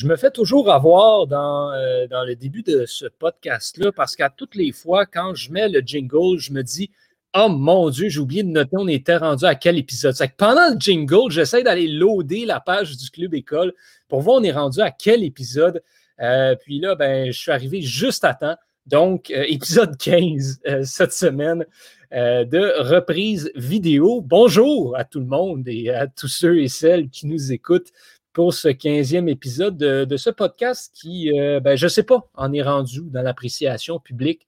Je 0.00 0.06
me 0.06 0.14
fais 0.14 0.30
toujours 0.30 0.70
avoir 0.72 1.26
dans, 1.26 1.72
euh, 1.72 2.06
dans 2.06 2.22
le 2.22 2.36
début 2.36 2.62
de 2.62 2.86
ce 2.86 3.06
podcast-là 3.06 3.90
parce 3.90 4.14
qu'à 4.14 4.30
toutes 4.30 4.54
les 4.54 4.70
fois, 4.70 5.06
quand 5.06 5.34
je 5.34 5.50
mets 5.50 5.68
le 5.68 5.80
jingle, 5.80 6.38
je 6.38 6.52
me 6.52 6.62
dis 6.62 6.92
Oh 7.34 7.48
mon 7.48 7.90
Dieu, 7.90 8.08
j'ai 8.08 8.20
oublié 8.20 8.44
de 8.44 8.48
noter, 8.48 8.76
on 8.78 8.86
était 8.86 9.16
rendu 9.16 9.44
à 9.44 9.56
quel 9.56 9.76
épisode. 9.76 10.16
Que 10.16 10.24
pendant 10.36 10.72
le 10.72 10.78
jingle, 10.78 11.32
j'essaie 11.32 11.64
d'aller 11.64 11.88
loader 11.88 12.46
la 12.46 12.60
page 12.60 12.96
du 12.96 13.10
Club 13.10 13.34
École 13.34 13.74
pour 14.06 14.20
voir 14.20 14.36
on 14.36 14.44
est 14.44 14.52
rendu 14.52 14.80
à 14.80 14.92
quel 14.92 15.24
épisode. 15.24 15.82
Euh, 16.20 16.54
puis 16.54 16.78
là, 16.78 16.94
ben, 16.94 17.32
je 17.32 17.38
suis 17.38 17.50
arrivé 17.50 17.82
juste 17.82 18.22
à 18.22 18.34
temps. 18.34 18.56
Donc, 18.86 19.32
euh, 19.32 19.44
épisode 19.48 19.96
15 19.98 20.60
cette 20.84 21.12
semaine 21.12 21.66
de 22.12 22.80
reprise 22.80 23.50
vidéo. 23.54 24.22
Bonjour 24.22 24.96
à 24.96 25.04
tout 25.04 25.20
le 25.20 25.26
monde 25.26 25.68
et 25.68 25.90
à 25.90 26.06
tous 26.06 26.28
ceux 26.28 26.62
et 26.62 26.68
celles 26.68 27.10
qui 27.10 27.26
nous 27.26 27.52
écoutent 27.52 27.92
pour 28.38 28.54
ce 28.54 28.68
15e 28.68 29.28
épisode 29.28 29.76
de, 29.76 30.16
ce 30.16 30.30
podcast 30.30 30.92
qui, 30.94 31.36
euh, 31.36 31.58
ben, 31.58 31.76
je 31.76 31.86
ne 31.86 31.88
sais 31.88 32.04
pas, 32.04 32.30
en 32.34 32.52
est 32.52 32.62
rendu 32.62 33.00
dans 33.06 33.20
l'appréciation 33.20 33.98
publique. 33.98 34.46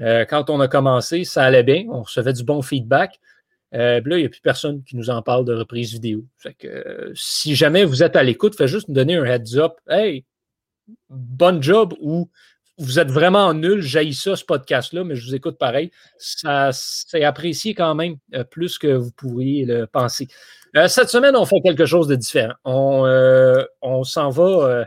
Euh, 0.00 0.24
quand 0.24 0.48
on 0.48 0.60
a 0.60 0.68
commencé, 0.68 1.24
ça 1.24 1.42
allait 1.42 1.64
bien, 1.64 1.86
on 1.88 2.02
recevait 2.02 2.34
du 2.34 2.44
bon 2.44 2.62
feedback. 2.62 3.18
Euh, 3.74 4.00
là, 4.04 4.16
il 4.16 4.20
n'y 4.20 4.26
a 4.26 4.28
plus 4.28 4.42
personne 4.42 4.84
qui 4.84 4.94
nous 4.94 5.10
en 5.10 5.22
parle 5.22 5.44
de 5.44 5.54
reprise 5.54 5.92
vidéo. 5.92 6.24
si 7.16 7.56
jamais 7.56 7.84
vous 7.84 8.04
êtes 8.04 8.14
à 8.14 8.22
l'écoute, 8.22 8.56
faites 8.56 8.68
juste 8.68 8.86
nous 8.86 8.94
donner 8.94 9.16
un 9.16 9.24
heads 9.24 9.56
up. 9.56 9.72
Hey, 9.88 10.24
bon 11.10 11.60
job 11.60 11.94
ou 12.00 12.30
vous 12.78 13.00
êtes 13.00 13.10
vraiment 13.10 13.52
nul, 13.54 13.80
j'haïs 13.82 14.14
ça, 14.14 14.36
ce 14.36 14.44
podcast-là, 14.44 15.02
mais 15.02 15.16
je 15.16 15.26
vous 15.26 15.34
écoute 15.34 15.58
pareil. 15.58 15.90
Ça, 16.16 16.70
c'est 16.72 17.24
apprécié 17.24 17.74
quand 17.74 17.96
même 17.96 18.18
plus 18.52 18.78
que 18.78 18.86
vous 18.86 19.10
pourriez 19.10 19.64
le 19.64 19.88
penser. 19.88 20.28
Euh, 20.76 20.88
cette 20.88 21.10
semaine, 21.10 21.36
on 21.36 21.44
fait 21.44 21.60
quelque 21.60 21.84
chose 21.84 22.08
de 22.08 22.14
différent. 22.14 22.54
On, 22.64 23.04
euh, 23.04 23.64
s'en 24.04 24.30
va 24.30 24.42
euh, 24.44 24.84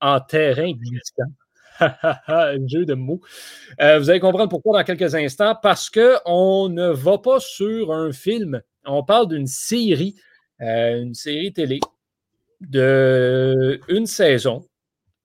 en 0.00 0.20
terrain 0.20 0.72
glissant. 0.72 1.32
Un 2.28 2.66
jeu 2.66 2.86
de 2.86 2.94
mots. 2.94 3.20
vous 3.78 4.10
allez 4.10 4.20
comprendre 4.20 4.48
pourquoi 4.48 4.78
dans 4.78 4.84
quelques 4.84 5.14
instants. 5.14 5.56
Parce 5.60 5.90
qu'on 5.90 6.68
ne 6.68 6.88
va 6.88 7.18
pas 7.18 7.40
sur 7.40 7.92
un 7.92 8.12
film. 8.12 8.62
On 8.84 9.02
parle 9.02 9.28
d'une 9.28 9.46
série, 9.46 10.14
une 10.60 11.14
série 11.14 11.52
télé 11.52 11.80
de 12.60 13.80
une 13.88 14.06
saison. 14.06 14.64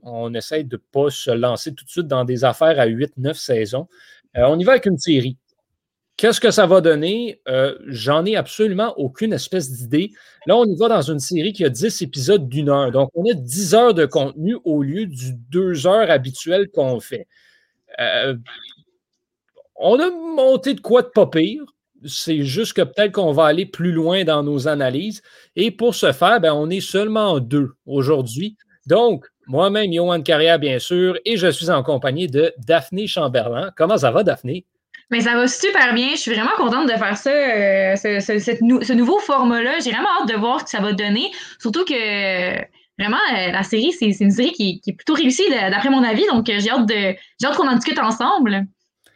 On 0.02 0.34
essaie 0.34 0.64
de 0.64 0.78
ne 0.78 0.82
pas 0.92 1.12
se 1.12 1.30
lancer 1.32 1.76
tout 1.76 1.86
de 1.86 1.90
suite 1.90 2.08
dans 2.08 2.24
des 2.24 2.44
affaires 2.44 2.80
à 2.80 2.88
8-9 2.88 3.34
saisons. 3.36 3.88
on 4.34 4.58
y 4.58 4.64
va 4.64 4.72
avec 4.74 4.88
une 4.88 4.98
série. 4.98 5.38
Qu'est-ce 6.18 6.42
que 6.42 6.50
ça 6.50 6.66
va 6.66 6.82
donner? 6.82 7.42
Euh, 7.48 7.78
j'en 7.86 8.26
ai 8.26 8.36
absolument 8.36 8.92
aucune 8.98 9.34
espèce 9.34 9.72
d'idée. 9.72 10.12
Là, 10.48 10.58
on 10.58 10.66
y 10.66 10.76
va 10.76 10.90
dans 10.90 11.04
une 11.04 11.20
série 11.20 11.54
qui 11.54 11.64
a 11.64 11.70
10 11.70 12.02
épisodes 12.02 12.50
d'une 12.50 12.70
heure. 12.70 12.92
Donc, 12.92 13.12
on 13.14 13.24
a 13.30 13.36
10 13.36 13.76
heures 13.76 13.94
de 13.94 14.08
contenu 14.08 14.58
au 14.66 14.82
lieu 14.82 15.06
du 15.06 15.34
2 15.34 15.86
heures 15.86 16.10
habituel 16.10 16.70
qu'on 16.70 17.00
fait. 17.00 17.28
Euh, 18.00 18.36
on 19.76 20.00
a 20.00 20.10
monté 20.10 20.74
de 20.74 20.82
quoi 20.82 21.04
de 21.04 21.08
pas 21.08 21.28
pire. 21.28 21.62
C'est 22.04 22.42
juste 22.42 22.74
que 22.74 22.82
peut-être 22.82 23.12
qu'on 23.12 23.32
va 23.32 23.46
aller 23.46 23.68
plus 23.68 23.92
loin 23.92 24.24
dans 24.24 24.42
nos 24.42 24.68
analyses. 24.68 25.22
Et 25.56 25.70
pour 25.70 25.94
ce 25.94 26.12
faire, 26.14 26.40
ben, 26.42 26.54
on 26.54 26.72
est 26.72 26.82
seulement 26.82 27.40
deux 27.40 27.74
aujourd'hui. 27.86 28.58
Donc, 28.88 29.28
moi-même, 29.46 29.94
Johan 29.94 30.22
Carrière, 30.24 30.58
bien 30.58 30.80
sûr, 30.80 31.16
et 31.26 31.38
je 31.38 31.48
suis 31.48 31.70
en 31.70 31.84
compagnie 31.84 32.28
de 32.28 32.54
Daphné 32.58 33.06
Chamberlain. 33.06 33.72
Comment 33.78 33.98
ça 34.00 34.10
va, 34.10 34.24
Daphné? 34.24 34.66
Mais 35.10 35.22
ça 35.22 35.36
va 35.36 35.48
super 35.48 35.94
bien. 35.94 36.10
Je 36.12 36.18
suis 36.18 36.34
vraiment 36.34 36.56
contente 36.58 36.88
de 36.88 36.94
faire 36.94 37.18
ça, 37.18 37.32
euh, 37.32 37.96
ce, 37.96 38.94
nouveau 38.94 39.20
format-là. 39.20 39.80
J'ai 39.84 39.92
vraiment 39.92 40.10
hâte 40.22 40.30
de 40.30 40.36
voir 40.36 40.60
ce 40.60 40.66
que 40.66 40.70
ça 40.70 40.82
va 40.82 40.92
donner. 40.92 41.32
Surtout 41.60 41.86
que 41.86 42.58
vraiment, 43.00 43.18
euh, 43.34 43.52
la 43.52 43.64
série, 43.64 43.94
c'est 43.94 44.10
une 44.20 44.32
série 44.32 44.52
qui, 44.52 44.82
est 44.86 44.94
plutôt 44.94 45.14
réussie 45.14 45.50
d'après 45.50 45.90
mon 45.90 46.04
avis. 46.04 46.26
Donc, 46.32 46.48
j'ai 46.48 46.70
hâte 46.70 46.88
de 46.88 47.56
qu'on 47.56 47.68
en 47.68 47.76
discute 47.76 48.00
ensemble. 48.00 48.66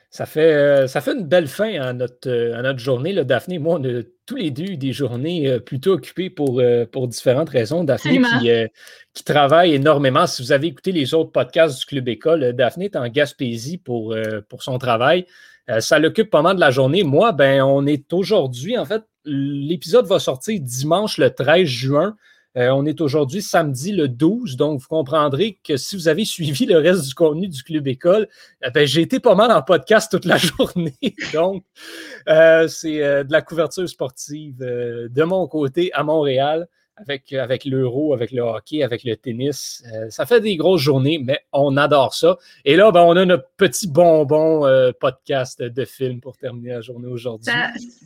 Ça 0.09 0.25
fait, 0.25 0.53
euh, 0.53 0.87
ça 0.87 0.99
fait 0.99 1.13
une 1.13 1.25
belle 1.25 1.47
fin 1.47 1.81
à 1.81 1.93
notre, 1.93 2.53
à 2.53 2.61
notre 2.61 2.79
journée. 2.79 3.13
Là. 3.13 3.23
Daphné 3.23 3.59
moi, 3.59 3.77
on 3.79 3.83
a 3.83 4.01
tous 4.25 4.35
les 4.35 4.51
deux 4.51 4.75
des 4.77 4.93
journées 4.93 5.59
plutôt 5.59 5.93
occupées 5.93 6.29
pour, 6.29 6.61
pour 6.91 7.07
différentes 7.09 7.49
raisons. 7.49 7.83
Daphné 7.83 8.21
qui, 8.39 8.49
qui, 9.13 9.23
travaille 9.25 9.73
énormément. 9.73 10.25
Si 10.25 10.41
vous 10.41 10.53
avez 10.53 10.67
écouté 10.67 10.93
les 10.93 11.13
autres 11.13 11.31
podcasts 11.31 11.79
du 11.79 11.85
Club 11.85 12.07
École, 12.07 12.53
Daphné 12.53 12.85
est 12.85 12.95
en 12.95 13.07
Gaspésie 13.09 13.77
pour, 13.77 14.15
pour 14.47 14.63
son 14.63 14.77
travail. 14.77 15.25
Euh, 15.69 15.79
ça 15.79 15.99
l'occupe 15.99 16.29
pas 16.29 16.41
mal 16.41 16.55
de 16.55 16.61
la 16.61 16.71
journée. 16.71 17.03
Moi, 17.03 17.31
ben, 17.31 17.61
on 17.61 17.85
est 17.85 18.11
aujourd'hui, 18.13 18.77
en 18.77 18.85
fait, 18.85 19.03
l'épisode 19.25 20.05
va 20.05 20.19
sortir 20.19 20.59
dimanche 20.59 21.17
le 21.17 21.29
13 21.29 21.67
juin. 21.67 22.15
Euh, 22.57 22.69
on 22.69 22.85
est 22.85 22.99
aujourd'hui 22.99 23.41
samedi 23.41 23.93
le 23.93 24.09
12, 24.09 24.57
donc 24.57 24.81
vous 24.81 24.87
comprendrez 24.87 25.57
que 25.63 25.77
si 25.77 25.95
vous 25.95 26.09
avez 26.09 26.25
suivi 26.25 26.65
le 26.65 26.77
reste 26.77 27.07
du 27.07 27.13
contenu 27.13 27.47
du 27.47 27.63
Club 27.63 27.87
École, 27.87 28.27
euh, 28.65 28.69
ben, 28.71 28.85
j'ai 28.85 29.01
été 29.01 29.19
pas 29.19 29.35
mal 29.35 29.51
en 29.51 29.61
podcast 29.61 30.11
toute 30.11 30.25
la 30.25 30.37
journée. 30.37 31.15
donc, 31.33 31.63
c'est 32.25 32.99
de 32.99 33.31
la 33.31 33.41
couverture 33.41 33.87
sportive 33.87 34.57
de 34.57 35.23
mon 35.23 35.47
côté 35.47 35.93
à 35.93 36.03
Montréal 36.03 36.67
avec, 36.97 37.33
avec 37.33 37.65
l'euro, 37.65 38.13
avec 38.13 38.31
le 38.31 38.41
hockey, 38.41 38.83
avec 38.83 39.03
le 39.03 39.15
tennis. 39.15 39.83
Euh, 39.93 40.09
ça 40.09 40.25
fait 40.25 40.39
des 40.39 40.55
grosses 40.55 40.81
journées, 40.81 41.19
mais 41.23 41.39
on 41.51 41.77
adore 41.77 42.13
ça. 42.13 42.37
Et 42.65 42.75
là, 42.75 42.91
ben, 42.91 43.01
on 43.01 43.15
a 43.15 43.25
notre 43.25 43.47
petit 43.57 43.87
bonbon 43.87 44.65
euh, 44.65 44.91
podcast 44.99 45.61
de 45.61 45.85
film 45.85 46.21
pour 46.21 46.37
terminer 46.37 46.71
la 46.71 46.81
journée 46.81 47.07
aujourd'hui. 47.07 47.51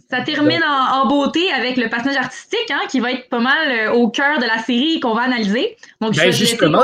Ça, 0.10 0.22
termine 0.22 0.62
en, 0.64 1.08
beauté 1.08 1.52
avec 1.52 1.78
le 1.78 1.90
personnage 1.90 2.18
artistique 2.18 2.72
hein, 2.72 2.82
qui 2.90 3.00
va 3.00 3.12
être 3.12 3.30
pas 3.30 3.40
mal 3.40 3.72
euh, 3.72 3.94
au 3.94 4.10
cœur 4.10 4.40
de 4.40 4.46
la 4.46 4.60
série 4.60 5.00
qu'on 5.00 5.14
va 5.14 5.24
analyser. 5.24 5.76
Donc, 6.02 6.16
ben, 6.16 6.32
justement, 6.32 6.84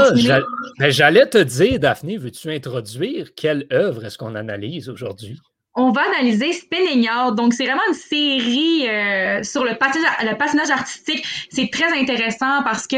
ben, 0.79 0.90
j'allais 0.90 1.28
te 1.28 1.38
dire, 1.38 1.79
Daphné, 1.79 2.17
veux-tu 2.17 2.51
introduire 2.51 3.34
quelle 3.35 3.66
œuvre 3.72 4.06
est-ce 4.06 4.17
qu'on 4.17 4.35
analyse 4.35 4.90
aujourd'hui? 4.90 5.40
On 5.75 5.91
va 5.91 6.01
analyser 6.13 6.53
Spinning. 6.53 7.07
Donc, 7.35 7.53
c'est 7.53 7.65
vraiment 7.65 7.81
une 7.87 7.93
série 7.93 8.87
euh, 8.89 9.43
sur 9.43 9.63
le 9.63 9.77
patinage, 9.77 10.69
artistique. 10.69 11.25
C'est 11.49 11.69
très 11.71 11.97
intéressant 11.97 12.63
parce 12.63 12.87
que 12.87 12.97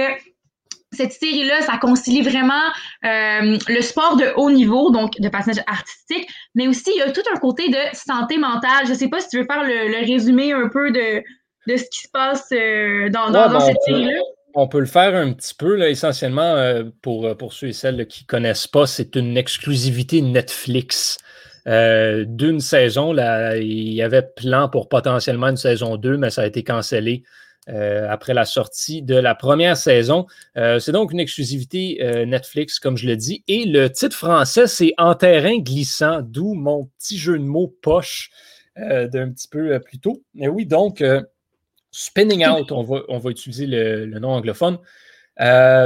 cette 0.91 1.11
série-là, 1.11 1.61
ça 1.61 1.77
concilie 1.77 2.21
vraiment 2.21 2.65
euh, 3.03 3.57
le 3.67 3.81
sport 3.81 4.15
de 4.15 4.31
haut 4.37 4.51
niveau, 4.51 4.91
donc 4.91 5.19
de 5.19 5.29
patinage 5.29 5.63
artistique, 5.65 6.27
mais 6.53 6.67
aussi 6.67 6.91
il 6.95 6.99
y 6.99 7.01
a 7.01 7.11
tout 7.11 7.23
un 7.33 7.39
côté 7.39 7.69
de 7.69 7.77
santé 7.93 8.37
mentale. 8.37 8.85
Je 8.85 8.91
ne 8.91 8.95
sais 8.95 9.07
pas 9.07 9.19
si 9.19 9.29
tu 9.29 9.39
veux 9.39 9.45
faire 9.45 9.63
le, 9.63 10.05
résumé 10.05 10.53
un 10.53 10.69
peu 10.69 10.91
de, 10.91 11.23
de 11.67 11.77
ce 11.77 11.83
qui 11.83 12.01
se 12.01 12.09
passe 12.11 12.47
euh, 12.51 13.09
dans, 13.09 13.31
dans, 13.31 13.59
cette 13.59 13.81
série-là. 13.85 14.19
On 14.55 14.67
peut 14.67 14.79
le 14.79 14.85
faire 14.85 15.15
un 15.15 15.33
petit 15.33 15.55
peu, 15.55 15.75
là, 15.75 15.89
essentiellement, 15.89 16.83
pour, 17.01 17.35
pour 17.37 17.53
ceux 17.53 17.69
et 17.69 17.73
celles 17.73 18.05
qui 18.05 18.23
ne 18.23 18.27
connaissent 18.27 18.67
pas, 18.67 18.85
c'est 18.85 19.15
une 19.15 19.35
exclusivité 19.35 20.21
Netflix. 20.21 21.17
Euh, 21.65 22.25
d'une 22.27 22.59
saison. 22.59 23.15
Il 23.55 23.93
y 23.93 24.01
avait 24.01 24.21
plan 24.21 24.67
pour 24.67 24.89
potentiellement 24.89 25.47
une 25.47 25.57
saison 25.57 25.95
2, 25.95 26.17
mais 26.17 26.29
ça 26.29 26.41
a 26.41 26.45
été 26.45 26.61
cancellé 26.61 27.23
euh, 27.69 28.05
après 28.09 28.33
la 28.33 28.43
sortie 28.43 29.01
de 29.01 29.15
la 29.15 29.33
première 29.33 29.77
saison. 29.77 30.25
Euh, 30.57 30.79
c'est 30.79 30.91
donc 30.91 31.13
une 31.13 31.21
exclusivité 31.21 32.25
Netflix, 32.25 32.79
comme 32.79 32.97
je 32.97 33.07
le 33.07 33.15
dis. 33.15 33.45
Et 33.47 33.63
le 33.65 33.89
titre 33.89 34.17
français, 34.17 34.67
c'est 34.67 34.93
En 34.97 35.15
terrain 35.15 35.57
glissant, 35.59 36.21
d'où 36.21 36.53
mon 36.53 36.89
petit 36.99 37.17
jeu 37.17 37.39
de 37.39 37.43
mots 37.43 37.73
poche 37.81 38.29
d'un 38.75 39.29
petit 39.31 39.47
peu 39.47 39.79
plus 39.79 39.99
tôt. 39.99 40.21
Mais 40.33 40.49
oui, 40.49 40.65
donc, 40.65 41.01
Spinning 41.91 42.45
Out, 42.45 42.73
on 42.73 42.83
va, 42.83 43.29
utiliser 43.29 43.67
le 43.67 44.19
nom 44.19 44.31
anglophone. 44.31 44.79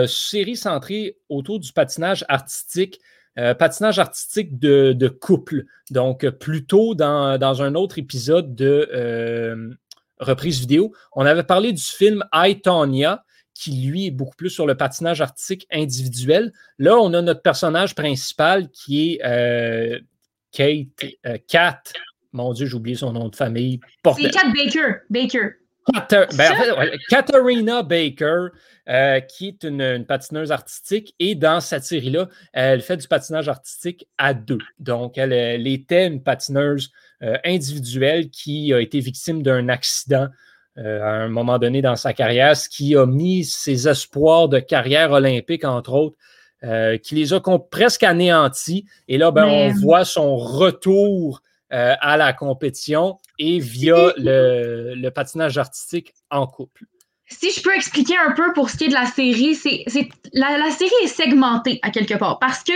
série 0.07 0.55
centrée 0.55 1.17
autour 1.29 1.59
du 1.59 1.71
patinage 1.71 2.25
artistique. 2.29 2.99
Euh, 3.37 3.53
patinage 3.53 3.99
artistique 3.99 4.57
de, 4.57 5.07
couple. 5.07 5.65
Donc, 5.91 6.27
plutôt 6.29 6.95
dans, 6.95 7.37
dans 7.37 7.61
un 7.61 7.75
autre 7.75 7.99
épisode 7.99 8.55
de 8.55 8.89
euh, 8.93 9.73
reprise 10.19 10.59
vidéo, 10.59 10.93
on 11.13 11.25
avait 11.25 11.43
parlé 11.43 11.71
du 11.71 11.83
film 11.83 12.23
I, 12.33 12.59
Tonya, 12.61 13.23
qui 13.53 13.87
lui 13.87 14.07
est 14.07 14.11
beaucoup 14.11 14.35
plus 14.35 14.49
sur 14.49 14.65
le 14.65 14.75
patinage 14.75 15.21
artistique 15.21 15.67
individuel. 15.71 16.51
Là, 16.79 16.97
on 16.97 17.13
a 17.13 17.21
notre 17.21 17.41
personnage 17.41 17.93
principal 17.93 18.69
qui 18.69 19.13
est 19.13 19.25
euh, 19.25 19.99
Kate, 20.51 21.05
Kat. 21.47 21.83
Mon 22.31 22.53
Dieu, 22.53 22.65
j'ai 22.65 22.75
oublié 22.75 22.95
son 22.95 23.13
nom 23.13 23.29
de 23.29 23.35
famille. 23.35 23.79
C'est 24.15 24.31
Kat 24.31 24.51
Baker. 24.53 24.95
Baker. 25.09 25.49
Katharina 27.09 27.83
ben, 27.83 28.09
Baker, 28.09 28.47
euh, 28.89 29.19
qui 29.19 29.49
est 29.49 29.63
une, 29.63 30.05
patineuse 30.05 30.51
artistique, 30.51 31.13
et 31.19 31.35
dans 31.35 31.59
cette 31.59 31.83
série-là, 31.83 32.27
elle 32.53 32.81
fait 32.81 32.97
du 32.97 33.07
patinage 33.07 33.49
artistique 33.49 34.07
à 34.17 34.33
deux. 34.33 34.59
Donc, 34.79 35.17
elle, 35.17 35.67
était 35.67 36.07
une 36.07 36.21
patineuse 36.21 36.91
euh, 37.21 37.37
individuelle 37.43 38.29
qui 38.29 38.73
a 38.73 38.79
été 38.79 38.99
victime 38.99 39.43
d'un 39.43 39.69
accident 39.69 40.27
euh, 40.77 41.01
à 41.01 41.09
un 41.09 41.27
moment 41.27 41.57
donné 41.57 41.81
dans 41.81 41.95
sa 41.95 42.13
carrière, 42.13 42.55
ce 42.55 42.69
qui 42.69 42.95
a 42.95 43.05
mis 43.05 43.43
ses 43.43 43.87
espoirs 43.87 44.47
de 44.47 44.59
carrière 44.59 45.11
olympique, 45.11 45.65
entre 45.65 45.93
autres, 45.93 46.17
qui 47.03 47.13
les 47.13 47.33
a 47.33 47.41
presque 47.69 48.03
anéantis. 48.03 48.85
Et 49.07 49.19
là, 49.19 49.29
ben, 49.31 49.45
on 49.45 49.69
voit 49.73 50.05
son 50.05 50.37
retour 50.37 51.41
à 51.69 52.17
la 52.17 52.33
compétition 52.33 53.17
et 53.39 53.59
via 53.59 54.13
le, 54.17 55.09
patinage 55.09 55.57
artistique 55.57 56.13
en 56.29 56.47
couple. 56.47 56.85
si 57.27 57.51
je 57.51 57.61
peux 57.61 57.75
expliquer 57.75 58.15
un 58.17 58.31
peu 58.31 58.53
pour 58.53 58.69
ce 58.69 58.77
qui 58.77 58.85
est 58.85 58.89
de 58.89 58.93
la 58.93 59.05
série, 59.05 59.55
c'est 59.55 59.85
la, 60.33 60.57
la 60.57 60.71
série 60.71 60.91
est 61.03 61.07
segmentée 61.07 61.79
à 61.81 61.89
quelque 61.89 62.15
part 62.15 62.39
parce 62.39 62.63
que 62.63 62.73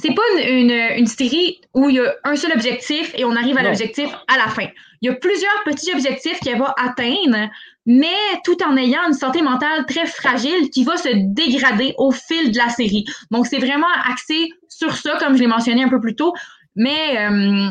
c'est 0.00 0.14
pas 0.14 0.22
une, 0.42 0.70
une, 0.70 1.06
série 1.06 1.60
où 1.74 1.88
il 1.88 1.96
y 1.96 2.00
a 2.00 2.14
un 2.22 2.36
seul 2.36 2.52
objectif 2.52 3.12
et 3.16 3.24
on 3.24 3.34
arrive 3.34 3.58
à 3.58 3.64
l'objectif 3.64 4.08
à 4.28 4.36
la 4.36 4.46
fin. 4.46 4.68
Il 5.00 5.10
y 5.10 5.12
a 5.12 5.14
plusieurs 5.14 5.64
petits 5.64 5.92
objectifs 5.92 6.38
qu'elle 6.40 6.58
va 6.58 6.74
atteindre, 6.76 7.50
mais 7.86 8.16
tout 8.44 8.56
en 8.64 8.76
ayant 8.76 9.06
une 9.06 9.14
santé 9.14 9.42
mentale 9.42 9.86
très 9.86 10.06
fragile 10.06 10.70
qui 10.70 10.84
va 10.84 10.96
se 10.96 11.08
dégrader 11.34 11.94
au 11.98 12.10
fil 12.10 12.52
de 12.52 12.58
la 12.58 12.68
série. 12.68 13.04
Donc, 13.30 13.46
c'est 13.46 13.58
vraiment 13.58 13.88
axé 14.08 14.50
sur 14.68 14.96
ça, 14.96 15.16
comme 15.18 15.36
je 15.36 15.40
l'ai 15.40 15.46
mentionné 15.46 15.82
un 15.82 15.88
peu 15.88 16.00
plus 16.00 16.14
tôt. 16.14 16.32
Mais 16.78 17.18
euh, 17.18 17.70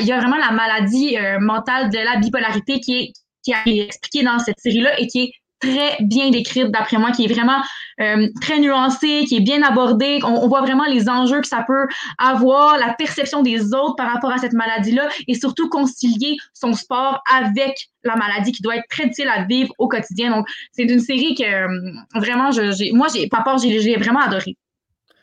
il 0.00 0.06
y 0.06 0.12
a 0.12 0.18
vraiment 0.18 0.36
la 0.36 0.50
maladie 0.50 1.16
euh, 1.16 1.38
mentale 1.40 1.88
de 1.88 1.98
la 1.98 2.16
bipolarité 2.18 2.80
qui 2.80 2.96
est, 2.98 3.12
qui 3.42 3.52
est 3.52 3.84
expliquée 3.84 4.24
dans 4.24 4.38
cette 4.38 4.60
série-là 4.60 5.00
et 5.00 5.06
qui 5.06 5.22
est 5.22 5.32
très 5.60 5.98
bien 6.00 6.30
décrite, 6.30 6.70
d'après 6.70 6.96
moi, 6.96 7.12
qui 7.12 7.24
est 7.24 7.32
vraiment 7.32 7.62
euh, 8.00 8.28
très 8.40 8.58
nuancée, 8.58 9.24
qui 9.28 9.36
est 9.36 9.40
bien 9.40 9.62
abordée. 9.62 10.18
On, 10.24 10.48
voit 10.48 10.62
vraiment 10.62 10.84
les 10.84 11.08
enjeux 11.08 11.40
que 11.40 11.46
ça 11.46 11.64
peut 11.66 11.86
avoir, 12.18 12.78
la 12.78 12.94
perception 12.94 13.42
des 13.42 13.74
autres 13.74 13.94
par 13.96 14.10
rapport 14.10 14.32
à 14.32 14.38
cette 14.38 14.54
maladie-là 14.54 15.08
et 15.28 15.34
surtout 15.34 15.68
concilier 15.68 16.36
son 16.54 16.72
sport 16.72 17.22
avec 17.32 17.76
la 18.04 18.16
maladie 18.16 18.52
qui 18.52 18.62
doit 18.62 18.76
être 18.76 18.88
très 18.88 19.04
difficile 19.04 19.28
à 19.28 19.44
vivre 19.44 19.72
au 19.78 19.86
quotidien. 19.86 20.30
Donc, 20.30 20.48
c'est 20.72 20.84
une 20.84 21.00
série 21.00 21.34
que 21.34 21.44
euh, 21.44 21.92
vraiment, 22.14 22.50
je, 22.50 22.94
moi, 22.94 23.08
j'ai, 23.14 23.28
pas 23.28 23.44
j'ai 23.58 23.96
vraiment 23.96 24.20
adoré. 24.20 24.56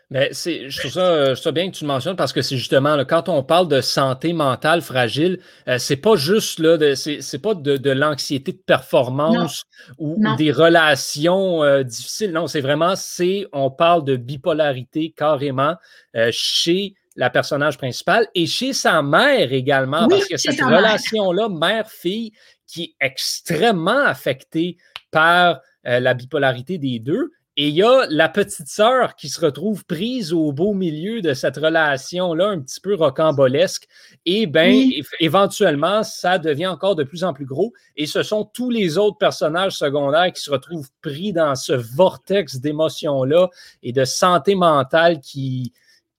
Mais 0.09 0.29
c'est, 0.31 0.69
je 0.69 0.79
trouve 0.79 0.91
ça, 0.91 1.33
je 1.33 1.49
bien 1.49 1.69
que 1.69 1.75
tu 1.75 1.83
le 1.83 1.89
mentionnes 1.89 2.15
parce 2.15 2.31
que 2.31 2.41
c'est 2.41 2.55
justement 2.55 2.95
là, 2.95 3.03
quand 3.03 3.27
on 3.27 3.43
parle 3.43 3.67
de 3.67 3.81
santé 3.81 4.31
mentale 4.31 4.81
fragile, 4.81 5.39
euh, 5.67 5.77
c'est 5.79 5.97
pas 5.97 6.15
juste 6.15 6.59
là, 6.59 6.77
de, 6.77 6.95
c'est, 6.95 7.21
c'est 7.21 7.39
pas 7.39 7.53
de, 7.53 7.75
de 7.75 7.91
l'anxiété 7.91 8.53
de 8.53 8.61
performance 8.65 9.65
ou, 9.97 10.23
des 10.37 10.53
relations 10.53 11.61
euh, 11.61 11.83
difficiles. 11.83 12.31
Non, 12.31 12.47
c'est 12.47 12.61
vraiment, 12.61 12.95
c'est, 12.95 13.47
on 13.51 13.69
parle 13.69 14.05
de 14.05 14.15
bipolarité 14.15 15.13
carrément 15.15 15.75
euh, 16.15 16.29
chez 16.31 16.95
la 17.17 17.29
personnage 17.29 17.77
principale 17.77 18.27
et 18.33 18.45
chez 18.45 18.71
sa 18.71 19.01
mère 19.01 19.51
également, 19.51 20.07
parce 20.07 20.27
que 20.27 20.37
cette 20.37 20.61
relation-là, 20.61 21.49
mère-fille, 21.49 22.31
qui 22.65 22.83
est 22.83 23.05
extrêmement 23.05 24.05
affectée 24.05 24.77
par 25.09 25.61
la 25.83 26.13
bipolarité 26.13 26.77
des 26.77 26.99
deux. 26.99 27.31
Et 27.59 27.69
il 27.69 27.75
y 27.75 27.81
a 27.81 28.05
la 28.09 28.29
petite 28.29 28.67
sœur 28.67 29.15
qui 29.15 29.29
se 29.29 29.41
retrouve 29.41 29.83
prise 29.83 30.31
au 30.31 30.51
beau 30.51 30.75
milieu 30.75 31.21
de 31.21 31.33
cette 31.33 31.57
relation-là, 31.57 32.49
un 32.49 32.59
petit 32.59 32.79
peu 32.79 32.93
rocambolesque. 32.93 33.87
Et 34.27 34.45
bien, 34.45 34.91
éventuellement, 35.19 36.03
ça 36.03 36.37
devient 36.37 36.67
encore 36.67 36.95
de 36.95 37.03
plus 37.03 37.23
en 37.23 37.33
plus 37.33 37.45
gros. 37.45 37.73
Et 37.95 38.05
ce 38.05 38.21
sont 38.21 38.45
tous 38.45 38.69
les 38.69 38.99
autres 38.99 39.17
personnages 39.17 39.75
secondaires 39.75 40.31
qui 40.31 40.41
se 40.41 40.51
retrouvent 40.51 40.91
pris 41.01 41.33
dans 41.33 41.55
ce 41.55 41.73
vortex 41.73 42.57
d'émotions-là 42.57 43.49
et 43.81 43.91
de 43.91 44.05
santé 44.05 44.53
mentale 44.53 45.19
qui, 45.19 45.73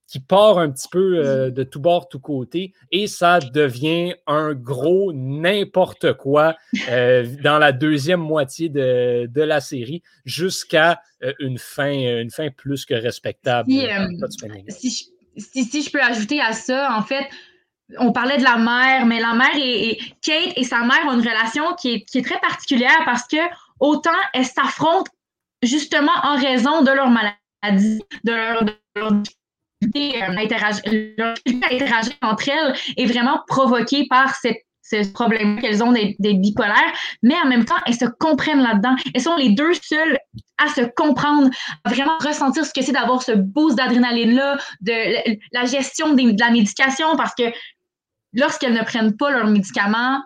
qui 0.09 0.19
part 0.19 0.57
un 0.57 0.71
petit 0.71 0.87
peu 0.89 1.19
euh, 1.19 1.51
de 1.51 1.63
tout 1.63 1.79
bord, 1.79 2.09
tout 2.09 2.19
côté, 2.19 2.73
et 2.91 3.05
ça 3.05 3.39
devient 3.39 4.15
un 4.25 4.55
gros 4.55 5.13
n'importe 5.13 6.13
quoi 6.13 6.55
euh, 6.89 7.27
dans 7.43 7.59
la 7.59 7.71
deuxième 7.71 8.19
moitié 8.19 8.69
de, 8.69 9.27
de 9.27 9.41
la 9.41 9.61
série, 9.61 10.01
jusqu'à 10.25 10.99
euh, 11.23 11.33
une, 11.39 11.59
fin, 11.59 11.91
une 11.91 12.31
fin 12.31 12.49
plus 12.49 12.85
que 12.85 12.95
respectable. 12.95 13.71
Si, 14.69 15.11
si, 15.37 15.63
si, 15.63 15.83
je 15.83 15.91
peux 15.91 16.01
ajouter 16.01 16.41
à 16.41 16.53
ça, 16.53 16.97
en 16.97 17.03
fait, 17.03 17.29
on 17.99 18.11
parlait 18.11 18.39
de 18.39 18.43
la 18.43 18.57
mère, 18.57 19.05
mais 19.05 19.21
la 19.21 19.33
mère 19.33 19.55
et, 19.55 19.99
Kate 20.23 20.53
et 20.55 20.63
sa 20.63 20.79
mère 20.79 21.05
ont 21.07 21.13
une 21.13 21.27
relation 21.27 21.75
qui 21.75 21.93
est, 21.93 22.01
qui 22.01 22.17
est 22.17 22.25
très 22.25 22.39
particulière 22.39 23.01
parce 23.05 23.27
que 23.27 23.37
autant 23.79 24.09
elles 24.33 24.45
s'affrontent 24.45 25.11
justement 25.61 26.11
en 26.23 26.35
raison 26.35 26.81
de 26.81 26.91
leur 26.91 27.09
maladie, 27.09 28.01
de 28.23 28.31
leur, 28.31 28.63
de 28.63 28.73
leur 28.95 29.13
interagir, 29.81 30.81
interagir 31.71 32.13
entre 32.21 32.49
elles 32.49 32.73
est 32.97 33.05
vraiment 33.05 33.41
provoquée 33.47 34.07
par 34.09 34.35
ce 34.35 34.49
problème 35.13 35.59
qu'elles 35.59 35.83
ont 35.83 35.91
d'être 35.91 36.17
bipolaires, 36.19 36.93
mais 37.21 37.35
en 37.43 37.47
même 37.47 37.65
temps, 37.65 37.75
elles 37.85 37.95
se 37.95 38.05
comprennent 38.19 38.61
là-dedans. 38.61 38.95
Elles 39.13 39.21
sont 39.21 39.35
les 39.35 39.49
deux 39.49 39.73
seules 39.73 40.17
à 40.57 40.67
se 40.69 40.81
comprendre, 40.95 41.49
à 41.83 41.89
vraiment 41.89 42.17
ressentir 42.19 42.65
ce 42.65 42.73
que 42.73 42.81
c'est 42.81 42.91
d'avoir 42.91 43.21
ce 43.21 43.31
boost 43.31 43.77
d'adrénaline-là, 43.77 44.57
de 44.81 45.37
la 45.53 45.65
gestion 45.65 46.13
de 46.13 46.39
la 46.39 46.51
médication, 46.51 47.15
parce 47.15 47.33
que 47.35 47.43
lorsqu'elles 48.33 48.73
ne 48.73 48.83
prennent 48.83 49.15
pas 49.15 49.31
leurs 49.31 49.47
médicaments, 49.47 50.21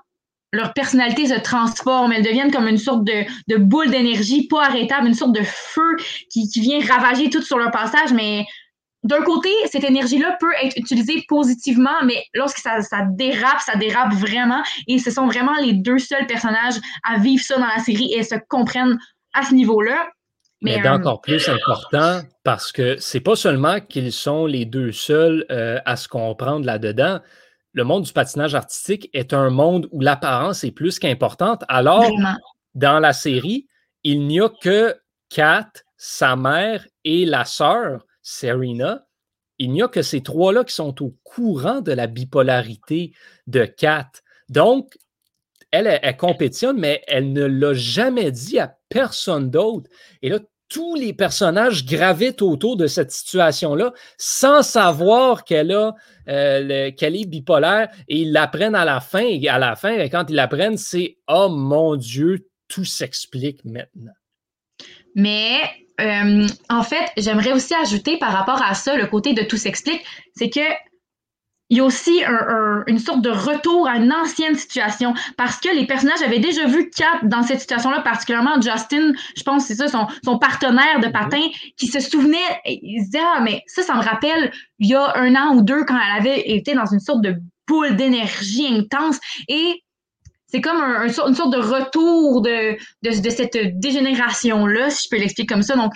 leur 0.52 0.74
personnalité 0.74 1.28
se 1.28 1.40
transforme, 1.40 2.12
elles 2.12 2.24
deviennent 2.24 2.52
comme 2.52 2.68
une 2.68 2.78
sorte 2.78 3.04
de, 3.04 3.26
de 3.48 3.58
boule 3.58 3.90
d'énergie 3.90 4.48
pas 4.48 4.66
arrêtable, 4.66 5.08
une 5.08 5.16
sorte 5.16 5.34
de 5.34 5.44
feu 5.44 5.98
qui, 6.30 6.48
qui 6.48 6.62
vient 6.62 6.80
ravager 6.86 7.30
tout 7.30 7.42
sur 7.42 7.58
leur 7.58 7.72
passage, 7.72 8.14
mais 8.14 8.46
d'un 9.04 9.22
côté, 9.22 9.50
cette 9.70 9.84
énergie-là 9.84 10.38
peut 10.40 10.54
être 10.64 10.78
utilisée 10.78 11.26
positivement, 11.28 12.04
mais 12.06 12.24
lorsque 12.34 12.60
ça, 12.60 12.80
dérape, 13.12 13.60
ça 13.60 13.76
dérape 13.76 14.14
vraiment. 14.14 14.64
Et 14.88 14.98
ce 14.98 15.12
sont 15.12 15.28
vraiment 15.28 15.58
les 15.62 15.74
deux 15.74 16.00
seuls 16.00 16.26
personnages 16.26 16.76
à 17.04 17.20
vivre 17.20 17.44
ça 17.44 17.58
dans 17.58 17.68
la 17.68 17.80
série 17.80 18.14
et 18.14 18.24
se 18.24 18.36
comprennent 18.48 18.98
à 19.34 19.44
ce 19.44 19.54
niveau-là. 19.54 20.08
Mais, 20.62 20.78
mais 20.78 20.84
d'encore 20.84 21.18
euh, 21.18 21.22
plus 21.22 21.50
important, 21.50 22.22
parce 22.46 22.72
que 22.72 22.96
c'est 22.98 23.20
pas 23.20 23.36
seulement 23.36 23.82
qu'ils 23.82 24.14
sont 24.14 24.46
les 24.46 24.64
deux 24.64 24.94
seuls 24.94 25.46
euh, 25.52 25.80
à 25.86 25.98
se 25.98 26.08
comprendre 26.08 26.66
là-dedans. 26.66 27.20
Le 27.74 27.84
monde 27.84 28.04
du 28.04 28.14
patinage 28.14 28.56
artistique 28.56 29.10
est 29.14 29.34
un 29.34 29.50
monde 29.50 29.90
où 29.92 30.00
l'apparence 30.00 30.64
est 30.64 30.72
plus 30.72 31.00
qu'importante. 31.00 31.66
Alors, 31.68 32.10
dans 32.76 33.00
la 33.00 33.12
série, 33.12 33.68
il 34.04 34.26
n'y 34.28 34.40
a 34.40 34.48
que 34.48 34.96
Kat, 35.30 35.70
sa 35.98 36.38
mère 36.38 36.86
et 37.04 37.26
la 37.26 37.44
sœur 37.44 38.06
Serena, 38.24 39.06
il 39.60 39.72
n'y 39.72 39.84
a 39.84 39.88
que 39.88 40.02
ces 40.02 40.22
trois-là 40.22 40.64
qui 40.64 40.74
sont 40.74 41.04
au 41.04 41.16
courant 41.24 41.82
de 41.82 41.92
la 41.92 42.08
bipolarité 42.08 43.14
de 43.46 43.66
Kat. 43.66 44.10
Donc, 44.50 44.98
elle, 45.72 46.00
elle, 46.02 46.18
compétitionne, 46.18 46.80
mais 46.80 47.04
elle 47.08 47.34
ne 47.34 47.46
l'a 47.46 47.74
jamais 47.74 48.32
dit 48.32 48.60
à 48.60 48.76
personne 48.90 49.50
d'autre. 49.50 49.90
Et 50.22 50.30
là, 50.30 50.40
tous 50.70 50.96
les 50.96 51.14
personnages 51.14 51.86
gravitent 51.86 52.42
autour 52.42 52.78
de 52.78 52.88
cette 52.88 53.12
situation-là 53.12 53.94
sans 54.18 54.64
savoir 54.64 55.44
qu'elle 55.44 55.72
euh, 55.72 56.92
est 57.00 57.26
bipolaire 57.26 57.90
et 58.08 58.22
ils 58.22 58.32
l'apprennent 58.32 58.74
à 58.74 58.86
la 58.86 59.00
fin. 59.00 59.24
Et 59.24 59.48
à 59.50 59.60
la 59.60 59.76
fin, 59.76 60.10
quand 60.10 60.26
ils 60.30 60.36
l'apprennent, 60.36 60.78
c'est 60.78 61.18
Oh 61.28 61.50
mon 61.50 61.96
Dieu, 61.96 62.50
tout 62.68 62.86
s'explique 62.86 63.64
maintenant. 63.66 64.14
Mais 65.14 65.60
euh, 66.02 66.48
en 66.70 66.84
fait, 66.84 67.12
j'aimerais 67.18 67.54
aussi 67.54 67.74
ajouter 67.76 68.18
par 68.18 68.32
rapport 68.32 68.62
à 68.62 68.74
ça, 68.74 68.96
le 68.96 69.08
côté 69.08 69.34
de 69.34 69.44
tout 69.44 69.58
s'explique, 69.58 70.04
c'est 70.36 70.50
que 70.50 70.62
il 71.70 71.78
y 71.78 71.80
a 71.80 71.86
aussi 71.86 72.22
une 72.86 73.00
sorte 73.00 73.22
de 73.22 73.32
retour 73.32 73.88
à 73.88 73.96
une 73.96 74.14
ancienne 74.14 74.54
situation. 74.54 75.16
Parce 75.38 75.60
que 75.60 75.74
les 75.74 75.88
personnages 75.88 76.22
avaient 76.22 76.38
déjà 76.38 76.68
vu 76.68 76.92
Cap 76.92 77.26
dans 77.26 77.42
cette 77.42 77.62
situation-là, 77.62 78.02
particulièrement 78.02 78.62
Justin, 78.62 79.14
je 79.36 79.42
pense 79.42 79.66
c'est 79.66 79.76
ça, 79.76 79.88
son, 79.88 80.06
son, 80.24 80.38
partenaire 80.38 81.00
de 81.00 81.08
patin, 81.08 81.42
qui 81.78 81.88
se 81.88 82.00
souvenait, 82.00 82.38
il 82.66 83.00
se 83.00 83.06
disait, 83.06 83.24
ah, 83.24 83.40
mais 83.42 83.64
ça, 83.66 83.82
ça 83.82 83.96
me 83.96 84.04
rappelle 84.04 84.52
il 84.78 84.90
y 84.90 84.94
a 84.94 85.18
un 85.18 85.34
an 85.36 85.56
ou 85.56 85.62
deux 85.64 85.84
quand 85.86 85.98
elle 85.98 86.22
avait 86.22 86.52
été 86.52 86.76
dans 86.76 86.86
une 86.86 87.00
sorte 87.00 87.22
de 87.22 87.38
boule 87.68 87.96
d'énergie 87.96 88.68
intense. 88.68 89.20
Et 89.48 89.82
c'est 90.54 90.62
comme 90.62 90.80
un, 90.80 91.08
une 91.08 91.10
sorte 91.10 91.52
de 91.52 91.58
retour 91.58 92.42
de, 92.42 92.78
de, 93.02 93.30
cette 93.32 93.58
dégénération-là, 93.80 94.92
si 94.92 95.06
je 95.06 95.10
peux 95.10 95.18
l'expliquer 95.18 95.52
comme 95.52 95.64
ça. 95.64 95.76
Donc, 95.76 95.94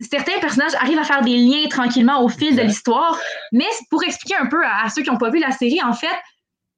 certains 0.00 0.40
personnages 0.40 0.74
arrivent 0.80 0.98
à 0.98 1.04
faire 1.04 1.22
des 1.22 1.36
liens 1.36 1.68
tranquillement 1.68 2.24
au 2.24 2.28
fil 2.28 2.56
de 2.56 2.62
l'histoire, 2.62 3.16
mais 3.52 3.66
pour 3.88 4.02
expliquer 4.02 4.34
un 4.34 4.46
peu 4.46 4.64
à, 4.64 4.88
ceux 4.88 5.02
qui 5.02 5.10
n'ont 5.10 5.16
pas 5.16 5.30
vu 5.30 5.38
la 5.38 5.52
série, 5.52 5.80
en 5.80 5.92
fait, 5.92 6.08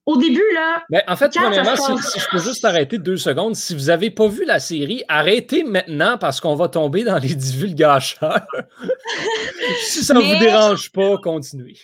au 0.04 0.18
début, 0.18 0.44
là. 0.52 0.82
Ben, 0.90 1.02
en 1.08 1.16
fait, 1.16 1.32
premièrement, 1.34 1.74
si, 1.74 2.20
je 2.20 2.26
peux 2.30 2.38
juste 2.38 2.66
arrêter 2.66 2.98
deux 2.98 3.16
secondes, 3.16 3.56
si 3.56 3.74
vous 3.74 3.84
n'avez 3.84 4.10
pas 4.10 4.28
vu 4.28 4.44
la 4.44 4.60
série, 4.60 5.02
arrêtez 5.08 5.64
maintenant 5.64 6.18
parce 6.18 6.38
qu'on 6.38 6.54
va 6.54 6.68
tomber 6.68 7.02
dans 7.02 7.16
les 7.16 7.34
divulgateurs. 7.34 8.40
si 9.84 10.04
ça 10.04 10.12
ne 10.12 10.20
vous 10.20 10.38
dérange 10.38 10.92
pas, 10.92 11.16
continuez. 11.16 11.78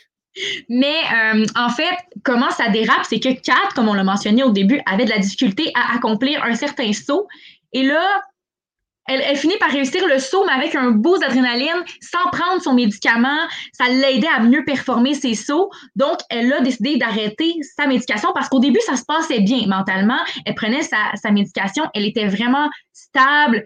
Mais 0.69 0.97
euh, 1.13 1.47
en 1.57 1.69
fait, 1.71 1.97
comment 2.25 2.51
ça 2.51 2.69
dérape, 2.69 3.05
c'est 3.09 3.21
que 3.21 3.29
Kat, 3.29 3.55
comme 3.75 3.89
on 3.89 3.95
l'a 3.95 4.05
mentionné 4.05 4.43
au 4.43 4.51
début, 4.51 4.81
avait 4.87 5.05
de 5.05 5.11
la 5.11 5.19
difficulté 5.19 5.71
à 5.75 5.97
accomplir 5.97 6.43
un 6.45 6.55
certain 6.55 6.93
saut. 6.93 7.27
Et 7.73 7.83
là, 7.83 8.23
elle, 9.09 9.37
finit 9.37 9.57
par 9.59 9.71
réussir 9.71 10.07
le 10.07 10.19
saut, 10.19 10.45
mais 10.47 10.53
avec 10.53 10.75
un 10.75 10.91
boost 10.91 11.23
d'adrénaline, 11.23 11.83
sans 12.01 12.31
prendre 12.31 12.61
son 12.63 12.75
médicament. 12.75 13.39
Ça 13.73 13.89
l'aidait 13.89 14.29
à 14.29 14.41
mieux 14.41 14.65
performer 14.65 15.15
ses 15.15 15.35
sauts. 15.35 15.71
Donc, 15.97 16.19
elle 16.29 16.53
a 16.53 16.61
décidé 16.61 16.97
d'arrêter 16.99 17.55
sa 17.77 17.87
médication 17.87 18.31
parce 18.35 18.49
qu'au 18.49 18.61
début, 18.61 18.81
ça 18.81 18.97
se 18.97 19.05
passait 19.05 19.41
bien 19.41 19.67
mentalement. 19.67 20.19
Elle 20.45 20.55
prenait 20.55 20.83
sa, 20.83 20.99
sa 21.15 21.31
médication, 21.31 21.85
elle 21.95 22.05
était 22.05 22.27
vraiment 22.27 22.69
stable, 22.93 23.65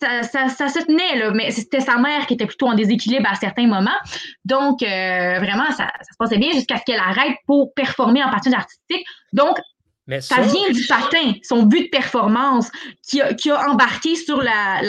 ça, 0.00 0.48
ça, 0.48 0.68
se 0.68 0.80
tenait, 0.84 1.16
là, 1.16 1.30
mais 1.32 1.50
c'était 1.50 1.80
sa 1.80 1.96
mère 1.96 2.26
qui 2.26 2.34
était 2.34 2.46
plutôt 2.46 2.66
en 2.66 2.74
déséquilibre 2.74 3.28
à 3.30 3.34
certains 3.34 3.66
moments. 3.66 3.98
Donc, 4.44 4.82
euh, 4.82 5.38
vraiment, 5.38 5.70
ça, 5.72 5.90
se 6.02 6.16
passait 6.18 6.38
bien 6.38 6.52
jusqu'à 6.52 6.76
ce 6.78 6.82
qu'elle 6.84 7.00
arrête 7.00 7.36
pour 7.46 7.72
performer 7.74 8.22
en 8.22 8.30
patinage 8.30 8.60
artistique. 8.60 9.06
Donc, 9.32 9.58
Mais 10.06 10.20
ça... 10.20 10.42
vient 10.42 10.70
du 10.70 10.86
patin, 10.86 11.32
son 11.42 11.62
but 11.62 11.84
de 11.84 11.88
performance, 11.88 12.70
qui 13.06 13.20
a, 13.20 13.34
qui 13.34 13.50
a 13.50 13.70
embarqué 13.70 14.16
sur 14.16 14.42
la, 14.42 14.82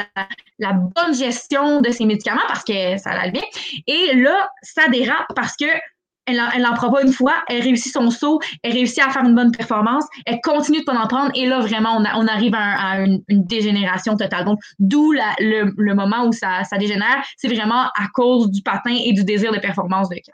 la, 0.59 0.73
bonne 0.73 1.15
gestion 1.15 1.81
de 1.81 1.89
ses 1.91 2.05
médicaments 2.05 2.41
parce 2.47 2.63
que 2.63 2.97
ça 2.97 3.11
allait 3.11 3.31
bien. 3.31 3.43
Et 3.87 4.15
là, 4.15 4.49
ça 4.61 4.87
dérape 4.89 5.27
parce 5.35 5.55
que 5.55 5.65
elle 6.27 6.61
n'en 6.61 6.73
prend 6.73 6.91
pas 6.91 7.01
une 7.01 7.11
fois, 7.11 7.33
elle 7.47 7.61
réussit 7.61 7.91
son 7.91 8.09
saut, 8.09 8.39
elle 8.63 8.73
réussit 8.73 8.99
à 8.99 9.09
faire 9.09 9.23
une 9.23 9.35
bonne 9.35 9.51
performance, 9.51 10.05
elle 10.25 10.39
continue 10.41 10.79
de 10.79 10.85
pas 10.85 10.97
en 10.97 11.07
prendre, 11.07 11.31
et 11.35 11.45
là, 11.45 11.59
vraiment, 11.59 11.97
on, 11.97 12.27
arrive 12.27 12.53
à, 12.55 13.01
une, 13.01 13.21
dégénération 13.29 14.15
totale. 14.15 14.45
Donc, 14.45 14.59
d'où 14.79 15.11
le, 15.11 15.73
le, 15.75 15.95
moment 15.95 16.25
où 16.27 16.31
ça, 16.31 16.63
ça 16.63 16.77
dégénère, 16.77 17.23
c'est 17.37 17.47
vraiment 17.47 17.85
à 17.85 18.07
cause 18.13 18.51
du 18.51 18.61
patin 18.61 18.95
et 19.03 19.13
du 19.13 19.23
désir 19.23 19.51
de 19.51 19.59
performance 19.59 20.09
de 20.09 20.15
Kat. 20.15 20.33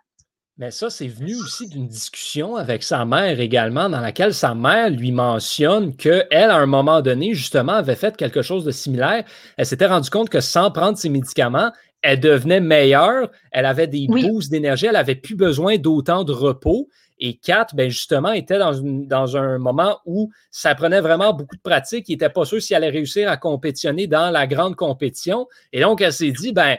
Mais 0.60 0.72
ça, 0.72 0.89
c'est 0.89 1.08
venu 1.08 1.36
aussi 1.36 1.67
d'une 1.67 1.88
discussion 1.88 2.56
avec 2.56 2.82
sa 2.82 3.06
mère 3.06 3.39
également, 3.39 3.89
dans 3.89 4.00
laquelle 4.00 4.34
sa 4.34 4.56
mère 4.56 4.89
lui 4.89 5.12
mentionne 5.12 5.96
qu'elle, 5.96 6.25
à 6.32 6.58
un 6.58 6.65
moment 6.65 7.01
donné, 7.01 7.36
justement, 7.36 7.74
avait 7.74 7.96
fait 7.96 8.17
quelque 8.17 8.41
chose 8.41 8.65
de 8.65 8.72
similaire. 8.72 9.24
Elle 9.56 9.67
s'était 9.67 9.86
rendue 9.86 10.10
compte 10.10 10.29
que 10.29 10.41
sans 10.41 10.72
prendre 10.72 10.98
ses 10.98 11.10
médicaments, 11.10 11.72
elle 12.08 12.22
devenait 12.22 12.62
meilleure, 12.62 13.30
elle 13.52 13.66
avait 13.66 13.86
des 13.86 14.08
boosts 14.08 14.50
d'énergie, 14.50 14.86
elle 14.86 14.94
n'avait 14.94 15.16
plus 15.16 15.36
besoin 15.36 15.76
d'autant 15.78 16.24
de 16.24 16.32
repos. 16.32 16.88
Et 17.20 17.36
Kat, 17.36 17.68
ben 17.74 17.90
justement, 17.90 18.32
était 18.32 18.58
dans, 18.58 18.80
dans, 18.82 19.36
un 19.36 19.58
moment 19.58 20.00
où 20.06 20.32
ça 20.50 20.74
prenait 20.74 21.02
vraiment 21.02 21.34
beaucoup 21.34 21.58
de 21.58 21.62
pratique. 21.62 22.08
Il 22.08 22.14
n'était 22.14 22.30
pas 22.30 22.46
sûr 22.46 22.62
si 22.62 22.74
elle 22.74 22.86
allait 22.86 22.98
réussir 22.98 23.30
à 23.30 23.36
compétitionner 23.36 24.08
dans 24.08 24.32
la 24.32 24.48
grande 24.48 24.78
compétition. 24.78 25.48
Et 25.74 25.82
donc, 25.82 26.00
elle 26.00 26.14
s'est 26.14 26.32
dit, 26.32 26.54
ben, 26.54 26.78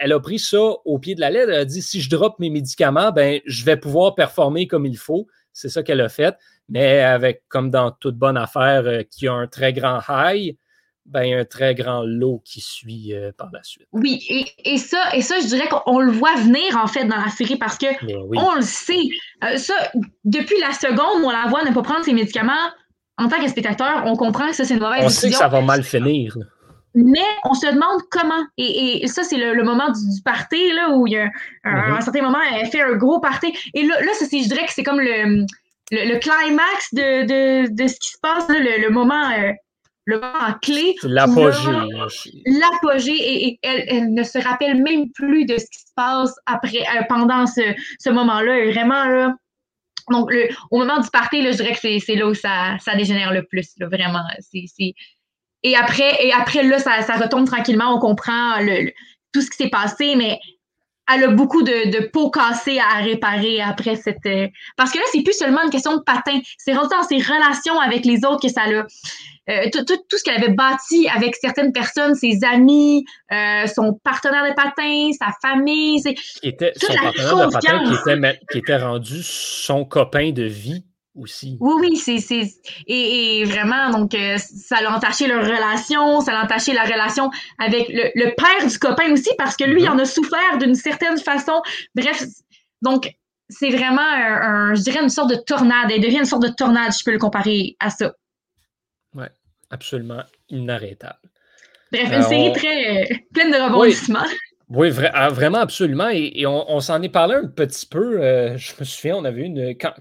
elle 0.00 0.12
a 0.12 0.18
pris 0.18 0.40
ça 0.40 0.60
au 0.84 0.98
pied 0.98 1.14
de 1.14 1.20
la 1.20 1.30
lettre. 1.30 1.52
Elle 1.52 1.60
a 1.60 1.64
dit 1.64 1.80
si 1.80 2.00
je 2.00 2.10
drop 2.10 2.40
mes 2.40 2.50
médicaments, 2.50 3.12
ben, 3.12 3.40
je 3.46 3.64
vais 3.64 3.76
pouvoir 3.76 4.16
performer 4.16 4.66
comme 4.66 4.86
il 4.86 4.98
faut. 4.98 5.28
C'est 5.52 5.68
ça 5.68 5.84
qu'elle 5.84 6.00
a 6.00 6.08
fait. 6.08 6.34
Mais 6.68 6.98
avec, 6.98 7.44
comme 7.48 7.70
dans 7.70 7.92
toute 7.92 8.16
bonne 8.16 8.36
affaire 8.36 8.86
euh, 8.86 9.02
qui 9.08 9.28
a 9.28 9.34
un 9.34 9.46
très 9.46 9.72
grand 9.72 10.00
high, 10.08 10.56
ben, 11.06 11.40
un 11.40 11.44
très 11.44 11.74
grand 11.74 12.02
lot 12.02 12.42
qui 12.44 12.60
suit 12.60 13.12
euh, 13.12 13.32
par 13.36 13.50
la 13.52 13.62
suite. 13.62 13.88
Oui, 13.92 14.24
et, 14.64 14.78
ça, 14.78 15.14
et 15.14 15.22
ça, 15.22 15.40
je 15.40 15.46
dirais 15.46 15.68
qu'on 15.68 15.98
le 15.98 16.12
voit 16.12 16.34
venir 16.36 16.76
en 16.76 16.86
fait 16.86 17.04
dans 17.04 17.16
la 17.16 17.28
série 17.28 17.56
parce 17.56 17.76
que 17.76 17.86
on 18.36 18.54
le 18.54 18.62
sait. 18.62 18.94
Euh, 19.44 19.56
ça, 19.56 19.74
depuis 20.24 20.58
la 20.60 20.72
seconde 20.72 21.22
où 21.22 21.26
on 21.26 21.30
la 21.30 21.46
voit 21.48 21.64
ne 21.64 21.74
pas 21.74 21.82
prendre 21.82 22.04
ses 22.04 22.12
médicaments, 22.12 22.52
en 23.18 23.28
tant 23.28 23.42
que 23.42 23.48
spectateur, 23.48 24.04
on 24.06 24.16
comprend 24.16 24.48
que 24.48 24.54
ça, 24.54 24.64
c'est 24.64 24.74
une 24.74 24.80
mauvaise 24.80 25.02
décision. 25.02 25.28
On 25.28 25.30
sait 25.30 25.30
que 25.30 25.36
ça 25.36 25.48
va 25.48 25.60
mal 25.60 25.82
finir. 25.82 26.36
Mais 26.94 27.20
on 27.44 27.54
se 27.54 27.66
demande 27.66 28.02
comment. 28.10 28.44
Et, 28.58 29.06
ça, 29.06 29.24
c'est 29.24 29.38
le, 29.38 29.62
moment 29.64 29.90
du, 29.90 30.22
party, 30.24 30.72
là, 30.72 30.90
où 30.94 31.06
il 31.06 31.14
y 31.14 31.18
a 31.18 31.28
un, 31.64 31.98
mm-hmm. 31.98 32.00
certain 32.02 32.22
moment, 32.22 32.38
elle 32.54 32.66
fait 32.68 32.82
un 32.82 32.96
gros 32.96 33.18
party. 33.20 33.54
Et 33.74 33.84
là, 33.84 34.00
là 34.00 34.12
ça, 34.14 34.26
je 34.30 34.48
dirais 34.48 34.66
que 34.66 34.72
c'est 34.72 34.82
comme 34.82 35.00
le, 35.00 35.46
le, 35.90 36.18
climax 36.18 36.94
de, 36.94 37.22
de, 37.26 37.74
de, 37.74 37.86
ce 37.86 37.94
qui 37.98 38.10
se 38.10 38.18
passe, 38.20 38.46
le, 38.48 38.90
moment. 38.90 39.30
Euh, 39.30 39.52
le 40.04 40.20
moment 40.20 40.58
clé. 40.60 40.94
L'apogée. 41.02 41.70
L'apogée, 42.46 43.46
et, 43.46 43.58
elle, 43.62 43.84
elle, 43.88 44.14
ne 44.14 44.22
se 44.22 44.38
rappelle 44.38 44.82
même 44.82 45.10
plus 45.12 45.44
de 45.44 45.58
ce 45.58 45.64
qui 45.66 45.78
se 45.78 45.92
passe 45.94 46.34
après, 46.46 46.80
euh, 46.80 47.02
pendant 47.08 47.46
ce, 47.46 47.60
ce 47.98 48.10
moment-là. 48.10 48.70
Vraiment, 48.70 49.04
là, 49.04 49.34
donc, 50.10 50.32
le, 50.32 50.48
au 50.70 50.78
moment 50.78 50.98
du 50.98 51.08
party, 51.10 51.42
là, 51.42 51.52
je 51.52 51.58
dirais 51.58 51.72
que 51.72 51.98
c'est 52.00 52.14
là 52.16 52.26
où 52.26 52.34
ça, 52.34 52.76
ça 52.80 52.94
dégénère 52.96 53.32
le 53.32 53.44
plus, 53.44 53.70
là, 53.78 53.86
vraiment. 53.86 54.24
Et 55.62 55.76
après, 55.76 56.24
et 56.24 56.32
après 56.32 56.64
là, 56.64 56.78
ça, 56.78 57.02
ça 57.02 57.16
retombe 57.16 57.46
tranquillement, 57.46 57.94
on 57.94 58.00
comprend 58.00 58.58
le, 58.60 58.90
tout 59.32 59.40
ce 59.40 59.50
qui 59.50 59.56
s'est 59.56 59.70
passé, 59.70 60.16
mais 60.16 60.38
elle 61.14 61.24
a 61.24 61.28
beaucoup 61.28 61.62
de, 61.62 61.90
de 61.90 62.06
peau 62.06 62.30
cassée 62.30 62.78
à 62.78 63.02
réparer 63.02 63.60
après 63.60 63.96
cette. 63.96 64.24
Euh, 64.26 64.48
parce 64.76 64.92
que 64.92 64.98
là, 64.98 65.04
c'est 65.12 65.22
plus 65.22 65.36
seulement 65.36 65.62
une 65.62 65.70
question 65.70 65.96
de 65.96 66.02
patin. 66.02 66.40
C'est 66.58 66.72
rendu 66.72 66.88
dans 66.90 67.02
ses 67.02 67.18
relations 67.18 67.78
avec 67.80 68.04
les 68.04 68.24
autres 68.24 68.42
que 68.42 68.52
ça 68.52 68.66
l'a. 68.66 68.86
Euh, 69.50 69.68
tout, 69.72 69.84
tout, 69.84 69.96
tout, 70.08 70.18
ce 70.18 70.22
qu'elle 70.22 70.36
avait 70.36 70.52
bâti 70.52 71.08
avec 71.08 71.34
certaines 71.34 71.72
personnes, 71.72 72.14
ses 72.14 72.44
amis, 72.44 73.04
euh, 73.32 73.66
son 73.66 73.98
partenaire 74.04 74.48
de 74.48 74.54
patin, 74.54 75.10
sa 75.18 75.32
famille. 75.42 76.00
Était, 76.44 76.72
son 76.76 76.94
partenaire 76.94 77.46
de 77.48 77.52
patin 77.52 77.84
qui 77.84 77.94
était, 77.94 78.40
qui 78.52 78.58
était 78.58 78.76
rendu 78.76 79.20
son 79.22 79.84
copain 79.84 80.30
de 80.30 80.44
vie 80.44 80.84
aussi. 81.14 81.56
Oui, 81.60 81.74
oui, 81.80 81.96
c'est. 81.96 82.46
Et, 82.86 83.44
vraiment, 83.44 83.90
donc, 83.90 84.14
euh, 84.14 84.36
ça 84.38 84.80
l'a 84.80 84.94
entaché 84.94 85.26
leur 85.26 85.44
relation, 85.44 86.20
ça 86.20 86.32
l'a 86.32 86.44
entaché 86.44 86.72
la 86.72 86.84
relation 86.84 87.30
avec 87.58 87.88
le, 87.88 88.34
père 88.34 88.68
du 88.68 88.78
copain 88.78 89.12
aussi, 89.12 89.30
parce 89.38 89.56
que 89.56 89.64
lui, 89.64 89.82
il 89.82 89.86
mm-hmm. 89.86 89.92
en 89.92 89.98
a 89.98 90.04
souffert 90.04 90.58
d'une 90.58 90.74
certaine 90.74 91.18
façon. 91.18 91.60
Bref, 91.94 92.24
donc, 92.80 93.10
c'est 93.48 93.70
vraiment, 93.70 94.00
un, 94.00 94.74
je 94.74 94.82
dirais, 94.82 95.02
une 95.02 95.10
sorte 95.10 95.30
de 95.30 95.36
tornade. 95.36 95.90
Elle 95.90 96.00
devient 96.00 96.18
une 96.18 96.24
sorte 96.24 96.42
de 96.42 96.48
tornade, 96.48 96.92
je 96.98 97.04
peux 97.04 97.12
le 97.12 97.18
comparer 97.18 97.76
à 97.80 97.90
ça. 97.90 98.14
Oui, 99.14 99.26
absolument 99.70 100.22
inarrêtable. 100.48 101.18
Bref, 101.92 102.10
une 102.10 102.22
série 102.22 102.52
très 102.52 103.24
pleine 103.34 103.50
de 103.50 103.62
rebondissements. 103.62 104.24
Oui. 104.70 104.88
ah, 105.12 105.28
vraiment, 105.28 105.58
absolument. 105.58 106.08
Et, 106.08 106.46
on, 106.46 106.80
s'en 106.80 107.02
est 107.02 107.10
parlé 107.10 107.34
un 107.34 107.46
petit 107.46 107.84
peu. 107.84 108.22
Euh, 108.22 108.56
je 108.56 108.72
me 108.80 108.84
souviens, 108.84 109.16
on 109.16 109.24
avait 109.26 109.42
une. 109.42 109.76
Quand, 109.78 109.92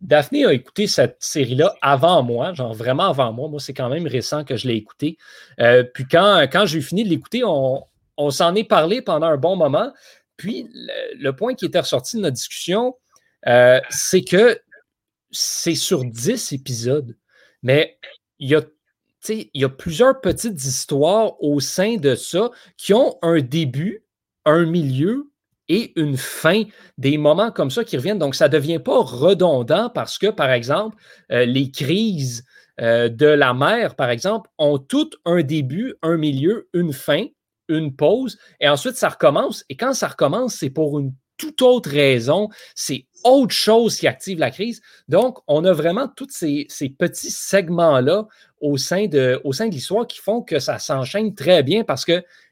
Daphné 0.00 0.44
a 0.44 0.52
écouté 0.52 0.86
cette 0.86 1.16
série-là 1.20 1.74
avant 1.80 2.22
moi, 2.22 2.52
genre 2.52 2.74
vraiment 2.74 3.08
avant 3.08 3.32
moi. 3.32 3.48
Moi, 3.48 3.60
c'est 3.60 3.74
quand 3.74 3.88
même 3.88 4.06
récent 4.06 4.44
que 4.44 4.56
je 4.56 4.68
l'ai 4.68 4.74
écouté. 4.74 5.16
Euh, 5.60 5.82
puis 5.82 6.06
quand, 6.06 6.46
quand 6.52 6.66
j'ai 6.66 6.80
fini 6.80 7.04
de 7.04 7.08
l'écouter, 7.08 7.42
on, 7.44 7.86
s'en 8.30 8.54
est 8.54 8.64
parlé 8.64 9.02
pendant 9.02 9.26
un 9.26 9.36
bon 9.36 9.56
moment. 9.56 9.92
Puis 10.36 10.68
le, 10.72 11.30
point 11.32 11.54
qui 11.54 11.64
était 11.64 11.80
ressorti 11.80 12.16
de 12.16 12.22
notre 12.22 12.34
discussion, 12.34 12.96
euh, 13.46 13.80
c'est 13.88 14.22
que 14.22 14.60
c'est 15.30 15.74
sur 15.74 16.04
10 16.04 16.52
épisodes, 16.52 17.16
mais 17.62 17.98
il 18.38 18.50
y 18.50 18.54
a 18.54 18.62
il 19.28 19.48
y 19.54 19.64
a 19.64 19.68
plusieurs 19.68 20.20
petites 20.20 20.64
histoires 20.64 21.42
au 21.42 21.58
sein 21.58 21.96
de 21.96 22.14
ça 22.14 22.50
qui 22.76 22.94
ont 22.94 23.18
un 23.22 23.40
début, 23.40 24.04
un 24.44 24.66
milieu 24.66 25.30
et 25.68 25.92
une 26.00 26.16
fin, 26.16 26.62
des 26.98 27.18
moments 27.18 27.50
comme 27.50 27.70
ça 27.70 27.84
qui 27.84 27.96
reviennent. 27.96 28.18
Donc, 28.18 28.34
ça 28.34 28.48
ne 28.48 28.52
devient 28.52 28.78
pas 28.78 29.00
redondant 29.00 29.90
parce 29.90 30.18
que, 30.18 30.28
par 30.28 30.50
exemple, 30.50 30.96
euh, 31.32 31.44
les 31.44 31.70
crises 31.70 32.44
euh, 32.80 33.08
de 33.08 33.26
la 33.26 33.54
mer, 33.54 33.94
par 33.94 34.10
exemple, 34.10 34.50
ont 34.58 34.78
toutes 34.78 35.16
un 35.24 35.42
début, 35.42 35.94
un 36.02 36.16
milieu, 36.16 36.68
une 36.72 36.92
fin, 36.92 37.24
une 37.68 37.94
pause, 37.94 38.38
et 38.60 38.68
ensuite 38.68 38.96
ça 38.96 39.08
recommence. 39.08 39.64
Et 39.68 39.76
quand 39.76 39.94
ça 39.94 40.08
recommence, 40.08 40.54
c'est 40.54 40.70
pour 40.70 40.98
une 40.98 41.12
toute 41.36 41.62
autre 41.62 41.90
raison. 41.90 42.48
C'est 42.74 43.06
autre 43.24 43.54
chose 43.54 43.96
qui 43.96 44.06
active 44.06 44.38
la 44.38 44.50
crise. 44.50 44.80
Donc, 45.08 45.38
on 45.46 45.64
a 45.64 45.72
vraiment 45.72 46.08
tous 46.08 46.28
ces, 46.30 46.66
petits 46.98 47.30
segments-là 47.30 48.26
au 48.60 48.76
sein 48.76 49.06
de, 49.06 49.40
l'histoire 49.70 50.06
qui 50.06 50.18
font 50.18 50.42
que 50.42 50.58
ça 50.58 50.78
s'enchaîne 50.78 51.34
très 51.34 51.62
bien 51.62 51.84
parce 51.84 52.04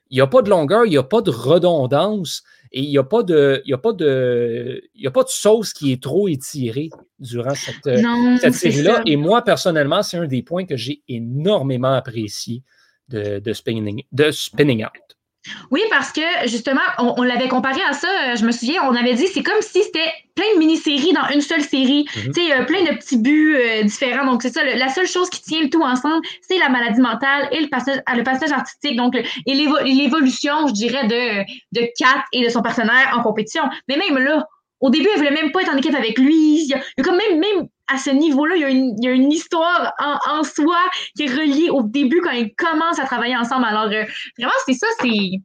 qu'il 0.09 0.17
n'y 0.17 0.21
a 0.21 0.27
pas 0.27 0.43
de 0.43 0.51
longueur, 0.51 0.85
il 0.87 0.91
n'y 0.91 0.97
a 0.97 1.03
pas 1.03 1.23
de 1.23 1.31
redondance. 1.31 2.43
Et 2.77 2.83
il 2.83 2.89
n'y 2.89 2.99
a 2.99 3.05
pas 3.05 3.23
de, 3.23 3.63
il 3.65 3.71
y 3.71 3.73
a 3.73 3.79
pas 3.79 3.93
de, 3.93 4.83
il 4.97 5.03
y 5.03 5.07
a 5.07 5.11
pas 5.13 5.23
de 5.23 5.29
sauce 5.29 5.73
qui 5.73 5.93
est 5.93 6.03
trop 6.03 6.27
étirée 6.27 6.91
durant 7.21 7.55
cette, 7.55 7.87
euh, 7.87 8.37
cette 8.41 8.55
série-là. 8.55 9.03
Et 9.07 9.15
moi, 9.17 9.43
personnellement, 9.43 10.03
c'est 10.03 10.17
un 10.17 10.27
des 10.27 10.43
points 10.43 10.65
que 10.65 10.77
j'ai 10.77 11.01
énormément 11.07 11.93
apprécié 11.93 12.65
de, 13.09 13.39
de, 13.39 13.53
spinning, 13.53 14.03
de 14.11 14.31
Spinning 14.33 14.85
Out. 14.85 15.04
Oui, 15.71 15.83
parce 15.91 16.13
que 16.13 16.23
justement, 16.47 16.81
on, 16.99 17.23
l'avait 17.23 17.49
comparé 17.49 17.81
à 17.89 17.93
ça, 17.93 18.09
euh, 18.09 18.37
je 18.37 18.45
me 18.45 18.53
souviens, 18.53 18.83
on 18.85 18.95
avait 18.95 19.15
dit 19.15 19.27
c'est 19.27 19.43
comme 19.43 19.61
si 19.61 19.83
c'était 19.83 20.13
plein 20.35 20.47
de 20.55 20.59
mini-séries 20.59 21.13
dans 21.13 21.29
une 21.33 21.41
seule 21.41 21.63
série, 21.63 22.07
mhm. 22.17 22.33
tu 22.33 22.49
sais, 22.49 22.65
plein 22.67 22.83
de 22.83 22.97
petits 22.97 23.19
buts 23.19 23.57
euh, 23.57 23.83
différents. 23.83 24.27
Donc, 24.27 24.43
c'est 24.43 24.53
ça, 24.53 24.65
la 24.65 24.89
seule 24.89 25.07
chose 25.07 25.31
qui 25.31 25.43
tient 25.43 25.63
le 25.63 25.71
tout 25.71 25.83
ensemble, 25.83 26.25
c'est 26.41 26.59
la 26.59 26.69
maladie 26.69 27.01
mentale 27.01 27.49
et 27.53 27.61
le 27.61 27.69
passage, 27.69 28.01
le 28.15 28.23
passage 28.23 28.53
artistique, 28.53 28.97
donc, 28.97 29.15
et 29.17 29.55
l'évolution, 29.55 30.67
je 30.69 30.73
dirais, 30.73 31.07
de, 31.07 31.81
de 31.81 31.89
Kat 31.99 32.25
et 32.33 32.45
de 32.45 32.49
son 32.49 32.63
partenaire 32.63 33.15
en 33.17 33.23
compétition. 33.23 33.63
Mais 33.89 33.97
même 33.97 34.19
là, 34.19 34.47
au 34.81 34.91
début, 34.91 35.09
elle 35.13 35.19
voulait 35.19 35.43
même 35.43 35.51
pas 35.53 35.63
être 35.63 35.73
en 35.73 35.77
équipe 35.77 35.95
avec 35.95 36.19
lui. 36.19 36.63
Il 36.63 36.69
y 36.69 36.75
a, 36.75 37.03
comme 37.03 37.17
même, 37.17 37.39
même 37.39 37.69
à 37.93 37.99
ce 37.99 38.11
niveau-là, 38.11 38.57
il, 38.57 38.63
y 39.03 39.09
a 39.09 39.11
une, 39.11 39.33
histoire 39.33 39.93
en, 39.99 40.43
soi 40.43 40.79
qui 41.17 41.25
est 41.25 41.31
reliée 41.31 41.71
au 41.71 41.83
début 41.83 42.21
quand 42.23 42.31
ils 42.31 42.55
commencent 42.55 42.99
à 42.99 43.05
travailler 43.05 43.37
ensemble. 43.37 43.67
Alors, 43.67 43.87
euh, 43.87 44.05
vraiment, 44.39 44.53
c'est 44.67 44.75
ça, 44.75 44.87
c'est. 45.01 45.41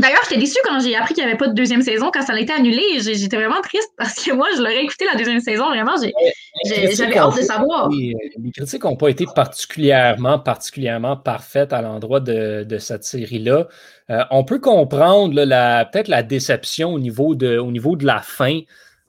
D'ailleurs, 0.00 0.20
j'étais 0.24 0.40
déçue 0.40 0.58
quand 0.64 0.78
j'ai 0.80 0.94
appris 0.94 1.14
qu'il 1.14 1.24
n'y 1.24 1.30
avait 1.30 1.38
pas 1.38 1.48
de 1.48 1.54
deuxième 1.54 1.80
saison, 1.80 2.10
quand 2.12 2.20
ça 2.20 2.34
a 2.34 2.38
été 2.38 2.52
annulé. 2.52 2.82
J'étais 2.98 3.36
vraiment 3.36 3.60
triste 3.62 3.88
parce 3.96 4.22
que 4.22 4.32
moi, 4.32 4.48
je 4.54 4.58
l'aurais 4.58 4.82
écouté 4.82 5.06
la 5.10 5.16
deuxième 5.16 5.40
saison. 5.40 5.68
Vraiment, 5.68 5.94
j'avais 5.96 7.18
hâte 7.18 7.36
de 7.36 7.42
savoir. 7.42 7.88
Les, 7.88 8.14
critiques 8.54 8.84
n'ont 8.84 8.96
pas 8.96 9.08
été 9.08 9.24
particulièrement, 9.34 10.38
particulièrement 10.38 11.16
parfaites 11.16 11.72
à 11.72 11.80
l'endroit 11.80 12.20
de, 12.20 12.78
cette 12.78 13.04
série-là. 13.04 13.68
Euh, 14.10 14.22
on 14.30 14.44
peut 14.44 14.58
comprendre 14.58 15.34
peut-être 15.34 16.08
la 16.08 16.22
déception 16.22 16.92
au 16.92 16.98
niveau, 16.98 17.34
de, 17.34 17.56
au 17.56 17.70
niveau 17.70 17.96
de 17.96 18.04
la 18.04 18.20
fin. 18.20 18.60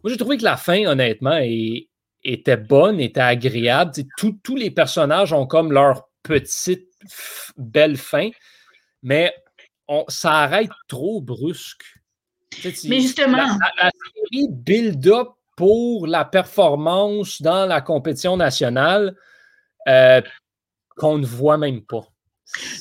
Moi, 0.04 0.12
j'ai 0.12 0.18
trouvé 0.18 0.38
que 0.38 0.44
la 0.44 0.58
fin, 0.58 0.86
honnêtement, 0.86 1.38
est, 1.42 1.87
était 2.28 2.58
bonne, 2.58 3.00
était 3.00 3.22
agréable. 3.22 3.92
tous 4.18 4.56
les 4.56 4.70
personnages 4.70 5.34
ont 5.34 5.48
comme 5.48 5.72
leur 5.72 6.10
petite 6.24 6.90
belle 7.58 7.98
fin, 7.98 8.30
mais 9.02 9.34
on, 9.88 10.04
ça 10.10 10.40
arrête 10.40 10.70
trop 10.88 11.22
brusque. 11.22 11.86
mais 12.86 13.00
justement. 13.02 13.38
La, 13.38 13.90
série 14.32 14.48
build 14.50 15.08
up 15.08 15.30
pour 15.56 16.06
la 16.06 16.26
performance 16.26 17.42
dans 17.42 17.66
la 17.66 17.82
compétition 17.82 18.38
nationale 18.38 19.16
euh, 19.88 20.22
qu'on 20.98 21.18
ne 21.18 21.26
voit 21.26 21.58
même 21.58 21.82
pas. 21.82 22.06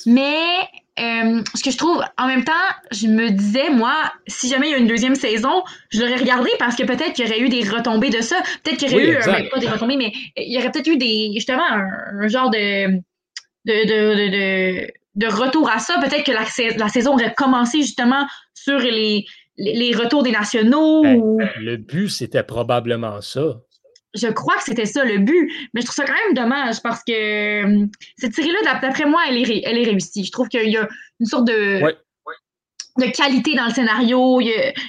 Mais 0.05 0.69
euh, 0.99 1.43
ce 1.55 1.63
que 1.63 1.71
je 1.71 1.77
trouve, 1.77 2.03
en 2.17 2.27
même 2.27 2.45
temps, 2.45 2.53
je 2.91 3.07
me 3.07 3.31
disais, 3.31 3.69
moi, 3.71 3.95
si 4.27 4.49
jamais 4.49 4.69
il 4.69 4.73
y 4.73 4.75
a 4.75 4.79
une 4.79 4.87
deuxième 4.87 5.15
saison, 5.15 5.63
je 5.91 6.01
l'aurais 6.01 6.17
regardé 6.17 6.51
parce 6.59 6.75
que 6.75 6.85
peut-être 6.85 7.13
qu'il 7.13 7.27
y 7.27 7.29
aurait 7.29 7.41
eu 7.41 7.49
des 7.49 7.69
retombées 7.69 8.09
de 8.09 8.23
ça. 8.23 8.37
Peut-être 8.63 8.79
qu'il 8.79 8.91
y 8.91 8.95
aurait 8.95 9.07
eu, 9.09 9.17
euh, 9.17 9.49
pas 9.51 9.59
des 9.59 9.69
retombées, 9.69 9.97
mais 9.97 10.13
il 10.37 10.53
y 10.53 10.59
aurait 10.59 10.71
peut-être 10.71 10.87
eu 10.87 10.97
des, 10.97 11.33
justement, 11.35 11.65
un, 11.69 12.29
genre 12.29 12.51
de, 12.51 12.97
de, 12.97 13.01
de, 13.67 14.91
de, 15.17 15.27
retour 15.27 15.69
à 15.69 15.81
ça. 15.81 15.99
Peut-être 16.01 16.25
que 16.25 16.33
la, 16.33 16.45
la, 16.79 16.89
saison 16.89 17.13
aurait 17.13 17.35
commencé 17.35 17.83
justement 17.83 18.27
sur 18.55 18.79
les, 18.79 19.27
les, 19.59 19.95
retours 19.95 20.23
des 20.23 20.33
nationaux. 20.33 21.03
Ben, 21.03 21.51
le 21.61 21.77
but, 21.77 22.09
c'était 22.09 22.43
probablement 22.43 23.21
ça 23.21 23.61
je 24.17 24.29
crois 24.29 24.57
que 24.57 24.65
c'était 24.65 24.87
ça 24.87 25.05
le 25.05 25.19
but, 25.19 25.53
mais 25.75 25.81
je 25.81 25.87
trouve 25.87 25.97
ça 25.97 26.05
quand 26.05 26.15
même 26.27 26.35
dommage 26.35 26.81
parce 26.83 27.03
que 27.05 27.13
euh, 27.13 27.87
cette 28.17 28.35
série-là, 28.35 28.79
d'après 28.81 29.05
moi, 29.05 29.23
elle 29.29 29.39
est, 29.39 29.63
elle 29.65 29.79
est 29.79 29.85
réussie. 29.85 30.25
Je 30.25 30.33
trouve 30.33 30.49
qu'il 30.49 30.71
y 30.71 30.77
a 30.77 30.89
une 31.21 31.27
sorte 31.27 31.47
de, 31.47 31.81
de 32.99 33.07
qualité 33.11 33.55
dans 33.55 33.67
le 33.67 33.73
scénario. 33.73 34.41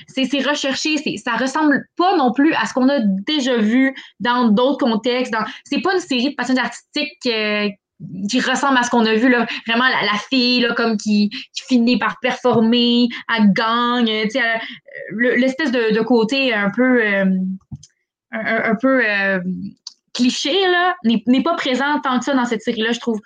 C'est 0.08 0.48
recherché, 0.48 0.98
ça 1.18 1.36
ressemble 1.36 1.86
pas 1.98 2.16
non 2.18 2.32
plus 2.32 2.54
à 2.54 2.66
ce 2.66 2.74
qu'on 2.74 2.90
a 2.90 3.00
déjà 3.00 3.58
vu 3.58 3.96
dans 4.20 4.50
d'autres 4.50 4.86
contextes. 4.86 5.34
C'est 5.66 5.82
pas 5.82 5.94
une 5.94 6.00
série 6.00 6.32
de 6.32 6.36
personnages 6.36 6.66
artistiques 6.66 7.26
euh, 7.28 7.70
qui 8.30 8.40
ressemble 8.40 8.78
à 8.78 8.84
ce 8.84 8.92
qu'on 8.92 9.06
a 9.06 9.16
vu 9.16 9.30
là 9.30 9.48
vraiment 9.66 9.88
la, 9.88 10.18
fille 10.30 10.62
là 10.62 10.74
comme 10.76 10.98
qui, 10.98 11.32
finit 11.68 11.98
par 11.98 12.18
performer 12.22 13.10
elle 13.36 13.52
gagne 13.54 14.24
tu 14.26 14.40
sais 14.40 14.42
l'espèce 15.36 15.72
de, 15.72 16.02
côté 16.04 16.54
un 16.54 16.70
peu 16.70 17.04
euh, 17.04 17.26
un, 18.32 18.76
peu 18.76 19.02
euh, 19.06 19.40
cliché, 20.14 20.54
là, 20.68 20.96
n'est 21.04 21.44
pas 21.44 21.56
présent 21.56 22.00
tant 22.02 22.20
que 22.20 22.26
ça 22.26 22.34
dans 22.34 22.46
cette 22.46 22.62
série-là, 22.62 22.92
je 22.92 23.00
trouve. 23.00 23.20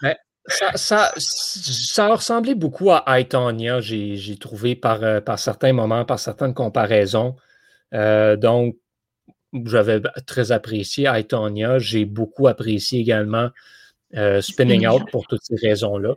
ça, 0.45 0.75
ça, 0.75 1.11
ça, 1.17 2.05
a 2.07 2.15
ressemblé 2.15 2.55
beaucoup 2.55 2.91
à 2.91 3.03
Aitonia, 3.19 3.79
j'ai 3.81 4.37
trouvé 4.39 4.75
par, 4.75 5.03
euh, 5.03 5.21
par 5.21 5.39
certains 5.39 5.73
moments, 5.73 6.05
par 6.05 6.19
certaines 6.19 6.53
comparaisons. 6.53 7.35
Euh, 7.93 8.35
donc, 8.35 8.75
j'avais 9.65 10.01
très 10.25 10.51
apprécié 10.53 11.07
Aitonia. 11.07 11.77
J'ai 11.77 12.05
beaucoup 12.05 12.47
apprécié 12.47 13.01
également 13.01 13.49
Spinning 14.39 14.87
Out 14.87 15.09
pour 15.11 15.27
toutes 15.27 15.43
ces 15.43 15.55
raisons-là. 15.55 16.15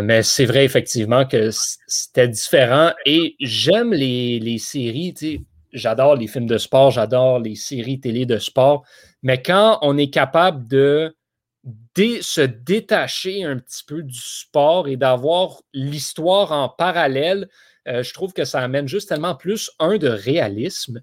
mais 0.00 0.22
c'est 0.22 0.44
vrai 0.44 0.64
effectivement 0.64 1.26
que 1.26 1.50
c'était 1.88 2.28
différent 2.28 2.92
et 3.04 3.34
j'aime 3.40 3.92
les, 3.92 4.38
les 4.38 4.58
séries. 4.58 5.40
J'adore 5.76 6.16
les 6.16 6.26
films 6.26 6.46
de 6.46 6.58
sport, 6.58 6.90
j'adore 6.90 7.38
les 7.38 7.54
séries 7.54 8.00
télé 8.00 8.26
de 8.26 8.38
sport, 8.38 8.84
mais 9.22 9.42
quand 9.42 9.78
on 9.82 9.98
est 9.98 10.10
capable 10.10 10.66
de 10.66 11.14
se 11.96 12.40
détacher 12.40 13.44
un 13.44 13.58
petit 13.58 13.84
peu 13.86 14.02
du 14.02 14.18
sport 14.18 14.88
et 14.88 14.96
d'avoir 14.96 15.60
l'histoire 15.72 16.52
en 16.52 16.68
parallèle, 16.68 17.48
euh, 17.88 18.02
je 18.02 18.12
trouve 18.14 18.32
que 18.32 18.44
ça 18.44 18.60
amène 18.60 18.88
juste 18.88 19.08
tellement 19.08 19.34
plus, 19.34 19.70
un, 19.78 19.96
de 19.96 20.08
réalisme, 20.08 21.02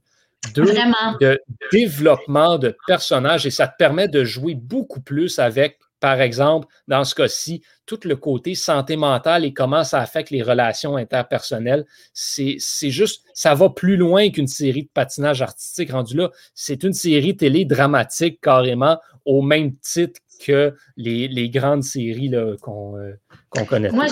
deux, 0.54 0.74
de 1.22 1.40
développement 1.72 2.58
de 2.58 2.76
personnages 2.88 3.46
et 3.46 3.52
ça 3.52 3.68
te 3.68 3.76
permet 3.78 4.08
de 4.08 4.24
jouer 4.24 4.56
beaucoup 4.56 5.02
plus 5.02 5.40
avec 5.40 5.78
par 6.04 6.20
exemple, 6.20 6.68
dans 6.90 7.06
ce 7.06 7.16
cas-ci, 7.16 7.62
tout 7.86 8.02
le 8.04 8.18
côté 8.18 8.56
santé 8.56 8.98
mentale 8.98 9.46
et 9.46 9.54
comment 9.54 9.86
ça 9.86 10.02
affecte 10.02 10.32
les 10.32 10.44
relations 10.44 10.98
interpersonnelles, 10.98 11.86
c'est 12.12 12.58
juste, 12.90 13.24
ça 13.34 13.56
va 13.56 13.70
plus 13.70 13.96
loin 13.96 14.30
qu'une 14.30 14.50
série 14.50 14.84
de 14.84 14.90
patinage 14.94 15.42
artistique 15.42 15.94
rendu 15.94 16.18
là. 16.18 16.30
C'est 16.56 16.84
une 16.84 16.92
série 16.92 17.38
télé 17.38 17.64
dramatique 17.64 18.42
carrément 18.42 19.00
au 19.24 19.42
même 19.42 19.78
titre 19.78 20.20
que 20.46 20.74
les, 20.98 21.50
grandes 21.50 21.84
séries 21.84 22.32
qu'on 22.62 22.98
euh, 22.98 23.66
connaît. 23.66 23.92
Moi, 23.92 24.08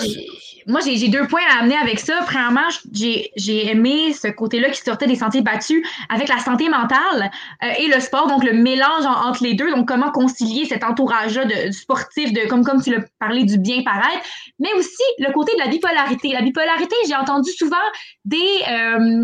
moi, 0.67 0.79
j'ai 0.81 1.07
deux 1.07 1.27
points 1.27 1.41
à 1.49 1.61
amener 1.61 1.75
avec 1.75 1.99
ça. 1.99 2.19
Premièrement, 2.25 2.67
j'ai 2.93 3.67
aimé 3.67 4.13
ce 4.13 4.27
côté-là 4.27 4.69
qui 4.69 4.81
sortait 4.81 5.07
des 5.07 5.15
sentiers 5.15 5.41
battus 5.41 5.85
avec 6.09 6.27
la 6.27 6.37
santé 6.37 6.69
mentale 6.69 7.31
euh, 7.63 7.67
et 7.79 7.87
le 7.87 7.99
sport, 7.99 8.27
donc 8.27 8.43
le 8.43 8.53
mélange 8.53 9.05
entre 9.05 9.43
les 9.43 9.53
deux. 9.53 9.71
Donc, 9.71 9.87
comment 9.87 10.11
concilier 10.11 10.65
cet 10.65 10.83
entourage-là 10.83 11.45
de, 11.45 11.71
sportif, 11.71 12.31
de, 12.33 12.47
comme, 12.47 12.63
comme 12.63 12.81
tu 12.81 12.91
l'as 12.91 13.03
parlé, 13.19 13.43
du 13.43 13.57
bien 13.57 13.81
paraître, 13.83 14.23
mais 14.59 14.73
aussi 14.73 15.03
le 15.19 15.31
côté 15.33 15.53
de 15.53 15.59
la 15.59 15.67
bipolarité. 15.67 16.29
La 16.29 16.41
bipolarité, 16.41 16.95
j'ai 17.07 17.15
entendu 17.15 17.51
souvent 17.51 17.77
des, 18.25 18.37
euh, 18.69 19.23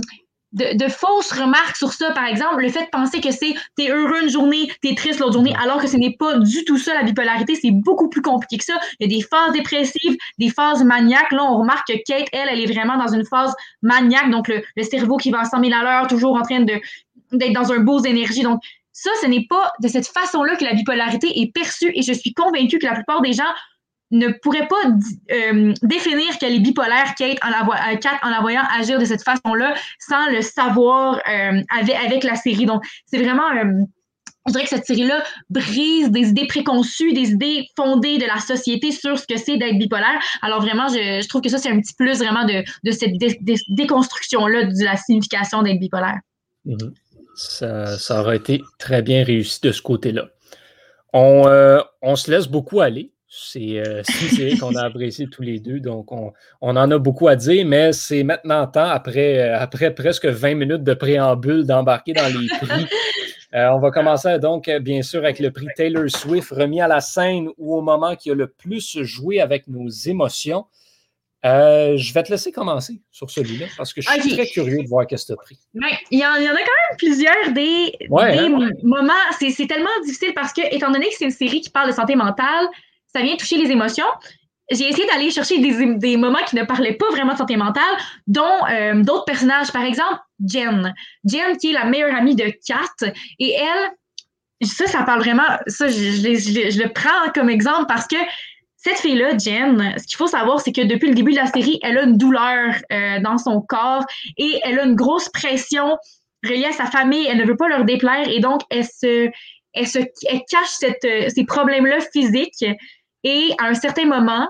de, 0.54 0.88
fausses 0.88 1.32
remarques 1.32 1.76
sur 1.76 1.94
ça, 1.94 2.12
par 2.12 2.26
exemple, 2.26 2.62
le 2.62 2.70
fait 2.70 2.84
de 2.84 2.90
penser 2.90 3.20
que 3.20 3.32
c'est 3.32 3.54
t'es 3.76 3.90
heureux 3.90 4.24
une 4.24 4.30
journée, 4.30 4.72
t'es 4.82 4.96
triste 4.96 5.20
l'autre 5.20 5.34
journée, 5.34 5.54
alors 5.62 5.82
que 5.82 5.88
ce 5.88 5.98
n'est 5.98 6.16
pas 6.18 6.38
du 6.40 6.64
tout 6.66 6.78
ça, 6.78 6.94
la 6.94 7.04
bipolarité, 7.04 7.56
c'est 7.56 7.72
beaucoup 7.72 8.10
plus 8.10 8.22
compliqué 8.22 8.58
que 8.58 8.64
ça. 8.64 8.80
Il 9.00 9.12
y 9.12 9.14
a 9.14 9.18
des 9.18 9.24
phases 9.24 9.52
dépressives, 9.54 10.18
des 10.38 10.50
phases 10.50 10.84
maniaques. 10.84 11.32
Là, 11.32 11.44
on 11.44 11.60
remarque 11.60 11.88
que 11.88 11.98
Kate, 12.06 12.28
elle, 12.32 12.50
elle 12.50 12.62
est 12.62 12.72
vraiment 12.72 12.98
dans 12.98 13.14
une 13.14 13.26
phase 13.26 13.54
maniaque, 13.82 14.30
donc 14.32 14.48
le, 14.48 14.84
cerveau 14.84 15.18
qui 15.18 15.32
va 15.32 15.42
à 15.42 15.46
100 15.46 15.64
000 15.64 15.74
à 15.74 15.84
l'heure, 15.84 16.08
toujours 16.08 16.36
en 16.36 16.42
train 16.42 16.62
d'être 16.62 17.54
dans 17.54 17.72
un 17.72 17.80
beau 17.80 18.00
énergie. 18.04 18.42
Donc, 18.42 18.62
ça, 18.94 19.12
ce 19.22 19.28
n'est 19.28 19.46
pas 19.48 19.74
de 19.82 19.88
cette 19.88 20.08
façon-là 20.08 20.56
que 20.56 20.64
la 20.64 20.74
bipolarité 20.74 21.40
est 21.40 21.54
perçue 21.54 21.92
et 21.94 22.02
je 22.02 22.14
suis 22.14 22.34
convaincue 22.34 22.80
que 22.80 22.86
la 22.86 22.96
plupart 22.96 23.22
des 23.22 23.34
gens 23.34 23.44
ne 24.12 24.30
pourrait 24.42 24.68
pas 24.68 24.90
euh, 25.32 25.74
définir 25.84 26.38
qu'elle 26.38 26.56
est 26.56 26.60
bipolaire, 26.60 27.14
Kate, 27.18 27.38
en 27.44 27.50
la, 27.50 27.62
euh, 27.62 27.98
en 28.24 28.30
la 28.30 28.42
voyant 28.42 28.64
agir 28.78 29.00
de 29.00 29.06
cette 29.06 29.24
façon-là, 29.24 29.76
sans 30.00 30.30
le 30.30 30.42
savoir 30.42 31.16
euh, 31.30 31.62
avec, 31.78 32.24
la 32.24 32.36
série. 32.36 32.66
Donc, 32.66 32.84
c'est 33.06 33.18
vraiment... 33.18 33.50
je 34.48 34.52
dirais 34.52 34.64
que 34.64 34.70
cette 34.70 34.86
série-là 34.86 35.24
brise 35.50 36.10
des 36.10 36.30
idées 36.30 36.48
préconçues, 36.48 37.14
des 37.14 37.32
idées 37.32 37.68
fondées 37.76 38.18
de 38.18 38.26
la 38.26 38.40
société 38.40 38.92
sur 38.92 39.20
ce 39.20 39.28
que 39.28 39.38
c'est 39.38 39.58
d'être 39.58 39.78
bipolaire. 39.78 40.20
Alors 40.42 40.62
vraiment, 40.62 40.88
je, 40.88 41.22
je, 41.22 41.28
trouve 41.28 41.42
que 41.42 41.50
ça, 41.50 41.58
c'est 41.58 41.70
un 41.70 41.80
petit 41.80 41.94
plus 41.96 42.20
vraiment 42.20 42.46
de, 42.46 42.64
de 42.84 42.92
cette 42.92 43.12
déconstruction-là 43.70 44.66
de 44.66 44.84
la 44.84 44.96
signification 44.96 45.64
d'être 45.64 45.80
bipolaire. 45.80 46.20
Mm-hmm. 46.66 46.94
ça, 47.36 47.98
ça, 47.98 48.22
aurait 48.22 48.38
été 48.38 48.62
très 48.78 49.02
bien 49.02 49.24
réussi 49.24 49.60
de 49.62 49.72
ce 49.72 49.82
côté-là. 49.82 50.30
On, 51.14 51.82
on 52.02 52.16
se 52.16 52.32
laisse 52.32 52.48
beaucoup 52.48 52.80
aller. 52.80 53.12
Euh, 53.28 54.02
c'est 54.06 54.22
une 54.22 54.30
série 54.30 54.58
qu'on 54.58 54.76
a 54.76 54.84
apprécié 54.84 55.28
tous 55.28 55.42
les 55.42 55.60
deux, 55.60 55.80
donc 55.80 56.12
on, 56.12 56.34
en 56.62 56.92
a 56.92 56.98
beaucoup 56.98 57.28
à 57.28 57.36
dire, 57.36 57.66
mais 57.66 57.92
c'est 57.94 58.24
maintenant 58.24 58.66
temps, 58.68 58.90
après, 58.90 59.40
euh, 59.40 59.60
après 59.60 59.94
presque 59.94 60.26
20 60.26 60.56
minutes 60.56 60.84
de 60.84 60.94
préambule, 60.94 61.66
d'embarquer 61.66 62.14
dans 62.14 62.28
les 62.28 62.48
prix. 62.62 62.86
Euh, 63.54 63.70
on 63.72 63.80
va 63.80 63.92
commencer 63.92 64.40
donc, 64.40 64.70
bien 64.82 65.02
sûr, 65.02 65.20
avec 65.20 65.40
le 65.40 65.52
prix 65.52 65.68
Taylor 65.76 66.10
Swift, 66.10 66.52
remis 66.52 66.82
à 66.82 66.88
la 66.88 67.02
scène 67.02 67.50
ou 67.58 67.76
au 67.76 67.82
moment 67.82 68.16
qui 68.16 68.30
a 68.32 68.36
le 68.36 68.48
plus 68.48 69.02
joué 69.02 69.40
avec 69.40 69.68
nos 69.68 69.88
émotions. 69.88 70.66
je 71.44 72.14
vais 72.14 72.24
te 72.24 72.32
laisser 72.32 72.52
commencer 72.52 73.02
sur 73.10 73.30
celui-là 73.32 73.68
parce 73.78 73.94
que 73.94 74.02
je 74.02 74.10
suis 74.10 74.34
très 74.34 74.48
curieux 74.48 74.84
de 74.84 74.88
voir 74.88 75.08
qu'est-ce 75.08 75.28
que 75.28 75.34
tu 75.34 75.40
as 75.40 75.44
pris. 75.44 75.60
il, 76.12 76.20
y 76.20 76.26
en, 76.26 76.34
a 76.34 76.40
quand 76.40 76.46
même 76.46 76.98
plusieurs 76.98 77.54
des, 77.54 77.94
hein? 78.12 78.70
moments. 78.84 79.14
C'est 79.40 79.68
tellement 79.68 79.90
difficile 80.04 80.34
parce 80.36 80.52
que, 80.52 80.62
étant 80.76 80.92
donné 80.92 81.08
que 81.08 81.16
c'est 81.18 81.26
une 81.26 81.32
série 81.32 81.62
qui 81.62 81.70
parle 81.70 81.88
de 81.90 81.96
santé 81.96 82.16
mentale, 82.16 82.68
ça 83.18 83.24
vient 83.24 83.36
toucher 83.36 83.58
les 83.58 83.72
émotions. 83.72 84.06
J'ai 84.70 84.90
essayé 84.90 85.08
d'aller 85.08 85.32
chercher 85.32 85.60
des, 85.60 86.18
moments 86.18 86.44
qui 86.48 86.56
ne 86.58 86.64
parlaient 86.64 86.94
pas 86.94 87.10
vraiment 87.12 87.34
de 87.34 87.38
santé 87.38 87.56
mentale, 87.56 87.84
dont 88.28 88.66
euh, 88.70 89.02
d'autres 89.02 89.24
personnages. 89.24 89.72
Par 89.72 89.84
exemple, 89.84 90.20
Jen. 90.46 90.94
Jen, 91.24 91.58
qui 91.58 91.70
est 91.70 91.74
la 91.74 91.86
meilleure 91.86 92.14
amie 92.14 92.36
de 92.36 92.52
Kat. 92.66 93.14
Et 93.40 93.54
elle, 93.54 94.68
ça, 94.68 94.88
ça 94.88 95.04
parle 95.04 95.20
vraiment. 95.20 95.48
Ça, 95.68 95.88
je, 95.88 96.82
le 96.82 96.92
prends 96.92 97.32
comme 97.34 97.50
exemple 97.50 97.86
parce 97.88 98.08
que 98.08 98.18
cette 98.76 99.00
fille-là, 99.00 99.38
Jen, 99.38 99.96
ce 99.98 100.06
qu'il 100.06 100.18
faut 100.18 100.28
savoir, 100.28 100.60
c'est 100.60 100.74
que 100.74 100.82
depuis 100.82 101.10
le 101.10 101.16
début 101.16 101.32
de 101.32 101.38
la 101.38 101.48
série, 101.48 101.80
elle 101.82 101.98
a 101.98 102.04
une 102.04 102.18
douleur 102.18 102.76
euh, 102.92 103.20
dans 103.22 103.38
son 103.38 103.62
corps 103.62 104.06
et 104.38 104.60
elle 104.64 104.80
a 104.80 104.84
une 104.84 104.96
grosse 104.96 105.30
pression 105.30 105.98
reliée 106.44 106.66
à 106.66 106.74
sa 106.74 106.86
famille. 106.86 107.26
Elle 107.26 107.38
ne 107.38 107.46
veut 107.46 107.58
pas 107.58 107.70
leur 107.70 107.86
déplaire 107.86 108.28
et 108.28 108.42
donc 108.42 108.62
elle 108.70 108.86
se, 108.86 109.30
elle 109.74 109.88
se 109.88 110.00
elle 110.00 110.42
cache 110.50 110.70
cette, 110.70 111.06
euh, 111.06 111.30
ces 111.30 111.46
problèmes-là 111.46 112.00
physiques 112.12 112.66
et 113.24 113.52
à 113.60 113.66
un 113.66 113.74
certain 113.74 114.06
moment, 114.06 114.48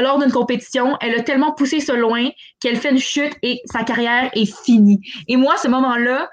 lors 0.00 0.18
d'une 0.18 0.30
compétition, 0.30 0.96
elle 1.00 1.14
a 1.14 1.22
tellement 1.22 1.52
poussé 1.52 1.80
ce 1.80 1.92
loin 1.92 2.28
qu'elle 2.60 2.76
fait 2.76 2.90
une 2.90 2.98
chute 2.98 3.34
et 3.42 3.60
sa 3.64 3.82
carrière 3.82 4.30
est 4.34 4.64
finie. 4.64 5.00
Et 5.26 5.36
moi, 5.36 5.56
ce 5.56 5.68
moment-là, 5.68 6.28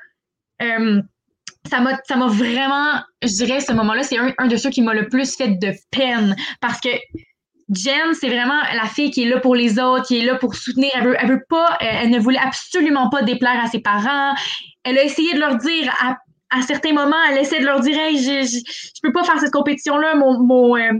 euh, 0.61 1.01
ça 1.69 1.79
m'a, 1.79 2.27
vraiment, 2.27 3.01
je 3.23 3.33
dirais, 3.43 3.59
ce 3.59 3.73
moment-là, 3.73 4.03
c'est 4.03 4.17
un, 4.17 4.47
de 4.47 4.55
ceux 4.55 4.69
qui 4.69 4.81
m'a 4.81 4.93
le 4.93 5.07
plus 5.07 5.35
fait 5.35 5.59
de 5.59 5.71
peine 5.91 6.35
parce 6.61 6.79
que 6.79 6.89
Jen, 7.73 8.13
c'est 8.13 8.29
vraiment 8.29 8.61
la 8.75 8.85
fille 8.85 9.09
qui 9.09 9.23
est 9.23 9.29
là 9.29 9.39
pour 9.39 9.55
les 9.55 9.79
autres, 9.79 10.05
qui 10.05 10.19
est 10.19 10.25
là 10.25 10.35
pour 10.35 10.53
soutenir. 10.53 10.91
Elle 10.93 11.03
veut, 11.03 11.15
elle 11.19 11.27
veut 11.27 11.43
pas, 11.49 11.77
elle, 11.79 12.11
ne 12.11 12.19
voulait 12.19 12.37
absolument 12.37 13.09
pas 13.09 13.23
déplaire 13.23 13.59
à 13.63 13.67
ses 13.67 13.79
parents. 13.79 14.35
Elle 14.83 14.99
a 14.99 15.03
essayé 15.03 15.33
de 15.33 15.39
leur 15.39 15.57
dire 15.57 15.91
à, 15.99 16.15
à 16.55 16.61
certains 16.61 16.93
moments, 16.93 17.15
elle 17.31 17.39
essaie 17.39 17.59
de 17.59 17.65
leur 17.65 17.79
dire, 17.79 17.97
hey, 17.97 18.17
je, 18.17 18.43
je, 18.43 18.59
je 18.59 19.01
peux 19.01 19.11
pas 19.11 19.23
faire 19.23 19.39
cette 19.39 19.51
compétition-là. 19.51 20.15
Mon, 20.15 20.43
mon, 20.43 20.77
euh, 20.77 20.91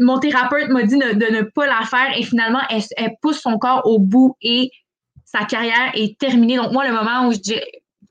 mon 0.00 0.18
thérapeute 0.18 0.68
m'a 0.68 0.82
dit 0.82 0.96
de, 0.96 1.32
ne 1.32 1.42
pas 1.42 1.66
la 1.66 1.82
faire 1.86 2.16
et 2.16 2.22
finalement, 2.22 2.60
elle, 2.70 3.10
pousse 3.22 3.40
son 3.40 3.58
corps 3.58 3.82
au 3.84 3.98
bout 3.98 4.36
et 4.42 4.70
sa 5.24 5.44
carrière 5.44 5.92
est 5.94 6.18
terminée. 6.18 6.56
Donc, 6.56 6.72
moi, 6.72 6.86
le 6.86 6.92
moment 6.92 7.28
où 7.28 7.32
je 7.32 7.54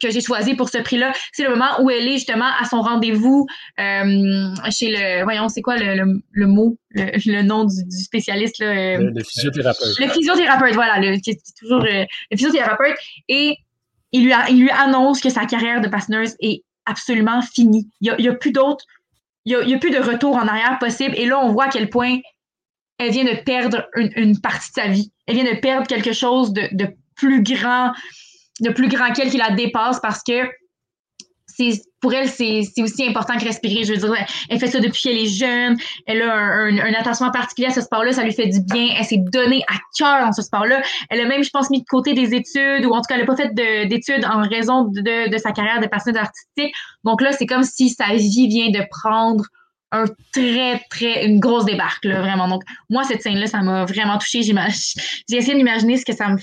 que 0.01 0.09
j'ai 0.09 0.21
choisi 0.21 0.55
pour 0.55 0.69
ce 0.69 0.77
prix-là, 0.77 1.11
c'est 1.33 1.43
le 1.43 1.49
moment 1.49 1.81
où 1.81 1.89
elle 1.89 2.07
est 2.07 2.13
justement 2.13 2.49
à 2.59 2.65
son 2.65 2.81
rendez-vous 2.81 3.45
euh, 3.79 4.53
chez 4.71 4.91
le, 4.91 5.23
voyons, 5.23 5.49
c'est 5.49 5.61
quoi 5.61 5.77
le, 5.77 6.21
le, 6.31 6.47
mot, 6.47 6.77
le, 6.91 7.41
nom 7.41 7.65
du, 7.65 7.75
spécialiste 7.91 8.59
là, 8.59 8.97
le, 8.97 9.23
physiothérapeute. 9.23 9.99
Le 9.99 10.07
physiothérapeute, 10.07 10.73
voilà, 10.73 10.99
le, 10.99 11.17
toujours 11.59 11.79
le 11.79 12.05
physiothérapeute 12.31 12.95
et 13.27 13.57
il 14.11 14.23
lui, 14.23 14.33
il 14.49 14.61
lui 14.61 14.71
annonce 14.71 15.21
que 15.21 15.29
sa 15.29 15.45
carrière 15.45 15.81
de 15.81 15.87
patineuse 15.87 16.35
est 16.39 16.63
absolument 16.85 17.41
finie. 17.41 17.89
Il 18.01 18.15
n'y 18.17 18.27
a, 18.27 18.31
a, 18.31 18.35
plus 18.35 18.51
d'autres, 18.51 18.85
il 19.49 19.67
n'y 19.67 19.73
a, 19.73 19.77
plus 19.77 19.91
de 19.91 19.99
retour 19.99 20.35
en 20.35 20.47
arrière 20.47 20.77
possible. 20.79 21.15
Et 21.17 21.25
là, 21.25 21.39
on 21.39 21.51
voit 21.51 21.65
à 21.65 21.69
quel 21.69 21.89
point 21.89 22.19
elle 22.97 23.11
vient 23.11 23.23
de 23.23 23.41
perdre 23.43 23.87
une, 23.95 24.39
partie 24.39 24.69
de 24.69 24.81
sa 24.81 24.87
vie. 24.87 25.11
Elle 25.25 25.35
vient 25.35 25.51
de 25.51 25.59
perdre 25.59 25.87
quelque 25.87 26.13
chose 26.13 26.53
de 26.53 26.87
plus 27.15 27.43
grand, 27.43 27.93
de 28.59 28.69
plus 28.69 28.87
grand 28.87 29.11
qu'elle 29.11 29.29
qui 29.29 29.37
la 29.37 29.51
dépasse 29.51 29.99
parce 29.99 30.23
que 30.23 30.49
pour 32.01 32.13
elle, 32.13 32.29
c'est 32.29 32.63
aussi 32.81 33.07
important 33.07 33.37
que 33.37 33.43
respirer. 33.43 33.83
Je 33.83 33.93
veux 33.93 33.97
dire, 33.97 34.25
elle 34.49 34.59
fait 34.59 34.67
ça 34.67 34.79
depuis 34.79 35.01
qu'elle 35.01 35.17
est 35.17 35.27
jeune. 35.27 35.77
Elle 36.05 36.21
a 36.21 36.33
un, 36.33 36.93
attachement 36.93 37.31
particulier 37.31 37.67
à 37.67 37.71
ce 37.71 37.81
sport-là. 37.81 38.13
Ça 38.13 38.23
lui 38.23 38.33
fait 38.33 38.47
du 38.47 38.61
bien. 38.61 38.95
Elle 38.97 39.05
s'est 39.05 39.21
donnée 39.31 39.63
à 39.67 39.75
cœur 39.97 40.25
dans 40.25 40.31
ce 40.31 40.41
sport-là. 40.41 40.81
Elle 41.09 41.21
a 41.21 41.25
même, 41.25 41.43
je 41.43 41.49
pense, 41.49 41.69
mis 41.69 41.81
de 41.81 41.87
côté 41.87 42.13
des 42.13 42.33
études 42.33 42.85
ou 42.85 42.91
en 42.91 43.01
tout 43.01 43.07
cas, 43.09 43.15
elle 43.15 43.21
n'a 43.21 43.27
pas 43.27 43.35
fait 43.35 43.53
d'études 43.87 44.25
en 44.25 44.41
raison 44.47 44.85
de, 44.85 45.29
de, 45.29 45.37
sa 45.37 45.51
carrière 45.51 45.81
de 45.81 45.87
passionnaire 45.87 46.23
artistique. 46.23 46.73
Donc 47.03 47.21
là, 47.21 47.31
c'est 47.33 47.45
comme 47.45 47.63
si 47.63 47.89
sa 47.89 48.13
vie 48.15 48.47
vient 48.47 48.69
de 48.69 48.85
prendre 48.89 49.43
un 49.91 50.05
très, 50.33 50.81
très, 50.89 51.25
une 51.25 51.39
grosse 51.39 51.65
débarque, 51.65 52.05
là, 52.05 52.21
vraiment. 52.21 52.47
Donc, 52.47 52.61
moi, 52.89 53.03
cette 53.03 53.23
scène-là, 53.23 53.47
ça 53.47 53.61
m'a 53.61 53.85
vraiment 53.85 54.17
touchée. 54.19 54.43
J'ai 54.43 55.35
essayé 55.35 55.55
d'imaginer 55.55 55.97
ce 55.97 56.05
que 56.05 56.13
ça 56.13 56.29
me, 56.29 56.37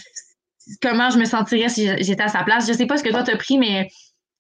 comment 0.82 1.10
je 1.10 1.18
me 1.18 1.24
sentirais 1.24 1.68
si 1.68 1.88
j'étais 2.02 2.22
à 2.22 2.28
sa 2.28 2.42
place. 2.42 2.66
Je 2.66 2.72
sais 2.72 2.86
pas 2.86 2.96
ce 2.96 3.02
que 3.02 3.10
toi 3.10 3.22
t'as 3.22 3.36
pris, 3.36 3.58
mais 3.58 3.88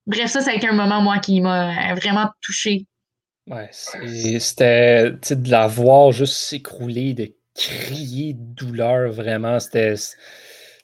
bref, 0.06 0.30
ça, 0.30 0.40
ça 0.40 0.50
a 0.50 0.54
été 0.54 0.68
un 0.68 0.74
moment, 0.74 1.00
moi, 1.00 1.18
qui 1.18 1.40
m'a 1.40 1.94
vraiment 1.94 2.30
touché. 2.40 2.86
Ouais, 3.48 3.68
c'était 3.72 5.12
de 5.12 5.50
la 5.50 5.68
voir 5.68 6.10
juste 6.10 6.34
s'écrouler, 6.34 7.14
de 7.14 7.28
crier 7.54 8.34
de 8.34 8.54
douleur, 8.54 9.12
vraiment. 9.12 9.60
C'était. 9.60 9.94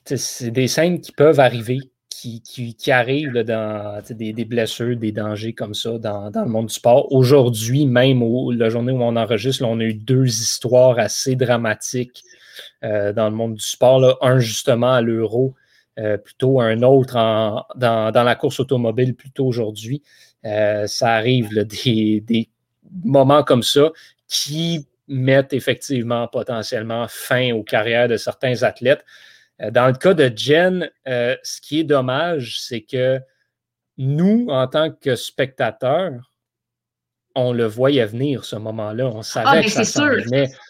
C'est 0.05 0.51
des 0.51 0.67
scènes 0.67 0.99
qui 0.99 1.13
peuvent 1.13 1.39
arriver, 1.39 1.79
qui, 2.09 2.41
qui, 2.41 2.91
arrivent 2.91 3.39
dans 3.39 4.01
des, 4.09 4.33
des, 4.33 4.45
blessures, 4.45 4.97
des 4.97 5.11
dangers 5.11 5.53
comme 5.53 5.73
ça 5.73 5.97
dans, 5.97 6.29
dans 6.29 6.43
le 6.43 6.49
monde 6.49 6.67
du 6.67 6.73
sport. 6.73 7.11
Aujourd'hui, 7.11 7.85
même 7.85 8.21
la 8.51 8.69
journée 8.69 8.91
où 8.91 9.01
on 9.01 9.15
enregistre, 9.15 9.65
on 9.65 9.79
a 9.79 9.83
eu 9.83 9.93
deux 9.93 10.27
histoires 10.27 10.99
assez 10.99 11.35
dramatiques 11.35 12.23
euh, 12.83 13.13
dans 13.13 13.29
le 13.29 13.35
monde 13.35 13.55
du 13.55 13.65
sport. 13.65 13.99
Là. 13.99 14.15
Un 14.21 14.39
justement 14.39 14.93
à 14.93 15.01
l'euro, 15.01 15.55
euh, 15.99 16.17
plutôt 16.17 16.59
un 16.59 16.81
autre 16.81 17.13
dans, 17.75 18.11
la 18.13 18.35
course 18.35 18.59
automobile 18.59 19.15
plutôt 19.15 19.45
aujourd'hui. 19.45 20.01
Euh, 20.45 20.87
ça 20.87 21.13
arrive 21.13 21.49
des, 21.65 22.49
moments 23.03 23.43
comme 23.43 23.63
ça 23.63 23.91
qui 24.27 24.87
mettent 25.07 25.53
effectivement 25.53 26.27
potentiellement 26.27 27.07
fin 27.09 27.53
aux 27.53 27.63
carrières 27.63 28.07
de 28.07 28.17
certains 28.17 28.63
athlètes. 28.63 29.03
dans 29.71 29.87
le 29.87 29.93
cas 29.93 30.13
de 30.13 30.31
Jen, 30.35 30.89
ce 31.05 31.61
qui 31.61 31.79
est 31.79 31.83
dommage, 31.83 32.59
c'est 32.59 32.81
que 32.81 33.19
nous, 33.97 34.47
en 34.49 34.67
tant 34.67 34.91
que 34.91 35.15
spectateurs, 35.15 36.31
on 37.35 37.51
le 37.51 37.65
voyait 37.65 38.05
venir, 38.05 38.45
ce 38.45 38.55
moment-là. 38.55 39.07
On 39.07 39.21
savait 39.21 39.59
ah, 39.59 39.63
que 39.63 39.69
ça 39.69 39.83
s'en 39.85 40.07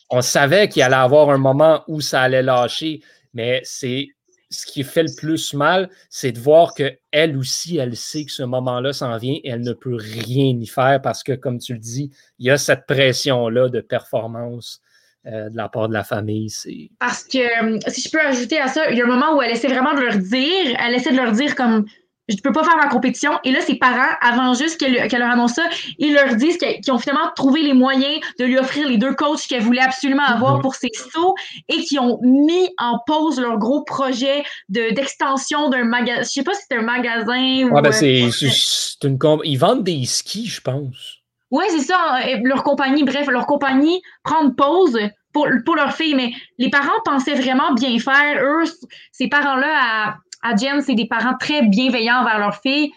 On 0.09 0.21
savait 0.21 0.69
qu'il 0.69 0.81
allait 0.81 0.95
avoir 0.95 1.29
un 1.29 1.37
moment 1.37 1.83
où 1.87 2.01
ça 2.01 2.21
allait 2.21 2.43
lâcher, 2.43 3.01
mais 3.33 3.61
c'est 3.63 4.07
ce 4.53 4.65
qui 4.65 4.83
fait 4.83 5.03
le 5.03 5.15
plus 5.15 5.53
mal, 5.53 5.89
c'est 6.09 6.31
de 6.31 6.39
voir 6.39 6.73
qu'elle 6.73 7.37
aussi, 7.37 7.77
elle 7.77 7.95
sait 7.95 8.25
que 8.25 8.31
ce 8.31 8.43
moment-là 8.43 8.93
s'en 8.93 9.17
vient 9.17 9.37
et 9.43 9.49
elle 9.49 9.61
ne 9.61 9.73
peut 9.73 9.95
rien 9.95 10.57
y 10.59 10.67
faire 10.67 11.01
parce 11.01 11.23
que, 11.23 11.33
comme 11.33 11.59
tu 11.59 11.73
le 11.73 11.79
dis, 11.79 12.11
il 12.39 12.45
y 12.45 12.51
a 12.51 12.57
cette 12.57 12.85
pression-là 12.85 13.69
de 13.69 13.81
performance 13.81 14.81
euh, 15.25 15.49
de 15.49 15.57
la 15.57 15.69
part 15.69 15.87
de 15.87 15.93
la 15.93 16.03
famille. 16.03 16.53
Parce 16.99 17.23
que, 17.23 17.75
euh, 17.75 17.79
si 17.87 18.01
je 18.01 18.11
peux 18.11 18.21
ajouter 18.21 18.59
à 18.59 18.67
ça, 18.67 18.89
il 18.91 18.97
y 18.97 19.01
a 19.01 19.05
un 19.05 19.07
moment 19.07 19.37
où 19.37 19.41
elle 19.41 19.51
essaie 19.51 19.69
vraiment 19.69 19.93
de 19.95 20.01
leur 20.01 20.17
dire, 20.17 20.77
elle 20.79 20.93
essaie 20.93 21.11
de 21.11 21.17
leur 21.17 21.31
dire 21.31 21.55
comme 21.55 21.85
je 22.29 22.37
peux 22.41 22.51
pas 22.51 22.63
faire 22.63 22.77
ma 22.77 22.87
compétition. 22.87 23.31
Et 23.43 23.51
là, 23.51 23.59
ses 23.61 23.75
parents, 23.75 24.15
avant 24.21 24.53
juste 24.53 24.79
qu'elle 24.79 24.93
leur 24.93 25.29
annonce 25.29 25.53
ça, 25.53 25.63
ils 25.97 26.13
leur 26.13 26.35
disent 26.35 26.57
qu'ils 26.57 26.91
ont 26.91 26.97
finalement 26.97 27.29
trouvé 27.35 27.61
les 27.61 27.73
moyens 27.73 28.19
de 28.39 28.45
lui 28.45 28.57
offrir 28.57 28.87
les 28.87 28.97
deux 28.97 29.13
coachs 29.13 29.41
qu'elle 29.47 29.61
voulait 29.61 29.81
absolument 29.81 30.23
avoir 30.23 30.55
mhm. 30.55 30.61
pour 30.61 30.75
ses 30.75 30.91
sauts 30.93 31.35
et 31.67 31.83
qui 31.83 31.99
ont 31.99 32.19
mis 32.21 32.69
en 32.77 32.99
pause 33.05 33.39
leur 33.39 33.57
gros 33.57 33.83
projet 33.83 34.43
d'extension 34.69 35.69
d'un 35.69 35.83
magasin. 35.83 36.21
Je 36.21 36.29
sais 36.29 36.43
pas 36.43 36.53
si 36.53 36.61
c'est 36.69 36.77
un 36.77 36.81
magasin 36.81 37.67
ou. 37.67 37.73
Ouais, 37.73 37.81
ben 37.81 37.89
euh, 37.89 38.31
c'est 38.31 39.07
une 39.07 39.19
Ils 39.43 39.57
vendent 39.57 39.83
des 39.83 40.05
skis, 40.05 40.47
je 40.47 40.61
pense. 40.61 41.17
Oui, 41.51 41.65
c'est 41.69 41.81
ça. 41.81 42.19
Leur 42.43 42.63
compagnie, 42.63 43.03
bref, 43.03 43.27
leur 43.27 43.45
compagnie 43.45 44.01
prend 44.23 44.43
une 44.43 44.55
pause 44.55 44.97
pour, 45.33 45.47
pour 45.65 45.75
leur 45.75 45.93
fille. 45.93 46.15
Mais 46.15 46.31
les 46.57 46.69
parents 46.69 46.89
pensaient 47.05 47.35
vraiment 47.35 47.73
bien 47.73 47.99
faire. 47.99 48.41
Eux, 48.41 48.63
ces 49.11 49.27
parents-là, 49.27 49.67
à 49.69 50.15
à 50.43 50.55
Jen, 50.55 50.81
c'est 50.81 50.95
des 50.95 51.07
parents 51.07 51.37
très 51.39 51.63
bienveillants 51.63 52.21
envers 52.21 52.37
leur 52.37 52.61
fille. 52.61 52.91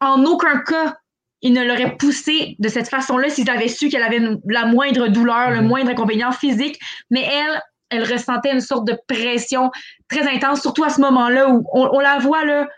En 0.00 0.24
aucun 0.24 0.60
cas, 0.60 0.96
ils 1.42 1.52
ne 1.52 1.64
l'auraient 1.64 1.96
poussée 1.96 2.56
de 2.58 2.68
cette 2.68 2.88
façon-là 2.88 3.28
s'ils 3.28 3.50
avaient 3.50 3.68
su 3.68 3.88
qu'elle 3.88 4.02
avait 4.02 4.20
la 4.46 4.66
moindre 4.66 5.08
douleur, 5.08 5.50
le 5.50 5.60
mhm. 5.60 5.68
moindre 5.68 5.90
inconvénient 5.90 6.32
physique. 6.32 6.78
Mais 7.10 7.22
elle, 7.22 7.60
elle 7.90 8.10
ressentait 8.10 8.52
une 8.52 8.60
sorte 8.60 8.86
de 8.86 8.96
pression 9.08 9.70
très 10.08 10.28
intense, 10.28 10.62
surtout 10.62 10.84
à 10.84 10.90
ce 10.90 11.00
moment-là 11.00 11.50
où 11.50 11.64
on, 11.72 12.00
la 12.00 12.18
voit, 12.18 12.44
là, 12.44 12.68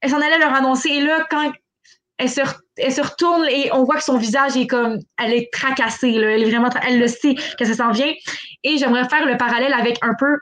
elle 0.00 0.10
s'en 0.10 0.20
allait 0.20 0.38
leur 0.38 0.54
annoncer. 0.54 0.90
Et 0.90 1.00
là, 1.00 1.26
quand 1.30 1.52
elle 2.18 2.30
se, 2.30 2.40
elle 2.76 2.92
se 2.92 3.00
retourne 3.00 3.46
et 3.48 3.70
on 3.72 3.84
voit 3.84 3.96
que 3.96 4.04
son 4.04 4.16
visage 4.16 4.56
est 4.56 4.66
comme, 4.66 4.98
elle 5.22 5.32
est 5.32 5.52
tracassée, 5.52 6.12
là, 6.12 6.30
elle 6.30 6.42
est 6.42 6.50
vraiment, 6.50 6.70
elle 6.86 6.98
le 6.98 7.08
sait 7.08 7.34
que 7.58 7.64
ça 7.64 7.74
s'en 7.74 7.90
vient. 7.90 8.12
Et 8.64 8.78
j'aimerais 8.78 9.08
faire 9.08 9.26
le 9.26 9.36
parallèle 9.36 9.72
avec 9.72 9.98
un 10.02 10.14
peu 10.18 10.38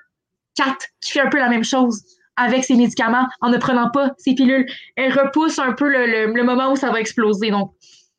Kat, 0.56 0.76
qui 1.00 1.12
fait 1.12 1.20
un 1.20 1.28
peu 1.28 1.38
la 1.38 1.48
même 1.48 1.64
chose 1.64 2.00
avec 2.36 2.64
ses 2.64 2.74
médicaments 2.74 3.26
en 3.40 3.50
ne 3.50 3.58
prenant 3.58 3.90
pas 3.90 4.12
ses 4.18 4.34
pilules. 4.34 4.66
Elle 4.96 5.12
repousse 5.12 5.58
un 5.58 5.72
peu 5.72 5.88
le, 5.88 6.42
moment 6.42 6.72
où 6.72 6.76
ça 6.76 6.90
va 6.90 7.00
exploser. 7.00 7.50
Donc, 7.50 7.72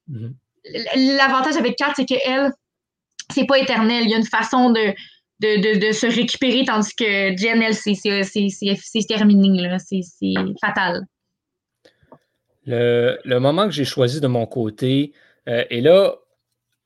mhm. 0.08 0.34
l'avantage 1.18 1.58
avec 1.58 1.76
Kat, 1.76 1.94
c'est 1.96 2.06
qu'elle, 2.06 2.52
c'est 3.34 3.46
pas 3.46 3.60
éternel. 3.60 4.04
Il 4.04 4.10
y 4.10 4.14
a 4.14 4.18
une 4.18 4.26
façon 4.26 4.72
de, 4.72 4.94
de, 5.42 5.92
se 5.92 6.08
récupérer, 6.08 6.64
tandis 6.66 6.96
que 6.96 7.36
Jen, 7.38 7.62
elle, 7.62 7.76
c'est 7.76 9.08
terminé. 9.08 9.78
C'est 9.80 10.04
fatal. 10.62 11.06
Le, 12.66 13.38
moment 13.40 13.66
que 13.66 13.72
j'ai 13.72 13.86
choisi 13.86 14.22
de 14.22 14.28
mon 14.28 14.46
côté, 14.46 15.14
euh, 15.48 15.64
et 15.70 15.82
là, 15.82 16.16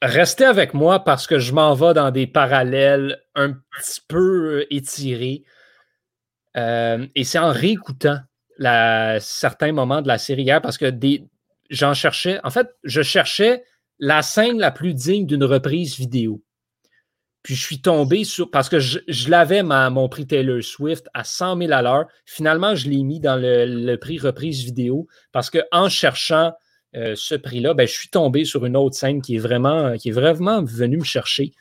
restez 0.01 0.45
avec 0.45 0.73
moi 0.73 1.03
parce 1.03 1.27
que 1.27 1.39
je 1.39 1.53
m'en 1.53 1.73
vais 1.73 1.93
dans 1.93 2.11
des 2.11 2.27
parallèles 2.27 3.21
un 3.35 3.53
petit 3.53 4.01
peu 4.07 4.59
euh, 4.59 4.73
étirés. 4.73 5.43
Euh, 6.59 7.07
et 7.15 7.23
c'est 7.23 7.39
en 7.39 7.51
réécoutant 7.51 8.19
certains 9.21 9.71
moments 9.71 10.01
de 10.01 10.07
la 10.07 10.17
série 10.17 10.43
hier 10.43 10.61
parce 10.61 10.77
que 10.77 10.91
j'en 11.69 11.93
cherchais. 11.93 12.39
En 12.43 12.49
fait, 12.49 12.67
je 12.83 13.01
cherchais 13.01 13.63
la 13.99 14.21
scène 14.21 14.59
la 14.59 14.71
plus 14.71 14.93
digne 14.93 15.25
d'une 15.25 15.45
reprise 15.45 15.97
vidéo. 15.97 16.43
Puis 17.41 17.55
je 17.55 17.63
suis 17.63 17.81
tombé 17.81 18.25
sur. 18.25 18.51
Parce 18.51 18.67
que 18.67 18.79
je, 18.79 19.29
l'avais, 19.29 19.63
mon 19.63 20.09
prix 20.09 20.27
Taylor 20.27 20.61
Swift, 20.61 21.07
à 21.13 21.23
100 21.23 21.57
000 21.57 21.71
à 21.71 21.81
l'heure. 21.81 22.05
Finalement, 22.25 22.75
je 22.75 22.89
l'ai 22.89 23.01
mis 23.03 23.21
dans 23.21 23.37
le, 23.41 23.95
prix 23.95 24.19
reprise 24.19 24.63
vidéo 24.63 25.07
parce 25.31 25.49
qu'en 25.49 25.87
cherchant 25.87 26.51
euh, 26.95 27.13
ce 27.15 27.35
prix-là, 27.35 27.73
ben, 27.73 27.87
je 27.87 27.93
suis 27.93 28.09
tombé 28.09 28.43
sur 28.43 28.65
une 28.65 28.75
autre 28.75 28.95
scène 28.95 29.21
qui 29.21 29.35
est 29.35 29.39
vraiment, 29.39 29.95
qui 29.95 30.09
est 30.09 30.13
vraiment 30.13 30.63
venue 30.63 30.97
me 30.97 31.03
chercher. 31.03 31.53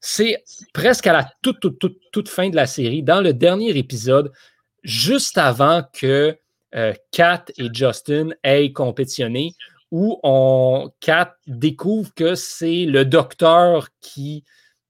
C'est 0.00 0.42
presque 0.72 1.06
à 1.06 1.12
la 1.12 1.30
toute, 1.42 1.60
toute, 1.60 1.98
toute, 2.10 2.28
fin 2.28 2.48
de 2.48 2.56
la 2.56 2.66
série, 2.66 3.02
dans 3.02 3.20
le 3.20 3.34
dernier 3.34 3.76
épisode, 3.76 4.32
juste 4.82 5.36
avant 5.36 5.82
que 5.92 6.36
euh, 6.74 6.94
Kat 7.10 7.44
et 7.58 7.68
Justin 7.72 8.30
aient 8.42 8.72
compétitionné, 8.72 9.52
où 9.90 10.18
on, 10.22 10.90
Kat 11.00 11.34
découvre 11.46 12.14
que 12.14 12.34
c'est 12.34 12.86
le 12.86 13.04
docteur 13.04 13.88
qui 14.00 14.44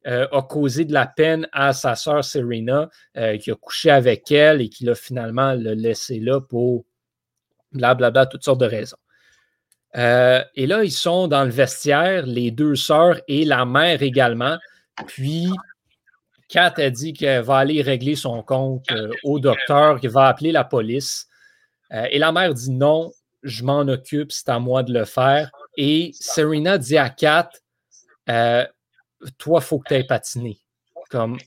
euh, 0.07 0.29
a 0.31 0.43
causé 0.43 0.85
de 0.85 0.93
la 0.93 1.07
peine 1.07 1.49
à 1.53 1.73
sa 1.73 1.97
sœur 1.97 2.25
Serena, 2.25 2.89
euh, 3.17 3.37
qui 3.37 3.51
a 3.51 3.57
couché 3.57 3.91
avec 3.91 4.31
elle 4.31 4.61
et 4.61 4.69
qui 4.69 4.85
l'a 4.85 4.95
finalement 4.95 5.55
laissé 5.55 6.21
là 6.21 6.41
pour 6.41 6.85
blablabla, 7.73 8.27
toutes 8.27 8.45
sortes 8.45 8.61
de 8.61 8.67
raisons. 8.67 8.97
et 9.95 10.67
là, 10.67 10.85
ils 10.85 10.93
sont 10.93 11.27
dans 11.27 11.45
le 11.45 11.51
vestiaire, 11.51 12.27
les 12.27 12.53
deux 12.53 12.77
sœurs 12.77 13.21
et 13.27 13.45
la 13.45 13.65
mère 13.65 14.03
également. 14.03 14.57
Puis, 15.07 15.51
Kat 16.51 16.75
a 16.79 16.91
dit 16.91 17.13
qu'elle 17.13 17.43
va 17.43 17.59
aller 17.59 17.81
régler 17.81 18.17
son 18.17 18.43
compte 18.43 18.91
euh, 18.91 19.13
au 19.23 19.39
docteur, 19.39 20.01
qu'elle 20.01 20.11
va 20.11 20.27
appeler 20.27 20.51
la 20.51 20.65
police. 20.65 21.29
Euh, 21.93 22.07
et 22.11 22.19
la 22.19 22.33
mère 22.33 22.53
dit 22.53 22.73
non, 22.73 23.13
je 23.45 23.65
m'en 23.65 23.81
occupe, 23.83 24.33
c'est 24.33 24.49
à 24.49 24.59
moi 24.59 24.83
de 24.83 24.93
le 24.93 25.05
faire. 25.05 25.51
Et 25.77 26.11
Serena 26.19 26.77
dit 26.77 26.99
à 26.99 27.09
Kat, 27.09 27.51
euh, 28.29 28.67
toi, 29.39 29.61
il 29.63 29.65
faut 29.65 29.79
que 29.79 29.89
tu 29.89 29.95
ailles 29.95 30.07
patiner. 30.07 30.59
Comme, 31.09 31.39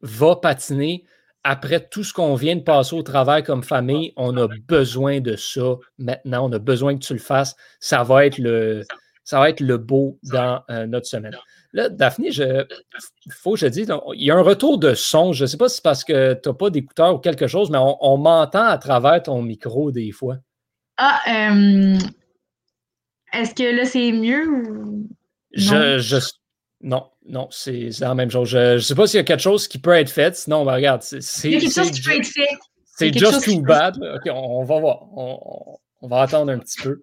va 0.00 0.36
patiner. 0.36 1.04
après 1.44 1.88
tout 1.88 2.04
ce 2.04 2.12
qu'on 2.12 2.34
vient 2.34 2.56
de 2.56 2.62
passer 2.62 2.94
au 2.94 3.02
travail 3.02 3.42
comme 3.42 3.62
famille, 3.62 4.12
on 4.16 4.36
a 4.36 4.48
besoin 4.66 5.20
de 5.20 5.36
ça 5.36 5.76
maintenant. 5.98 6.48
On 6.48 6.52
a 6.52 6.58
besoin 6.58 6.98
que 6.98 7.04
tu 7.04 7.12
le 7.12 7.20
fasses. 7.20 7.54
Ça 7.80 8.02
va 8.02 8.26
être 8.26 8.38
le, 8.38 8.84
ça 9.24 9.38
va 9.38 9.50
être 9.50 9.60
le 9.60 9.78
beau 9.78 10.18
dans 10.24 10.62
notre 10.68 11.06
semaine. 11.06 11.36
Là, 11.72 11.88
Daphné, 11.90 12.30
il 12.30 13.32
faut 13.32 13.52
que 13.52 13.58
je 13.58 13.66
dise, 13.66 13.92
il 14.14 14.24
y 14.24 14.30
a 14.30 14.36
un 14.36 14.42
retour 14.42 14.78
de 14.78 14.94
son. 14.94 15.32
Je 15.32 15.44
ne 15.44 15.46
sais 15.46 15.58
pas 15.58 15.68
si 15.68 15.76
c'est 15.76 15.84
parce 15.84 16.02
que 16.02 16.34
tu 16.34 16.48
n'as 16.48 16.54
pas 16.54 16.70
d'écouteur 16.70 17.14
ou 17.14 17.18
quelque 17.18 17.46
chose, 17.46 17.70
mais 17.70 17.78
on, 17.78 18.16
m'entend 18.16 18.64
à 18.64 18.78
travers 18.78 19.22
ton 19.22 19.42
micro 19.42 19.90
des 19.90 20.10
fois. 20.10 20.38
Ah, 20.96 21.20
euh, 21.28 21.98
est-ce 23.34 23.54
que 23.54 23.76
là, 23.76 23.84
c'est 23.84 24.12
mieux 24.12 24.48
ou. 24.48 25.08
Je, 25.52 25.98
je, 25.98 26.16
non, 26.80 27.10
non, 27.26 27.48
c'est 27.50 27.90
la 28.00 28.14
même 28.14 28.30
chose. 28.30 28.48
Je 28.48 28.74
ne 28.74 28.78
sais 28.78 28.94
pas 28.94 29.06
s'il 29.06 29.18
y 29.18 29.20
a 29.20 29.24
quelque 29.24 29.42
chose 29.42 29.68
qui 29.68 29.78
peut 29.78 29.94
être 29.94 30.10
fait. 30.10 30.34
Sinon, 30.36 30.64
ben, 30.64 30.74
regarde, 30.74 31.02
c'est. 31.02 31.48
Il 31.48 31.52
y 31.52 31.56
a 31.56 31.60
quelque 31.60 31.74
chose 31.74 31.90
qui 31.90 32.02
peut 32.02 32.16
être 32.16 32.26
fait. 32.26 32.48
C'est 32.84 33.16
just 33.16 33.44
too 33.44 33.60
bad. 33.60 33.96
OK, 33.96 34.30
on, 34.32 34.64
va 34.64 34.80
voir. 34.80 35.02
On, 35.16 36.08
va 36.08 36.22
attendre 36.22 36.50
un 36.50 36.58
petit 36.58 36.80
peu. 36.82 37.02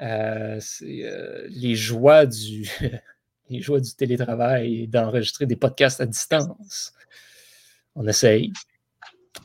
Euh, 0.00 0.58
c'est 0.60 1.02
euh, 1.04 1.46
les 1.48 1.74
joies 1.74 2.26
du. 2.26 2.70
les 3.48 3.60
joies 3.60 3.80
du 3.80 3.94
télétravail 3.94 4.82
et 4.82 4.86
d'enregistrer 4.86 5.46
des 5.46 5.56
podcasts 5.56 6.00
à 6.00 6.06
distance. 6.06 6.92
On 7.94 8.06
essaye. 8.06 8.52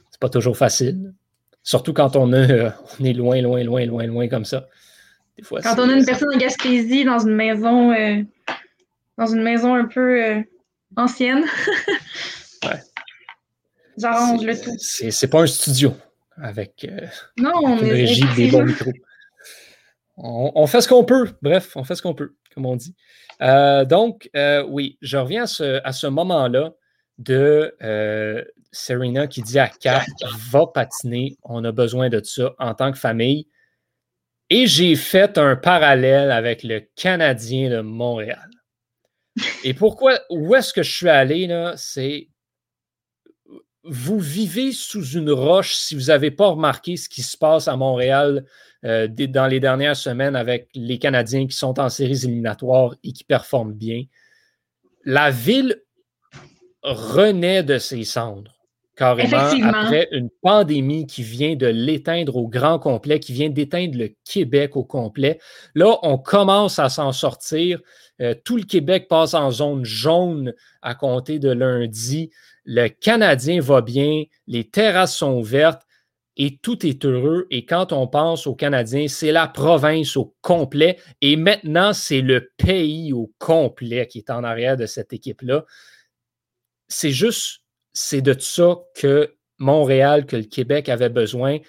C'est 0.09 0.19
pas 0.19 0.29
toujours 0.29 0.57
facile. 0.57 1.13
Surtout 1.63 1.93
quand 1.93 2.15
on, 2.15 2.33
a, 2.33 2.75
on 2.99 3.05
est 3.05 3.13
loin, 3.13 3.41
loin, 3.41 3.63
loin, 3.63 3.85
loin, 3.85 4.05
loin 4.05 4.27
comme 4.27 4.45
ça. 4.45 4.67
Des 5.37 5.43
fois, 5.43 5.61
quand 5.61 5.79
on 5.79 5.89
a 5.89 5.93
une 5.93 6.05
personne 6.05 6.29
en 6.33 6.37
Gaspésie 6.37 7.05
dans 7.05 7.19
une 7.19 7.35
maison 7.35 7.93
euh, 7.93 8.21
dans 9.17 9.27
une 9.27 9.43
maison 9.43 9.75
un 9.75 9.85
peu 9.85 10.23
euh, 10.23 10.41
ancienne. 10.95 11.43
ouais. 12.63 12.81
J'arrange 13.97 14.43
le 14.43 14.59
tout. 14.59 14.75
C'est 14.79 15.27
pas 15.27 15.41
un 15.41 15.47
studio 15.47 15.93
avec 16.37 16.85
euh, 16.89 17.05
non, 17.37 17.77
une 17.77 17.89
régie 17.89 18.25
des 18.35 18.49
bons 18.49 18.63
micros. 18.63 18.93
On, 20.17 20.67
fait 20.67 20.81
ce 20.81 20.87
qu'on 20.87 21.03
peut. 21.03 21.29
Bref, 21.41 21.75
on 21.75 21.83
fait 21.83 21.95
ce 21.95 22.01
qu'on 22.01 22.13
peut, 22.13 22.35
comme 22.53 22.65
on 22.65 22.75
dit. 22.75 22.95
Euh, 23.41 23.85
donc, 23.85 24.29
oui, 24.67 24.97
je 25.01 25.17
reviens 25.17 25.43
à 25.43 25.91
ce, 25.93 26.07
moment-là 26.07 26.73
de 27.17 27.75
Serena 28.71 29.27
qui 29.27 29.41
dit 29.41 29.59
à 29.59 29.67
Kat 29.67 30.05
va 30.49 30.67
patiner, 30.67 31.37
on 31.43 31.63
a 31.63 31.71
besoin 31.71 32.09
de 32.09 32.21
ça 32.23 32.53
en 32.59 32.73
tant 32.73 32.91
que 32.91 32.97
famille. 32.97 33.47
Et 34.49 34.67
j'ai 34.67 34.95
fait 34.95 35.37
un 35.37 35.55
parallèle 35.55 36.29
avec 36.29 36.63
le 36.63 36.81
Canadien 36.95 37.69
de 37.69 37.79
Montréal. 37.79 38.49
Et 39.63 39.73
pourquoi, 39.73 40.19
où 40.29 40.53
est-ce 40.55 40.73
que 40.73 40.83
je 40.83 40.91
suis 40.91 41.09
allé, 41.09 41.47
là, 41.47 41.73
c'est 41.77 42.27
vous 43.83 44.19
vivez 44.19 44.73
sous 44.73 45.05
une 45.11 45.31
roche 45.31 45.73
si 45.73 45.95
vous 45.95 46.05
n'avez 46.05 46.31
pas 46.31 46.47
remarqué 46.47 46.97
ce 46.97 47.09
qui 47.09 47.23
se 47.23 47.37
passe 47.37 47.67
à 47.67 47.75
Montréal 47.75 48.45
euh, 48.83 49.07
dans 49.07 49.47
les 49.47 49.59
dernières 49.59 49.95
semaines 49.95 50.35
avec 50.35 50.69
les 50.73 50.97
Canadiens 50.97 51.45
qui 51.45 51.55
sont 51.55 51.79
en 51.79 51.89
séries 51.89 52.25
éliminatoires 52.25 52.95
et 53.03 53.11
qui 53.11 53.23
performent 53.23 53.73
bien. 53.73 54.03
La 55.05 55.29
ville 55.29 55.81
renaît 56.81 57.63
de 57.63 57.77
ses 57.77 58.03
cendres, 58.03 58.59
carrément, 58.95 59.37
après 59.37 60.07
une 60.11 60.29
pandémie 60.41 61.05
qui 61.05 61.21
vient 61.21 61.55
de 61.55 61.67
l'éteindre 61.67 62.37
au 62.37 62.47
grand 62.47 62.79
complet, 62.79 63.19
qui 63.19 63.33
vient 63.33 63.49
d'éteindre 63.49 63.97
le 63.97 64.09
Québec 64.25 64.75
au 64.75 64.83
complet. 64.83 65.39
Là, 65.75 65.97
on 66.01 66.17
commence 66.17 66.79
à 66.79 66.89
s'en 66.89 67.11
sortir. 67.11 67.79
Euh, 68.19 68.33
tout 68.43 68.57
le 68.57 68.63
Québec 68.63 69.07
passe 69.07 69.33
en 69.33 69.51
zone 69.51 69.85
jaune 69.85 70.53
à 70.81 70.95
compter 70.95 71.39
de 71.39 71.49
lundi. 71.49 72.31
Le 72.65 72.87
Canadien 72.87 73.59
va 73.61 73.81
bien, 73.81 74.23
les 74.47 74.63
terrasses 74.63 75.15
sont 75.15 75.41
vertes 75.41 75.83
et 76.43 76.57
tout 76.57 76.87
est 76.87 77.05
heureux. 77.05 77.45
Et 77.51 77.65
quand 77.65 77.93
on 77.93 78.07
pense 78.07 78.47
aux 78.47 78.55
Canadiens, 78.55 79.07
c'est 79.07 79.31
la 79.31 79.47
province 79.47 80.17
au 80.17 80.35
complet. 80.41 80.97
Et 81.21 81.35
maintenant, 81.35 81.93
c'est 81.93 82.21
le 82.21 82.49
pays 82.57 83.13
au 83.13 83.31
complet 83.37 84.07
qui 84.07 84.17
est 84.17 84.31
en 84.31 84.43
arrière 84.43 84.75
de 84.75 84.87
cette 84.87 85.13
équipe-là. 85.13 85.65
C'est 86.87 87.11
juste, 87.11 87.59
c'est 87.93 88.23
de 88.23 88.35
ça 88.39 88.79
que 88.95 89.35
Montréal, 89.59 90.25
que 90.25 90.35
le 90.35 90.45
Québec 90.45 90.89
avait 90.89 91.09
besoin. 91.09 91.59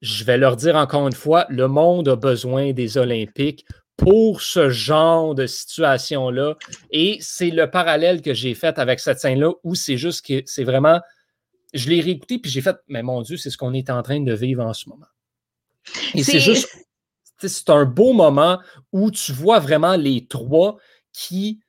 Je 0.00 0.24
vais 0.24 0.38
leur 0.38 0.56
dire 0.56 0.76
encore 0.76 1.06
une 1.06 1.12
fois, 1.12 1.44
le 1.50 1.68
monde 1.68 2.08
a 2.08 2.16
besoin 2.16 2.72
des 2.72 2.96
Olympiques 2.96 3.66
pour 3.98 4.40
ce 4.40 4.70
genre 4.70 5.34
de 5.34 5.46
situation-là. 5.46 6.56
Et 6.90 7.18
c'est 7.20 7.50
le 7.50 7.70
parallèle 7.70 8.22
que 8.22 8.32
j'ai 8.32 8.54
fait 8.54 8.78
avec 8.78 8.98
cette 8.98 9.20
scène-là 9.20 9.52
où 9.62 9.74
c'est 9.74 9.98
juste 9.98 10.24
que 10.24 10.40
c'est 10.46 10.64
vraiment. 10.64 11.00
Je 11.74 11.88
l'ai 11.90 12.00
réécouté 12.00 12.38
puis 12.38 12.50
j'ai 12.50 12.62
fait, 12.62 12.76
mais 12.88 13.02
mon 13.02 13.22
Dieu, 13.22 13.36
c'est 13.36 13.50
ce 13.50 13.58
qu'on 13.58 13.74
est 13.74 13.90
en 13.90 14.02
train 14.02 14.20
de 14.20 14.32
vivre 14.32 14.64
en 14.64 14.72
ce 14.72 14.88
moment. 14.88 15.06
Et 16.14 16.22
c'est 16.22 16.40
juste. 16.40 16.68
C'est 17.38 17.68
un 17.68 17.84
beau 17.84 18.14
moment 18.14 18.58
où 18.92 19.10
tu 19.10 19.30
vois 19.32 19.58
vraiment 19.58 19.96
les 19.96 20.26
trois 20.26 20.78
qui 21.12 21.60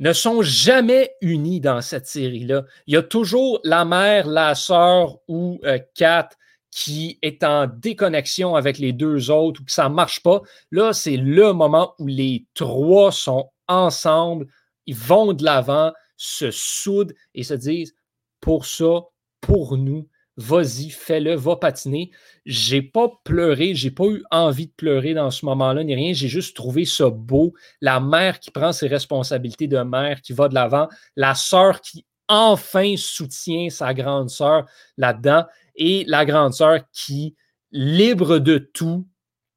ne 0.00 0.12
sont 0.12 0.42
jamais 0.42 1.14
unis 1.20 1.60
dans 1.60 1.80
cette 1.80 2.08
série-là. 2.08 2.64
Il 2.88 2.94
y 2.94 2.96
a 2.96 3.02
toujours 3.02 3.60
la 3.62 3.84
mère, 3.84 4.26
la 4.26 4.56
sœur 4.56 5.18
ou 5.28 5.60
euh, 5.64 5.78
Kat 5.94 6.30
qui 6.70 7.18
est 7.22 7.44
en 7.44 7.66
déconnexion 7.66 8.54
avec 8.54 8.78
les 8.78 8.92
deux 8.92 9.30
autres 9.30 9.60
ou 9.60 9.64
que 9.64 9.72
ça 9.72 9.88
ne 9.88 9.94
marche 9.94 10.22
pas, 10.22 10.40
là, 10.70 10.92
c'est 10.92 11.16
le 11.16 11.52
moment 11.52 11.94
où 11.98 12.06
les 12.06 12.46
trois 12.54 13.12
sont 13.12 13.50
ensemble, 13.68 14.46
ils 14.86 14.96
vont 14.96 15.32
de 15.32 15.44
l'avant, 15.44 15.92
se 16.16 16.50
soudent 16.50 17.12
et 17.34 17.44
se 17.44 17.54
disent 17.54 17.94
pour 18.40 18.66
ça, 18.66 19.02
pour 19.40 19.76
nous, 19.76 20.08
vas-y, 20.36 20.90
fais-le, 20.90 21.34
va 21.34 21.56
patiner. 21.56 22.10
J'ai 22.46 22.82
pas 22.82 23.08
pleuré, 23.24 23.74
j'ai 23.74 23.90
pas 23.90 24.06
eu 24.06 24.22
envie 24.30 24.66
de 24.66 24.72
pleurer 24.72 25.14
dans 25.14 25.30
ce 25.30 25.44
moment-là, 25.46 25.84
ni 25.84 25.94
rien. 25.94 26.12
J'ai 26.12 26.28
juste 26.28 26.56
trouvé 26.56 26.84
ça 26.84 27.10
beau. 27.10 27.52
La 27.80 28.00
mère 28.00 28.40
qui 28.40 28.50
prend 28.50 28.72
ses 28.72 28.88
responsabilités 28.88 29.68
de 29.68 29.78
mère, 29.78 30.22
qui 30.22 30.32
va 30.32 30.48
de 30.48 30.54
l'avant, 30.54 30.88
la 31.16 31.34
sœur 31.34 31.80
qui 31.80 32.06
enfin 32.28 32.94
soutient 32.96 33.70
sa 33.70 33.92
grande 33.92 34.30
sœur 34.30 34.66
là-dedans 34.96 35.44
et 35.74 36.04
la 36.06 36.24
grande 36.24 36.54
sœur 36.54 36.80
qui, 36.92 37.34
libre 37.72 38.38
de 38.38 38.58
tout, 38.58 39.06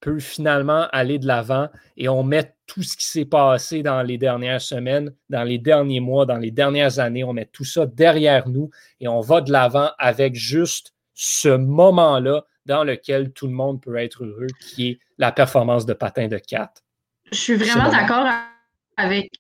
peut 0.04 0.20
finalement 0.20 0.88
aller 0.92 1.18
de 1.18 1.26
l'avant 1.26 1.70
et 1.96 2.10
on 2.10 2.24
met 2.24 2.54
tout 2.68 2.84
ce 2.84 2.98
qui 2.98 3.06
s'est 3.06 3.26
passé 3.26 3.84
dans 3.84 4.02
les 4.02 4.18
dernières 4.18 4.62
semaines, 4.62 5.14
dans 5.30 5.44
les 5.44 5.58
derniers 5.58 6.02
mois, 6.02 6.26
dans 6.26 6.38
les 6.38 6.52
dernières 6.52 7.00
années, 7.00 7.24
on 7.24 7.32
met 7.32 7.46
tout 7.46 7.64
ça 7.64 7.86
derrière 7.86 8.50
nous 8.50 8.70
et 9.00 9.08
on 9.08 9.22
va 9.22 9.40
de 9.40 9.50
l'avant 9.50 9.92
avec 9.98 10.36
juste 10.36 10.94
ce 11.14 11.48
moment-là 11.48 12.44
dans 12.66 12.84
lequel 12.84 13.32
tout 13.32 13.48
le 13.48 13.54
monde 13.54 13.82
peut 13.82 13.96
être 13.96 14.26
heureux, 14.26 14.48
qui 14.60 14.90
est 14.90 15.00
la 15.18 15.32
performance 15.32 15.86
de 15.86 15.94
patin 15.94 16.28
de 16.28 16.38
4. 16.38 16.84
Je 17.32 17.38
suis 17.38 17.56
vraiment 17.56 17.90
d'accord 17.90 18.28
avec, 18.98 19.32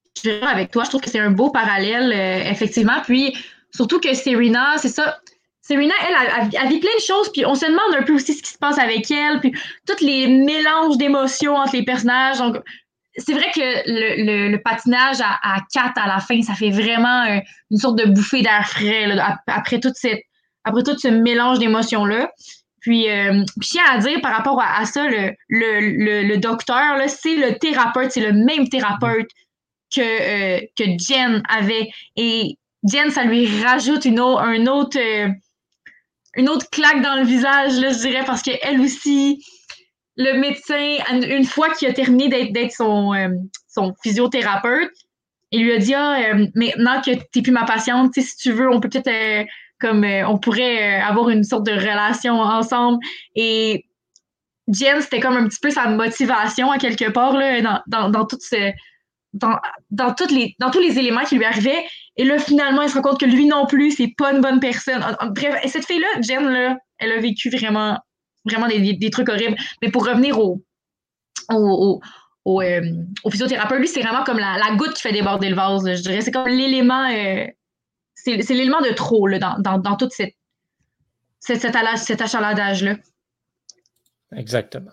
avec 0.43 0.71
toi. 0.71 0.85
Je 0.85 0.89
trouve 0.89 1.01
que 1.01 1.09
c'est 1.09 1.19
un 1.19 1.31
beau 1.31 1.51
parallèle, 1.51 2.13
euh, 2.13 2.49
effectivement. 2.49 3.01
Puis 3.03 3.35
surtout 3.73 3.99
que 3.99 4.13
Serena, 4.13 4.77
c'est 4.77 4.89
ça, 4.89 5.19
Serena, 5.65 5.93
elle, 6.05 6.49
elle, 6.61 6.67
vit 6.67 6.79
plein 6.79 6.95
de 6.95 7.01
choses, 7.01 7.31
puis 7.31 7.45
on 7.45 7.55
se 7.55 7.65
demande 7.65 7.95
un 7.97 8.03
peu 8.03 8.13
aussi 8.13 8.33
ce 8.33 8.43
qui 8.43 8.51
se 8.51 8.57
passe 8.57 8.77
avec 8.77 9.09
elle, 9.09 9.39
puis 9.39 9.53
tous 9.87 10.03
les 10.03 10.27
mélanges 10.27 10.97
d'émotions 10.97 11.55
entre 11.55 11.73
les 11.77 11.83
personnages. 11.83 12.37
Donc, 12.37 12.57
c'est 13.15 13.31
vrai 13.31 13.49
que 13.55 13.61
le, 13.61 14.51
le, 14.51 14.61
patinage 14.61 15.21
à, 15.21 15.39
à, 15.41 15.61
quatre 15.73 15.97
à 15.97 16.07
la 16.07 16.19
fin, 16.19 16.41
ça 16.41 16.53
fait 16.53 16.69
vraiment 16.69 17.23
une 17.71 17.77
sorte 17.77 17.97
de 17.97 18.05
bouffée 18.05 18.41
d'air 18.41 18.67
frais 18.67 19.17
après, 19.47 19.79
toute 19.79 19.95
cette, 19.95 20.23
après 20.65 20.83
tout 20.83 20.97
ce 20.97 21.07
mélange 21.07 21.59
d'émotions-là. 21.59 22.29
Puis, 22.81 23.09
euh, 23.09 23.45
je 23.61 23.67
tiens 23.69 23.83
à 23.89 23.99
dire 23.99 24.19
par 24.19 24.35
rapport 24.35 24.61
à, 24.61 24.83
ça, 24.85 25.07
le, 25.07 25.31
le, 25.47 26.23
le 26.27 26.37
docteur, 26.37 26.97
c'est 27.07 27.35
le 27.35 27.57
thérapeute, 27.57 28.11
c'est 28.11 28.19
le 28.19 28.33
même 28.33 28.67
thérapeute 28.67 29.29
que, 29.95 30.01
euh, 30.01 30.59
que 30.77 30.83
Jen 30.99 31.41
avait. 31.47 31.89
Et 32.17 32.57
Jen, 32.83 33.09
ça 33.11 33.23
lui 33.23 33.63
rajoute 33.63 34.03
une 34.03 34.19
un 34.19 34.67
autre, 34.67 34.99
euh, 34.99 35.29
une 36.35 36.49
autre 36.49 36.69
claque 36.71 37.01
dans 37.01 37.15
le 37.15 37.23
visage, 37.23 37.73
je 37.73 37.99
dirais, 38.01 38.23
parce 38.25 38.41
qu'elle 38.41 38.79
aussi, 38.79 39.43
le 40.17 40.39
médecin, 40.39 40.97
une 41.11 41.45
fois 41.45 41.69
qu'il 41.71 41.87
a 41.87 41.93
terminé 41.93 42.49
d'être 42.51 42.71
son, 42.71 43.13
euh, 43.13 43.29
son 43.67 43.93
physiothérapeute, 44.01 44.91
il 45.51 45.63
lui 45.63 45.73
a 45.73 45.77
dit 45.77 45.93
ah, 45.93 46.17
euh, 46.19 46.47
maintenant 46.55 47.01
que 47.01 47.11
tu 47.11 47.19
n'es 47.35 47.41
plus 47.43 47.51
ma 47.51 47.65
patiente, 47.65 48.13
si 48.13 48.35
tu 48.37 48.51
veux, 48.51 48.69
on 48.69 48.79
peut 48.79 48.89
peut-être 48.89 49.07
euh, 49.07 49.45
comme 49.79 50.05
on 50.05 50.37
pourrait 50.37 51.01
avoir 51.01 51.29
une 51.29 51.43
sorte 51.43 51.65
de 51.65 51.73
relation 51.73 52.35
ensemble. 52.35 52.99
Et 53.35 53.85
Jen, 54.69 55.01
c'était 55.01 55.19
comme 55.19 55.35
un 55.35 55.47
petit 55.47 55.59
peu 55.61 55.71
sa 55.71 55.87
motivation 55.89 56.71
à 56.71 56.77
quelque 56.77 57.09
part 57.09 57.35
là, 57.35 57.61
dans, 57.61 57.81
dans, 57.87 58.09
dans 58.09 58.25
tout 58.25 58.37
ce, 58.39 58.71
dans, 59.33 59.59
dans, 59.91 60.13
toutes 60.13 60.31
les, 60.31 60.55
dans 60.59 60.71
tous 60.71 60.79
les 60.79 60.97
éléments 60.99 61.23
qui 61.23 61.37
lui 61.37 61.45
arrivaient. 61.45 61.85
Et 62.15 62.23
là, 62.23 62.37
finalement, 62.37 62.83
il 62.83 62.89
se 62.89 62.95
rend 62.95 63.01
compte 63.01 63.19
que 63.19 63.25
lui 63.25 63.45
non 63.45 63.65
plus, 63.65 63.91
c'est 63.91 64.13
pas 64.17 64.31
une 64.33 64.41
bonne 64.41 64.59
personne. 64.59 65.03
Bref, 65.31 65.59
et 65.63 65.67
cette 65.67 65.85
fille-là, 65.85 66.21
Jen, 66.21 66.47
là, 66.47 66.77
elle 66.99 67.11
a 67.11 67.19
vécu 67.19 67.49
vraiment, 67.49 67.99
vraiment 68.45 68.67
des, 68.67 68.93
des, 68.93 69.09
trucs 69.09 69.29
horribles. 69.29 69.57
Mais 69.81 69.89
pour 69.89 70.05
revenir 70.05 70.39
au, 70.39 70.63
au, 71.51 72.01
au, 72.45 72.61
euh, 72.61 72.81
au 73.23 73.29
physiothérapeute, 73.31 73.79
lui, 73.79 73.87
c'est 73.87 74.01
vraiment 74.01 74.23
comme 74.23 74.39
la, 74.39 74.57
la, 74.57 74.75
goutte 74.75 74.93
qui 74.93 75.01
fait 75.01 75.11
déborder 75.11 75.49
le 75.49 75.55
vase, 75.55 75.83
je 75.85 76.01
dirais. 76.01 76.21
C'est 76.21 76.31
comme 76.31 76.47
l'élément, 76.47 77.09
euh, 77.09 77.45
c'est 78.13 78.37
l'élément 78.49 78.81
de 78.81 78.93
trop 78.93 79.27
là, 79.27 79.39
dans, 79.39 79.57
dans, 79.59 79.79
dans, 79.79 79.97
toute 79.97 80.11
cette, 80.11 80.35
cet 81.39 82.21
achalandage-là. 82.21 82.95
Exactement. 84.35 84.91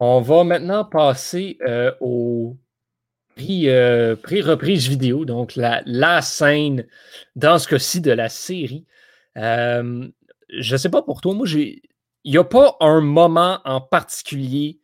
On 0.00 0.20
va 0.20 0.44
maintenant 0.44 0.84
passer 0.84 1.58
euh, 1.66 1.92
au 2.00 2.56
prix, 3.38 3.68
euh, 3.68 4.16
vidéo, 4.88 5.24
donc 5.24 5.56
la, 5.56 5.82
la, 5.86 6.20
scène, 6.22 6.86
dans 7.36 7.58
ce 7.58 7.68
cas-ci, 7.68 8.00
de 8.00 8.10
la 8.10 8.28
série. 8.28 8.84
Euh, 9.36 10.08
je 10.50 10.74
ne 10.74 10.78
sais 10.78 10.88
pas 10.88 11.02
pour 11.02 11.20
toi, 11.20 11.34
moi, 11.34 11.46
j'ai. 11.46 11.82
Il 12.24 12.32
n'y 12.32 12.38
a 12.38 12.44
pas 12.44 12.76
un 12.80 13.00
moment 13.00 13.60
en 13.64 13.80
particulier 13.80 14.80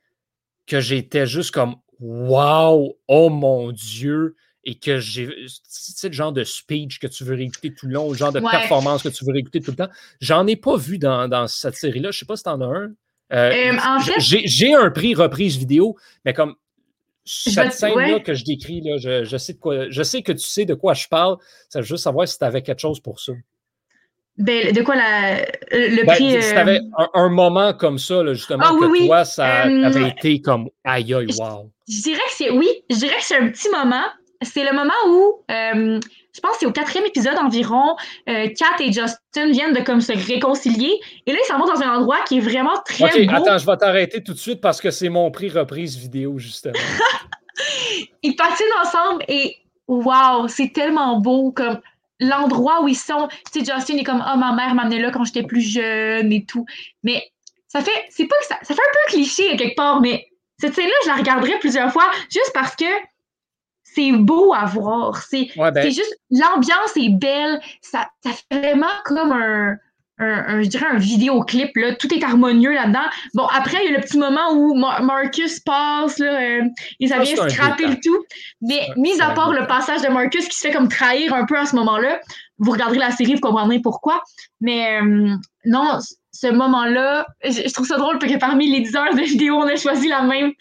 que 0.66 0.80
j'étais 0.80 1.26
juste 1.26 1.50
comme 1.50 1.76
Wow, 2.00 2.96
oh 3.08 3.28
mon 3.28 3.72
Dieu, 3.72 4.36
et 4.64 4.78
que 4.78 4.98
j'ai. 4.98 5.28
C'est 5.68 6.08
le 6.08 6.14
genre 6.14 6.32
de 6.32 6.44
speech 6.44 6.98
que 6.98 7.06
tu 7.06 7.24
veux 7.24 7.34
réécouter 7.34 7.74
tout 7.74 7.86
le 7.86 7.94
long, 7.94 8.10
le 8.10 8.16
genre 8.16 8.32
de 8.32 8.40
performance 8.40 9.02
que 9.02 9.08
tu 9.08 9.24
veux 9.24 9.32
réécouter 9.32 9.60
tout 9.60 9.72
le 9.72 9.76
temps. 9.76 9.92
J'en 10.20 10.46
ai 10.46 10.56
pas 10.56 10.76
vu 10.76 10.98
dans, 10.98 11.28
dans 11.28 11.46
cette 11.48 11.74
série-là. 11.74 12.10
Je 12.10 12.16
ne 12.16 12.20
sais 12.20 12.26
pas 12.26 12.36
si 12.36 12.44
tu 12.44 12.50
en 12.50 12.60
as 12.60 12.66
un. 12.66 12.92
Euh, 13.32 13.76
en 13.84 14.00
fait, 14.00 14.20
j'ai 14.20 14.74
un 14.74 14.90
prix 14.90 15.14
reprise 15.14 15.56
vidéo, 15.56 15.96
mais 16.24 16.34
comme 16.34 16.54
cette 17.24 17.72
scène-là 17.72 18.20
que 18.20 18.34
je 18.34 18.44
décris, 18.44 18.80
là, 18.82 18.98
je, 18.98 19.24
je, 19.24 19.36
sais 19.36 19.54
de 19.54 19.58
quoi, 19.58 19.88
je 19.88 20.02
sais 20.02 20.22
que 20.22 20.32
tu 20.32 20.46
sais 20.46 20.64
de 20.64 20.74
quoi 20.74 20.94
je 20.94 21.08
parle. 21.08 21.36
Ça 21.68 21.80
veut 21.80 21.86
juste 21.86 22.04
savoir 22.04 22.28
si 22.28 22.38
tu 22.38 22.44
avais 22.44 22.62
quelque 22.62 22.80
chose 22.80 23.00
pour 23.00 23.20
ça. 23.20 23.32
Ben, 24.36 24.72
de 24.72 24.82
quoi 24.82 24.96
la, 24.96 25.42
le 25.70 26.04
ben, 26.04 26.14
prix. 26.14 26.42
Si 26.42 26.50
tu 26.50 26.56
avais 26.56 26.80
euh, 26.80 27.06
un, 27.14 27.28
moment 27.28 27.72
comme 27.72 27.98
ça, 27.98 28.22
là, 28.22 28.34
justement, 28.34 28.64
ah 28.66 28.72
que 28.72 29.06
toi, 29.06 29.24
ça 29.24 29.62
avait 29.62 30.08
été 30.08 30.40
comme 30.40 30.68
aïe 30.82 31.14
aïe, 31.14 31.28
wow. 31.38 31.70
Je, 31.88 32.02
dirais 32.02 32.18
que 32.18 32.32
c'est 32.36 32.50
oui, 32.50 32.68
je 32.90 32.96
dirais 32.96 33.16
que 33.16 33.24
c'est 33.24 33.36
un 33.36 33.48
petit 33.48 33.68
moment. 33.70 34.04
C'est 34.42 34.64
le 34.64 34.72
moment 34.72 34.92
où 35.06 35.44
euh, 35.52 36.00
je 36.34 36.40
pense 36.40 36.52
que 36.52 36.58
c'est 36.60 36.66
au 36.66 36.72
quatrième 36.72 37.06
épisode 37.06 37.38
environ, 37.38 37.96
euh, 38.28 38.48
Kat 38.48 38.80
et 38.80 38.92
Justin 38.92 39.50
viennent 39.50 39.72
de 39.72 39.80
comme 39.80 40.00
se 40.00 40.12
réconcilier. 40.12 40.98
Et 41.26 41.32
là, 41.32 41.38
ils 41.40 41.46
s'en 41.46 41.58
vont 41.58 41.66
dans 41.66 41.80
un 41.80 41.96
endroit 41.96 42.18
qui 42.26 42.38
est 42.38 42.40
vraiment 42.40 42.76
très 42.84 43.04
OK, 43.04 43.32
attends, 43.32 43.58
je 43.58 43.66
vais 43.66 43.76
t'arrêter 43.76 44.22
tout 44.22 44.32
de 44.32 44.38
suite 44.38 44.60
parce 44.60 44.80
que 44.80 44.90
c'est 44.90 45.08
mon 45.08 45.30
prix 45.30 45.48
reprise 45.48 45.96
vidéo, 45.96 46.38
justement. 46.38 46.74
ils 48.22 48.34
patinent 48.34 48.66
ensemble 48.82 49.24
et 49.28 49.56
waouh, 49.86 50.48
c'est 50.48 50.72
tellement 50.72 51.20
beau 51.20 51.52
comme 51.52 51.80
l'endroit 52.18 52.82
où 52.82 52.88
ils 52.88 52.96
sont. 52.96 53.28
Tu 53.52 53.64
sais, 53.64 53.72
Justin 53.72 53.98
est 53.98 54.04
comme, 54.04 54.24
oh, 54.26 54.36
ma 54.36 54.52
mère 54.54 54.74
m'amenait 54.74 55.00
là 55.00 55.12
quand 55.12 55.24
j'étais 55.24 55.44
plus 55.44 55.60
jeune 55.60 56.32
et 56.32 56.44
tout. 56.44 56.66
Mais 57.04 57.30
ça 57.68 57.80
fait, 57.80 58.06
c'est 58.10 58.26
pas 58.26 58.36
ça, 58.42 58.56
ça 58.62 58.74
fait 58.74 58.80
un 58.80 58.92
peu 58.92 59.12
cliché 59.12 59.56
quelque 59.56 59.76
part, 59.76 60.00
mais 60.00 60.26
cette 60.58 60.74
scène-là, 60.74 60.94
je 61.04 61.08
la 61.08 61.16
regarderai 61.16 61.58
plusieurs 61.60 61.92
fois 61.92 62.10
juste 62.30 62.50
parce 62.54 62.74
que 62.74 62.84
c'est 63.94 64.12
beau 64.12 64.52
à 64.54 64.64
voir. 64.64 65.16
C'est 65.18 65.48
ben 65.56 65.84
juste, 65.84 66.16
l'ambiance 66.30 66.96
est 66.96 67.10
belle. 67.10 67.60
Ça, 67.80 68.08
ça 68.22 68.30
fait 68.32 68.60
vraiment 68.60 68.86
comme 69.04 69.32
un, 69.32 69.76
un, 70.18 70.62
je 70.62 70.68
dirais 70.68 70.86
un 70.86 70.98
vidéoclip, 70.98 71.76
là. 71.76 71.94
tout 71.96 72.12
est 72.14 72.22
harmonieux 72.22 72.72
là-dedans. 72.72 73.06
Bon, 73.34 73.46
après, 73.46 73.78
il 73.84 73.90
y 73.90 73.94
a 73.94 73.98
le 73.98 74.04
petit 74.04 74.18
moment 74.18 74.52
où 74.52 74.74
Marcus 74.74 75.60
passe, 75.60 76.18
là, 76.18 76.40
euh, 76.40 76.62
et 77.00 77.08
ça 77.08 77.18
vient 77.18 77.48
scraper 77.48 77.86
le 77.86 77.96
tout. 77.96 78.24
Mais, 78.60 78.88
mis 78.96 79.20
à 79.20 79.30
part 79.30 79.52
le 79.52 79.66
passage 79.66 80.02
de 80.02 80.08
Marcus 80.08 80.46
qui 80.48 80.56
se 80.56 80.68
fait 80.68 80.72
comme 80.72 80.88
trahir 80.88 81.34
un 81.34 81.46
peu 81.46 81.58
à 81.58 81.66
ce 81.66 81.74
moment-là, 81.76 82.20
vous 82.58 82.70
regarderez 82.70 82.98
la 82.98 83.10
série, 83.10 83.34
vous 83.34 83.40
comprendrez 83.40 83.80
pourquoi. 83.80 84.22
Mais 84.60 85.00
euh, 85.00 85.34
non, 85.64 85.98
ce 86.48 86.52
moment-là, 86.52 87.26
je, 87.42 87.72
trouve 87.72 87.86
ça 87.86 87.96
drôle 87.96 88.18
parce 88.18 88.32
que 88.32 88.38
parmi 88.38 88.70
les 88.70 88.80
10 88.80 88.96
heures 88.96 89.14
de 89.14 89.22
vidéo, 89.22 89.54
on 89.54 89.66
a 89.66 89.76
choisi 89.76 90.08
la 90.08 90.22
même. 90.22 90.52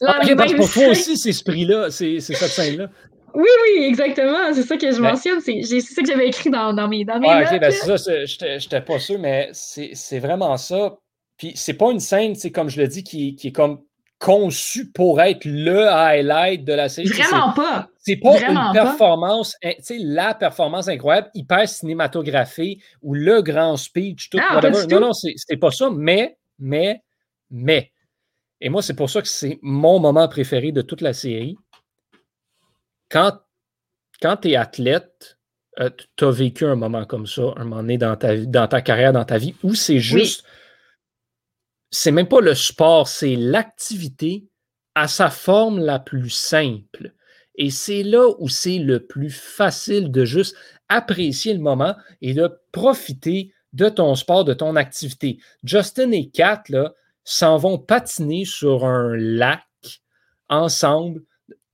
La 0.00 0.18
ah, 0.20 0.36
parce 0.36 0.52
pour 0.54 0.70
toi 0.70 0.88
aussi, 0.88 1.16
c'est 1.16 1.32
ce 1.32 1.44
prix-là, 1.44 1.90
c'est 1.90 2.20
cette 2.20 2.36
scène-là. 2.36 2.88
Oui, 3.34 3.48
oui, 3.64 3.84
exactement. 3.84 4.52
C'est 4.52 4.62
ça 4.62 4.76
que 4.76 4.90
je 4.90 5.00
ben 5.00 5.10
mentionne. 5.10 5.40
C'est 5.40 5.80
ça 5.80 6.02
que 6.02 6.08
j'avais 6.08 6.28
écrit 6.28 6.50
dans, 6.50 6.74
dans, 6.74 6.86
mes, 6.86 7.04
dans 7.04 7.18
mes 7.18 7.28
ouais, 7.28 7.58
ben 7.58 7.70
c'est 7.70 7.96
ça. 7.96 8.12
Je 8.26 8.56
n'étais 8.56 8.80
pas 8.82 8.98
sûr, 8.98 9.18
mais 9.18 9.48
c'est 9.52 10.18
vraiment 10.18 10.56
ça. 10.56 10.96
Puis 11.38 11.52
c'est 11.54 11.74
pas 11.74 11.90
une 11.90 12.00
scène, 12.00 12.34
c'est 12.34 12.52
comme 12.52 12.68
je 12.68 12.80
le 12.80 12.88
dis, 12.88 13.02
qui, 13.02 13.34
qui 13.34 13.48
est 13.48 13.52
comme 13.52 13.80
conçu 14.22 14.88
pour 14.92 15.20
être 15.20 15.44
le 15.44 15.88
highlight 15.88 16.64
de 16.64 16.72
la 16.72 16.88
série. 16.88 17.08
Vraiment 17.08 17.52
pas. 17.52 17.88
C'est 17.98 18.16
pas 18.16 18.40
une 18.40 18.72
performance, 18.72 19.56
tu 19.60 19.70
sais, 19.80 19.98
la 19.98 20.32
performance 20.34 20.86
incroyable, 20.86 21.28
hyper 21.34 21.68
cinématographée 21.68 22.78
ou 23.02 23.14
le 23.14 23.42
grand 23.42 23.76
speech, 23.76 24.30
tout, 24.30 24.38
ah, 24.40 24.54
whatever. 24.54 24.86
Non, 24.86 25.00
non, 25.00 25.12
c'est 25.12 25.56
pas 25.56 25.72
ça, 25.72 25.90
mais, 25.90 26.38
mais, 26.60 27.02
mais. 27.50 27.90
Et 28.60 28.68
moi, 28.68 28.80
c'est 28.80 28.94
pour 28.94 29.10
ça 29.10 29.22
que 29.22 29.28
c'est 29.28 29.58
mon 29.60 29.98
moment 29.98 30.28
préféré 30.28 30.70
de 30.70 30.82
toute 30.82 31.00
la 31.00 31.14
série. 31.14 31.56
Quand, 33.10 33.40
quand 34.20 34.36
tu 34.36 34.50
es 34.50 34.56
athlète, 34.56 35.36
euh, 35.80 35.90
tu 36.16 36.24
as 36.24 36.30
vécu 36.30 36.64
un 36.64 36.76
moment 36.76 37.04
comme 37.06 37.26
ça, 37.26 37.54
un 37.56 37.64
moment 37.64 37.82
donné 37.82 37.98
dans 37.98 38.14
ta, 38.14 38.36
dans 38.36 38.68
ta 38.68 38.82
carrière, 38.82 39.12
dans 39.12 39.24
ta 39.24 39.38
vie, 39.38 39.56
où 39.64 39.74
c'est 39.74 39.98
juste 39.98 40.44
c'est 41.92 42.10
même 42.10 42.26
pas 42.26 42.40
le 42.40 42.54
sport, 42.54 43.06
c'est 43.06 43.36
l'activité 43.36 44.48
à 44.94 45.06
sa 45.08 45.30
forme 45.30 45.78
la 45.78 45.98
plus 45.98 46.30
simple. 46.30 47.12
Et 47.56 47.70
c'est 47.70 48.02
là 48.02 48.28
où 48.38 48.48
c'est 48.48 48.78
le 48.78 49.06
plus 49.06 49.30
facile 49.30 50.10
de 50.10 50.24
juste 50.24 50.56
apprécier 50.88 51.52
le 51.52 51.60
moment 51.60 51.94
et 52.22 52.32
de 52.32 52.50
profiter 52.72 53.52
de 53.74 53.90
ton 53.90 54.14
sport, 54.14 54.44
de 54.44 54.54
ton 54.54 54.74
activité. 54.74 55.38
Justin 55.64 56.10
et 56.12 56.30
Kat 56.30 56.64
s'en 57.24 57.58
vont 57.58 57.78
patiner 57.78 58.46
sur 58.46 58.86
un 58.86 59.14
lac 59.14 59.62
ensemble, 60.48 61.22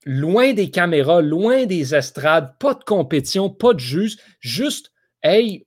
loin 0.05 0.53
des 0.53 0.71
caméras, 0.71 1.23
loin 1.23 1.65
des 1.65 1.95
estrades, 1.95 2.57
pas 2.59 2.75
de 2.75 2.83
compétition, 2.83 3.51
pas 3.51 3.73
de 3.73 3.81
juge, 3.81 4.17
juste, 4.41 4.93
hey, 5.23 5.65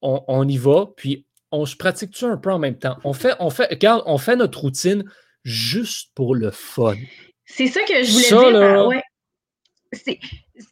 on, 0.00 0.24
on 0.26 0.48
y 0.48 0.56
va, 0.56 0.86
puis 0.96 1.26
on 1.50 1.66
se 1.66 1.76
pratique-tu 1.76 2.24
un 2.24 2.36
peu 2.36 2.52
en 2.52 2.58
même 2.58 2.78
temps? 2.78 2.96
On 3.04 3.12
fait, 3.12 3.34
on 3.40 3.50
fait, 3.50 3.68
regarde, 3.70 4.02
on 4.06 4.18
fait 4.18 4.36
notre 4.36 4.60
routine 4.60 5.04
juste 5.44 6.10
pour 6.14 6.34
le 6.34 6.50
fun. 6.50 6.94
C'est 7.46 7.68
ça 7.68 7.80
que 7.82 8.02
je 8.02 8.12
voulais 8.12 8.50
dire. 8.60 8.86
ouais. 8.86 9.02
Ce 9.92 10.12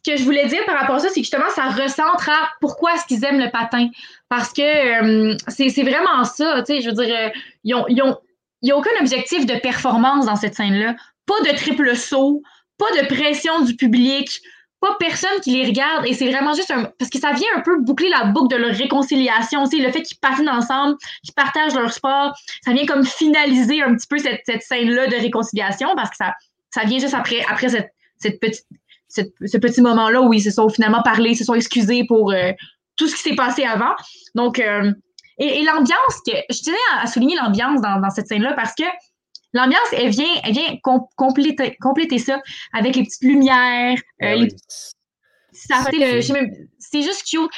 que 0.05 0.17
je 0.17 0.23
voulais 0.23 0.47
dire 0.47 0.63
par 0.65 0.79
rapport 0.79 0.95
à 0.95 0.99
ça, 0.99 1.07
c'est 1.07 1.21
que 1.21 1.21
justement, 1.21 1.49
ça 1.49 1.69
recentre 1.69 2.29
à 2.29 2.49
pourquoi 2.61 2.93
est-ce 2.93 3.05
qu'ils 3.07 3.23
aiment 3.25 3.39
le 3.39 3.49
patin. 3.49 3.89
Parce 4.29 4.53
que 4.53 5.31
euh, 5.31 5.35
c'est 5.47 5.83
vraiment 5.83 6.23
ça, 6.23 6.61
tu 6.65 6.75
sais, 6.75 6.81
je 6.81 6.89
veux 6.89 7.05
dire, 7.05 7.15
euh, 7.15 7.29
ils 7.63 7.73
ont, 7.73 7.85
ils 7.87 8.01
ont, 8.03 8.17
il 8.61 8.67
n'y 8.67 8.71
a 8.71 8.77
aucun 8.77 8.91
objectif 8.99 9.45
de 9.45 9.55
performance 9.55 10.25
dans 10.25 10.35
cette 10.35 10.55
scène-là. 10.55 10.95
Pas 11.25 11.39
de 11.51 11.55
triple 11.55 11.95
saut, 11.95 12.43
pas 12.77 12.91
de 13.01 13.07
pression 13.07 13.63
du 13.63 13.75
public, 13.75 14.41
pas 14.79 14.95
personne 14.99 15.39
qui 15.41 15.51
les 15.51 15.65
regarde 15.65 16.05
et 16.05 16.13
c'est 16.13 16.29
vraiment 16.29 16.53
juste 16.53 16.71
un 16.71 16.85
parce 16.99 17.09
que 17.09 17.19
ça 17.19 17.31
vient 17.31 17.47
un 17.55 17.61
peu 17.61 17.79
boucler 17.81 18.09
la 18.09 18.25
boucle 18.25 18.55
de 18.55 18.61
leur 18.61 18.75
réconciliation 18.75 19.63
aussi 19.63 19.81
le 19.81 19.91
fait 19.91 20.03
qu'ils 20.03 20.17
patinent 20.19 20.49
ensemble 20.49 20.97
qu'ils 21.23 21.33
partagent 21.33 21.73
leur 21.73 21.91
sport 21.91 22.37
ça 22.63 22.73
vient 22.73 22.85
comme 22.85 23.03
finaliser 23.03 23.81
un 23.81 23.95
petit 23.95 24.07
peu 24.07 24.19
cette, 24.19 24.41
cette 24.45 24.61
scène 24.61 24.91
là 24.91 25.07
de 25.07 25.15
réconciliation 25.15 25.89
parce 25.95 26.11
que 26.11 26.17
ça 26.17 26.33
ça 26.69 26.83
vient 26.83 26.99
juste 26.99 27.15
après 27.15 27.43
après 27.49 27.69
cette, 27.69 27.89
cette 28.19 28.39
petite 28.39 28.65
ce 29.09 29.57
petit 29.57 29.81
moment 29.81 30.09
là 30.09 30.21
où 30.21 30.33
ils 30.33 30.41
se 30.41 30.51
sont 30.51 30.69
finalement 30.69 31.01
parlé 31.01 31.33
se 31.33 31.43
sont 31.43 31.55
excusés 31.55 32.05
pour 32.07 32.31
euh, 32.31 32.51
tout 32.97 33.07
ce 33.07 33.15
qui 33.15 33.21
s'est 33.21 33.35
passé 33.35 33.63
avant. 33.63 33.95
Donc 34.35 34.59
euh, 34.59 34.91
et, 35.37 35.63
l'ambiance 35.63 36.21
que 36.25 36.33
je 36.49 36.63
tenais 36.63 36.77
à, 36.99 37.07
souligner 37.07 37.35
l'ambiance 37.35 37.81
dans, 37.81 37.99
dans 37.99 38.09
cette 38.09 38.27
scène 38.27 38.41
là 38.41 38.53
parce 38.53 38.73
que 38.73 38.83
L'ambiance, 39.57 39.91
elle 39.91 40.09
vient, 40.09 40.33
elle 40.43 40.53
vient 40.53 40.77
compléter, 41.15 41.75
compléter 41.81 42.19
ça 42.19 42.41
avec 42.73 42.95
les 42.95 43.03
petites 43.03 43.23
lumières. 43.23 43.97
Euh, 44.21 44.47
ben 45.69 46.51
c'est 46.79 47.01
juste 47.01 47.23
cute. 47.27 47.49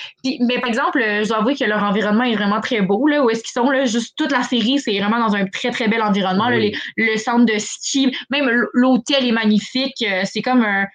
mais 0.42 0.60
par 0.60 0.70
exemple, 0.70 1.00
je 1.00 1.28
dois 1.28 1.38
avouer 1.38 1.56
que 1.56 1.66
leur 1.66 1.84
environnement 1.84 2.24
est 2.24 2.36
vraiment 2.36 2.62
très 2.62 2.82
beau. 2.82 3.08
Là, 3.08 3.24
où 3.24 3.30
est-ce 3.30 3.44
qu'ils 3.44 3.52
sont? 3.52 3.70
Là, 3.70 3.86
juste 3.86 4.18
toute 4.18 4.32
la 4.32 4.44
série, 4.44 4.80
c'est 4.80 4.98
vraiment 5.00 5.20
dans 5.20 5.36
un 5.36 5.46
très, 5.46 5.72
très 5.72 5.88
bel 5.88 6.02
environnement. 6.02 6.50
le 6.50 7.18
centre 7.18 7.46
de 7.46 7.60
ski, 7.60 8.16
même 8.30 8.50
l'hôtel 8.74 9.28
est 9.28 9.32
magnifique. 9.32 10.02
Euh, 10.02 10.22
c'est 10.24 10.42
comme 10.42 10.64
un. 10.64 10.88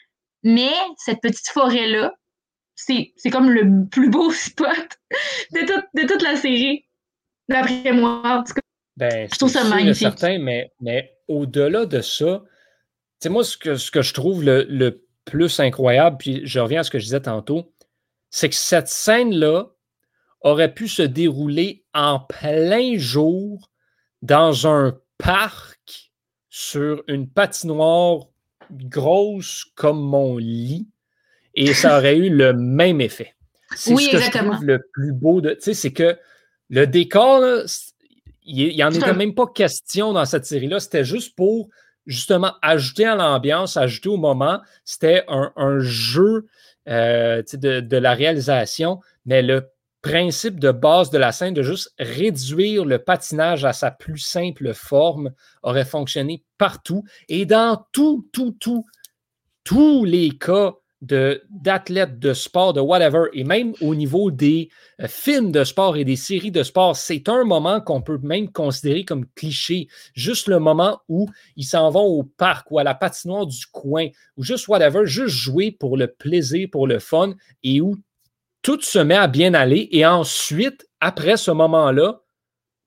Mais 0.43 0.73
cette 0.99 1.21
petite 1.21 1.49
forêt-là, 1.49 2.13
c'est 2.75 3.13
comme 3.31 3.51
le 3.51 3.87
plus 3.89 4.11
beau 4.11 4.31
spot 4.33 4.99
de, 5.53 5.61
de 6.03 6.07
toute 6.07 6.23
la 6.23 6.37
série. 6.37 6.85
D'après 7.49 7.93
moi. 7.93 8.23
En 8.25 8.43
tout 8.43 8.55
cas, 8.55 8.61
ben, 8.97 9.29
je 9.33 9.39
trouve 9.39 9.51
ça 9.51 9.65
magnifique. 9.65 9.97
Certain, 9.97 10.39
mais, 10.39 10.73
mais 10.81 11.17
au-delà 11.29 11.87
de 11.87 12.01
ça, 12.01 12.43
c'est 13.19 13.29
moi, 13.29 13.45
ce 13.45 13.57
que, 13.57 13.77
ce 13.77 13.91
que 13.91 14.03
je 14.03 14.15
trouve 14.15 14.45
le, 14.45 15.01
plus 15.25 15.59
incroyable, 15.59 16.19
puis 16.19 16.43
je 16.45 16.61
reviens 16.61 16.81
à 16.81 16.83
ce 16.83 16.91
que 16.91 16.99
je 16.99 17.05
disais 17.05 17.23
tantôt, 17.23 17.73
c'est 18.29 18.51
que 18.51 18.55
cette 18.55 18.89
scène-là 18.89 19.69
aurait 20.43 20.75
pu 20.75 20.87
se 20.87 21.01
dérouler 21.01 21.87
en 21.95 22.21
plein 22.21 22.99
jour 22.99 23.71
dans 24.21 24.67
un 24.67 24.99
parc 25.17 26.13
sur 26.51 27.03
une 27.09 27.27
patinoire 27.27 28.27
grosse 28.71 29.65
comme 29.75 30.03
mon 30.03 30.37
lit 30.37 30.87
et 31.55 31.73
ça 31.73 31.97
aurait 31.99 32.19
eu 32.19 32.29
le 32.29 32.53
même 32.53 33.01
effet. 33.01 33.35
C'est 33.75 33.97
ce 33.97 34.11
que 34.11 34.19
je 34.19 34.31
trouve 34.31 34.63
le 34.63 34.87
plus 34.93 35.13
beau 35.13 35.41
de. 35.41 35.55
Tu 35.55 35.63
sais, 35.63 35.75
c'est 35.75 35.93
que 35.95 36.19
le 36.69 36.87
décor, 36.87 37.65
il 38.45 38.75
n'y 38.75 38.85
en 38.85 38.91
était 38.91 39.15
même 39.15 39.35
pas 39.35 39.47
question 39.47 40.13
dans 40.13 40.25
cette 40.25 40.45
série-là. 40.45 40.81
C'était 40.81 41.05
juste 41.05 41.35
pour 41.35 41.69
justement 42.07 42.53
ajouter 42.63 43.07
à 43.07 43.15
l'ambiance, 43.15 43.77
ajouter 43.77 44.09
au 44.09 44.17
moment. 44.17 44.61
C'était 44.85 45.25
un, 45.29 45.79
jeu 45.79 46.47
euh, 46.89 47.43
de, 47.55 47.97
la 47.97 48.15
réalisation, 48.15 49.01
mais 49.25 49.43
le 49.43 49.71
principe 50.03 50.61
de 50.61 50.71
base 50.71 51.11
de 51.11 51.17
la 51.17 51.33
scène 51.33 51.55
de 51.55 51.63
juste 51.63 51.95
réduire 51.99 52.85
le 52.85 52.99
patinage 52.99 53.65
à 53.65 53.73
sa 53.73 53.91
plus 53.91 54.19
simple 54.19 54.75
forme 54.75 55.33
aurait 55.63 55.87
fonctionné 55.87 56.45
partout 56.59 57.05
et 57.31 57.47
dans 57.47 57.83
tout, 57.93 58.29
tout, 58.31 58.55
tout, 58.61 58.85
tous 59.65 60.05
les 60.05 60.37
cas 60.37 60.75
d'athlètes 61.05 62.19
de, 62.19 62.33
sport, 62.33 62.73
de 62.73 62.81
whatever, 62.81 63.25
et 63.33 63.45
même 63.45 63.75
au 63.81 63.95
niveau 63.95 64.31
des 64.31 64.71
euh, 65.01 65.07
films 65.09 65.53
de 65.53 65.65
sport 65.65 65.97
et 65.97 66.05
des 66.05 66.17
séries 66.17 66.51
de 66.51 66.63
sport, 66.63 66.97
c'est 66.97 67.29
un 67.29 67.45
moment 67.45 67.81
qu'on 67.81 68.03
peut 68.03 68.19
même 68.23 68.51
considérer 68.51 69.05
comme 69.05 69.27
cliché. 69.35 69.89
Juste 70.15 70.49
le 70.49 70.59
moment 70.59 71.01
où 71.09 71.29
ils 71.57 71.65
s'en 71.65 71.91
vont 71.91 72.05
au 72.05 72.23
parc 72.23 72.71
ou 72.71 72.79
à 72.79 72.85
la 72.85 72.95
patinoire 72.95 73.47
du 73.47 73.67
coin, 73.67 74.09
ou 74.37 74.43
juste 74.43 74.69
whatever, 74.69 75.07
juste 75.07 75.35
jouer 75.35 75.71
pour 75.71 75.97
le 75.97 76.09
plaisir, 76.09 76.69
pour 76.71 76.87
le 76.87 76.99
fun, 76.99 77.35
et 77.63 77.81
où 77.81 77.97
tout 78.63 78.81
se 78.81 78.99
met 78.99 79.17
à 79.17 79.27
bien 79.27 79.55
aller. 79.55 79.89
Et 79.93 80.07
ensuite, 80.07 80.89
après 81.01 81.37
ce 81.37 81.51
moment-là, 81.51 82.21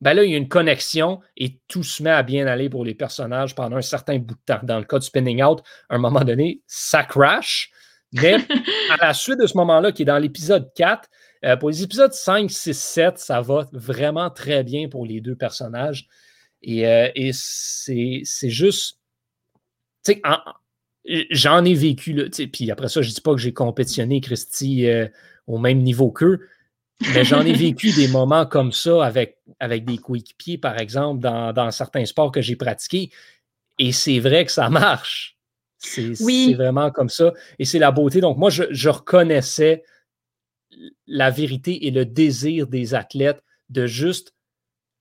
ben 0.01 0.13
là, 0.13 0.24
il 0.24 0.32
y 0.32 0.34
a 0.36 0.38
une 0.38 0.47
connexion 0.47 1.22
et 1.36 1.59
tout 1.68 1.84
se 1.84 2.03
met 2.03 2.11
à 2.11 2.22
bien 2.22 2.45
aller 2.45 2.70
pour 2.70 2.86
les 2.86 2.93
personnages 2.93 3.55
pendant 3.55 3.78
un 3.78 3.82
certain 3.82 4.20
bout 4.20 4.36
de 4.36 4.39
temps. 4.45 4.59
Dans 4.63 4.78
le 4.78 4.86
cas 4.86 4.99
du 4.99 5.05
spinning 5.05 5.41
out, 5.41 5.63
à 5.89 5.95
un 5.95 5.97
moment 5.97 6.24
donné, 6.24 6.61
ça 6.68 7.03
crash. 7.03 7.72
Mais 8.13 8.35
à 8.89 9.07
la 9.07 9.13
suite 9.13 9.39
de 9.39 9.47
ce 9.47 9.57
moment-là, 9.57 9.91
qui 9.91 10.03
est 10.03 10.05
dans 10.05 10.17
l'épisode 10.17 10.71
4, 10.75 11.09
euh, 11.45 11.55
pour 11.57 11.69
les 11.69 11.83
épisodes 11.83 12.13
5, 12.13 12.49
6, 12.49 12.73
7, 12.73 13.17
ça 13.19 13.41
va 13.41 13.67
vraiment 13.71 14.29
très 14.29 14.63
bien 14.63 14.89
pour 14.89 15.05
les 15.05 15.21
deux 15.21 15.35
personnages. 15.35 16.07
Et, 16.61 16.87
euh, 16.87 17.09
c'est 17.31 18.23
juste. 18.49 18.99
J'en 21.31 21.63
ai 21.63 21.73
vécu, 21.73 22.13
là, 22.13 22.25
puis 22.51 22.71
après 22.71 22.89
ça, 22.89 23.01
je 23.01 23.09
ne 23.09 23.13
dis 23.13 23.21
pas 23.21 23.31
que 23.31 23.39
j'ai 23.39 23.53
compétitionné 23.53 24.19
Christy 24.21 24.87
euh, 24.87 25.07
au 25.45 25.57
même 25.57 25.79
niveau 25.79 26.11
qu'eux, 26.11 26.47
mais 27.13 27.23
j'en 27.23 27.45
ai 27.45 27.53
vécu 27.53 27.91
des 27.93 28.07
moments 28.07 28.45
comme 28.45 28.71
ça 28.71 29.05
avec, 29.05 29.37
avec 29.59 29.85
des 29.85 29.97
coéquipiers, 29.97 30.57
par 30.57 30.77
exemple, 30.79 31.21
dans, 31.21 31.53
dans 31.53 31.71
certains 31.71 32.05
sports 32.05 32.31
que 32.31 32.41
j'ai 32.41 32.55
pratiqués. 32.55 33.11
Et 33.79 33.91
c'est 33.91 34.19
vrai 34.19 34.45
que 34.45 34.51
ça 34.51 34.69
marche. 34.69 35.36
C'est 35.78 36.53
vraiment 36.53 36.91
comme 36.91 37.09
ça. 37.09 37.34
Et 37.59 37.65
c'est 37.65 37.80
la 37.80 37.91
beauté. 37.91 38.21
Donc, 38.21 38.38
moi, 38.38 38.49
je, 38.49 38.89
reconnaissais 38.89 39.84
la 41.05 41.30
vérité 41.30 41.88
et 41.88 41.91
le 41.91 42.05
désir 42.05 42.67
des 42.67 42.93
athlètes 42.93 43.43
de 43.69 43.86
juste 43.86 44.34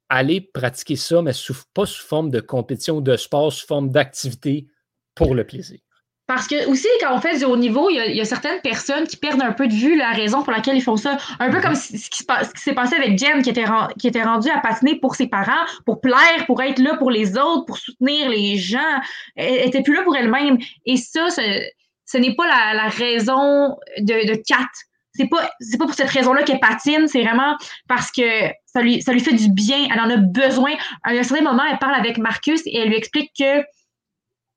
aller 0.09 0.41
pratiquer 0.41 0.97
ça, 0.97 1.23
mais 1.23 1.33
pas 1.75 1.87
sous 1.87 2.07
forme 2.07 2.31
de 2.31 2.41
compétition, 2.41 3.01
de 3.01 3.17
sport, 3.17 3.53
sous 3.53 3.67
forme 3.67 3.91
d'activité 3.91 4.67
pour 5.15 5.35
le 5.35 5.45
plaisir. 5.45 5.81
Parce 6.27 6.49
que 6.49 6.67
aussi, 6.69 6.89
quand 7.01 7.15
on 7.15 7.21
fait 7.21 7.39
du 7.39 7.45
haut 7.45 7.57
niveau, 7.57 7.89
il 7.89 8.17
y, 8.17 8.21
a, 8.21 8.25
certaines 8.25 8.61
personnes 8.61 9.07
qui 9.07 9.17
perdent 9.17 9.43
un 9.43 9.53
peu 9.53 9.69
de 9.69 9.73
vue 9.73 9.97
la 9.97 10.11
raison 10.11 10.43
pour 10.43 10.53
laquelle 10.53 10.77
ils 10.77 10.83
font 10.83 10.97
ça. 10.97 11.17
Un 11.39 11.51
peu 11.51 11.59
mm-hmm. 11.59 11.63
comme 11.63 11.75
ce 11.77 12.11
qui, 12.11 12.25
s'est 12.57 12.75
passé 12.75 12.97
avec 12.97 13.17
Jen, 13.17 13.43
qui 13.43 13.51
était, 13.51 13.65
qui 13.99 14.09
était 14.09 14.25
rendue 14.25 14.51
à 14.51 14.59
patiner 14.59 14.97
pour 14.97 15.15
ses 15.15 15.29
parents, 15.29 15.53
pour 15.85 16.01
plaire, 16.01 16.45
pour 16.47 16.61
être 16.63 16.81
là 16.81 16.97
pour 16.97 17.13
les 17.13 17.39
autres, 17.39 17.65
pour 17.67 17.79
soutenir 17.79 18.29
les 18.29 18.57
gens. 18.57 19.01
Elle 19.37 19.69
était 19.69 19.83
plus 19.83 19.95
là 19.95 20.03
pour 20.03 20.17
elle-même. 20.17 20.59
Et 20.85 20.97
ça, 20.97 21.31
ce, 21.31 22.19
n'est 22.19 22.35
pas 22.35 22.47
la, 22.75 22.89
raison 22.89 23.77
de, 23.99 24.27
de 24.29 24.43
Kat. 24.47 24.67
C'est 25.15 25.29
pas, 25.29 25.49
c'est 25.61 25.79
pas 25.79 25.87
pour 25.87 25.95
cette 25.95 26.11
raison-là 26.11 26.43
qu'elle 26.43 26.61
patine, 26.61 27.09
c'est 27.09 27.23
vraiment 27.23 27.57
parce 27.89 28.11
que 28.11 28.23
ça 28.67 28.83
lui, 28.83 29.01
ça 29.01 29.13
lui 29.13 29.21
fait 29.21 29.33
du 29.33 29.51
bien. 29.51 29.89
Elle 29.91 30.01
en 30.01 30.11
a 30.11 30.17
besoin. 30.17 30.73
À 31.05 31.11
un 31.11 31.23
certain 31.23 31.45
moment, 31.45 31.63
elle 31.71 31.79
parle 31.79 31.95
avec 31.95 32.19
Marcus 32.19 32.61
et 32.67 32.79
elle 32.79 32.89
lui 32.89 32.97
explique 32.97 33.31
que 33.39 33.63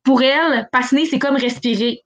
pour 0.10 0.24
elle, 0.24 0.68
patiner, 0.72 1.06
c'est 1.06 1.20
comme 1.20 1.36
respirer. 1.36 2.04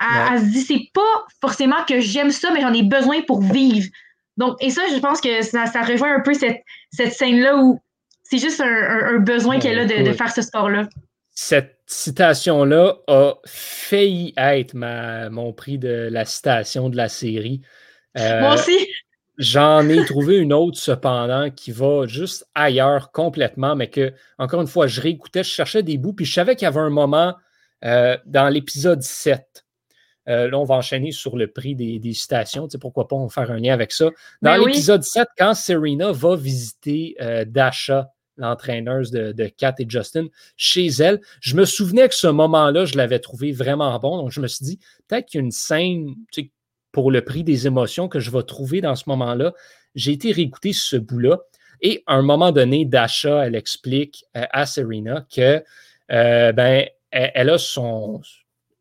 Elle, 0.00 0.40
se 0.40 0.44
dit, 0.46 0.62
c'est 0.62 0.88
pas 0.94 1.26
forcément 1.42 1.84
que 1.86 2.00
j'aime 2.00 2.30
ça, 2.30 2.50
mais 2.54 2.62
j'en 2.62 2.72
ai 2.72 2.82
besoin 2.82 3.20
pour 3.20 3.42
vivre. 3.42 3.86
Donc, 4.38 4.56
et 4.62 4.70
ça, 4.70 4.80
je 4.90 4.98
pense 4.98 5.20
que 5.20 5.42
ça, 5.42 5.66
rejoint 5.82 6.16
un 6.16 6.20
peu 6.20 6.32
cette, 6.32 6.62
scène-là 6.90 7.58
où 7.58 7.78
c'est 8.22 8.38
juste 8.38 8.62
un, 8.62 9.18
besoin 9.18 9.58
qu'elle 9.58 9.78
a 9.78 9.84
de, 9.84 10.12
faire 10.14 10.32
ce 10.32 10.40
sport-là. 10.40 10.88
Cette 11.32 11.80
citation-là 11.86 12.96
a 13.08 13.34
failli 13.44 14.32
être 14.38 14.74
mon 14.74 15.52
prix 15.52 15.76
de 15.76 16.08
la 16.10 16.24
citation 16.24 16.88
de 16.88 16.96
la 16.96 17.10
série. 17.10 17.60
Euh, 18.16 18.40
Moi 18.40 18.54
aussi. 18.54 18.88
J'en 19.36 19.88
ai 19.88 20.04
trouvé 20.04 20.36
une 20.36 20.52
autre, 20.52 20.78
cependant, 20.78 21.50
qui 21.50 21.72
va 21.72 22.06
juste 22.06 22.46
ailleurs 22.54 23.10
complètement, 23.10 23.74
mais 23.74 23.90
que, 23.90 24.12
encore 24.38 24.60
une 24.60 24.68
fois, 24.68 24.86
je 24.86 25.00
réécoutais, 25.00 25.42
je 25.42 25.50
cherchais 25.50 25.82
des 25.82 25.98
bouts, 25.98 26.12
puis 26.12 26.24
je 26.24 26.32
savais 26.32 26.54
qu'il 26.54 26.66
y 26.66 26.68
avait 26.68 26.80
un 26.80 26.90
moment 26.90 27.34
euh, 27.84 28.16
dans 28.26 28.48
l'épisode 28.48 29.02
7. 29.02 29.64
Euh, 30.28 30.48
là, 30.48 30.58
on 30.58 30.64
va 30.64 30.76
enchaîner 30.76 31.10
sur 31.12 31.36
le 31.36 31.48
prix 31.48 31.74
des, 31.74 32.12
citations. 32.14 32.66
Tu 32.68 32.72
sais, 32.72 32.78
pourquoi 32.78 33.08
pas 33.08 33.16
on 33.16 33.28
faire 33.28 33.50
un 33.50 33.58
lien 33.58 33.74
avec 33.74 33.92
ça. 33.92 34.06
Dans 34.40 34.56
ben 34.56 34.64
l'épisode 34.64 35.02
7, 35.02 35.28
quand 35.36 35.54
Serena 35.54 36.12
va 36.12 36.36
visiter 36.36 37.16
euh, 37.20 37.44
Dasha, 37.44 38.10
l'entraîneuse 38.36 39.10
de, 39.10 39.32
de 39.32 39.46
Kat 39.46 39.74
et 39.78 39.86
Justin, 39.88 40.26
chez 40.56 40.86
elle, 40.86 41.20
je 41.40 41.56
me 41.56 41.64
souvenais 41.64 42.08
que 42.08 42.14
ce 42.14 42.26
moment-là, 42.26 42.84
je 42.84 42.96
l'avais 42.96 43.18
trouvé 43.18 43.52
vraiment 43.52 43.98
bon. 43.98 44.16
Donc, 44.16 44.30
je 44.30 44.40
me 44.40 44.46
suis 44.46 44.64
dit, 44.64 44.78
peut-être 45.08 45.26
qu'il 45.26 45.40
y 45.40 45.42
a 45.42 45.44
une 45.44 45.52
scène 45.52 46.14
tu 46.32 46.42
sais, 46.42 46.50
pour 46.94 47.10
le 47.10 47.22
prix 47.22 47.42
des 47.42 47.66
émotions 47.66 48.08
que 48.08 48.20
je 48.20 48.30
vais 48.30 48.44
trouver 48.44 48.80
dans 48.80 48.94
ce 48.94 49.04
moment-là. 49.08 49.52
J'ai 49.96 50.12
été 50.12 50.30
réécouter 50.32 50.72
ce 50.72 50.96
bout-là. 50.96 51.40
Et 51.82 52.02
à 52.06 52.14
un 52.14 52.22
moment 52.22 52.52
donné, 52.52 52.84
Dasha, 52.84 53.44
elle 53.44 53.56
explique 53.56 54.24
euh, 54.36 54.46
à 54.52 54.64
Serena 54.64 55.26
que 55.34 55.62
euh, 56.12 56.52
ben, 56.52 56.86
elle, 57.10 57.50
a 57.50 57.58
son, 57.58 58.22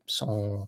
son, 0.05 0.67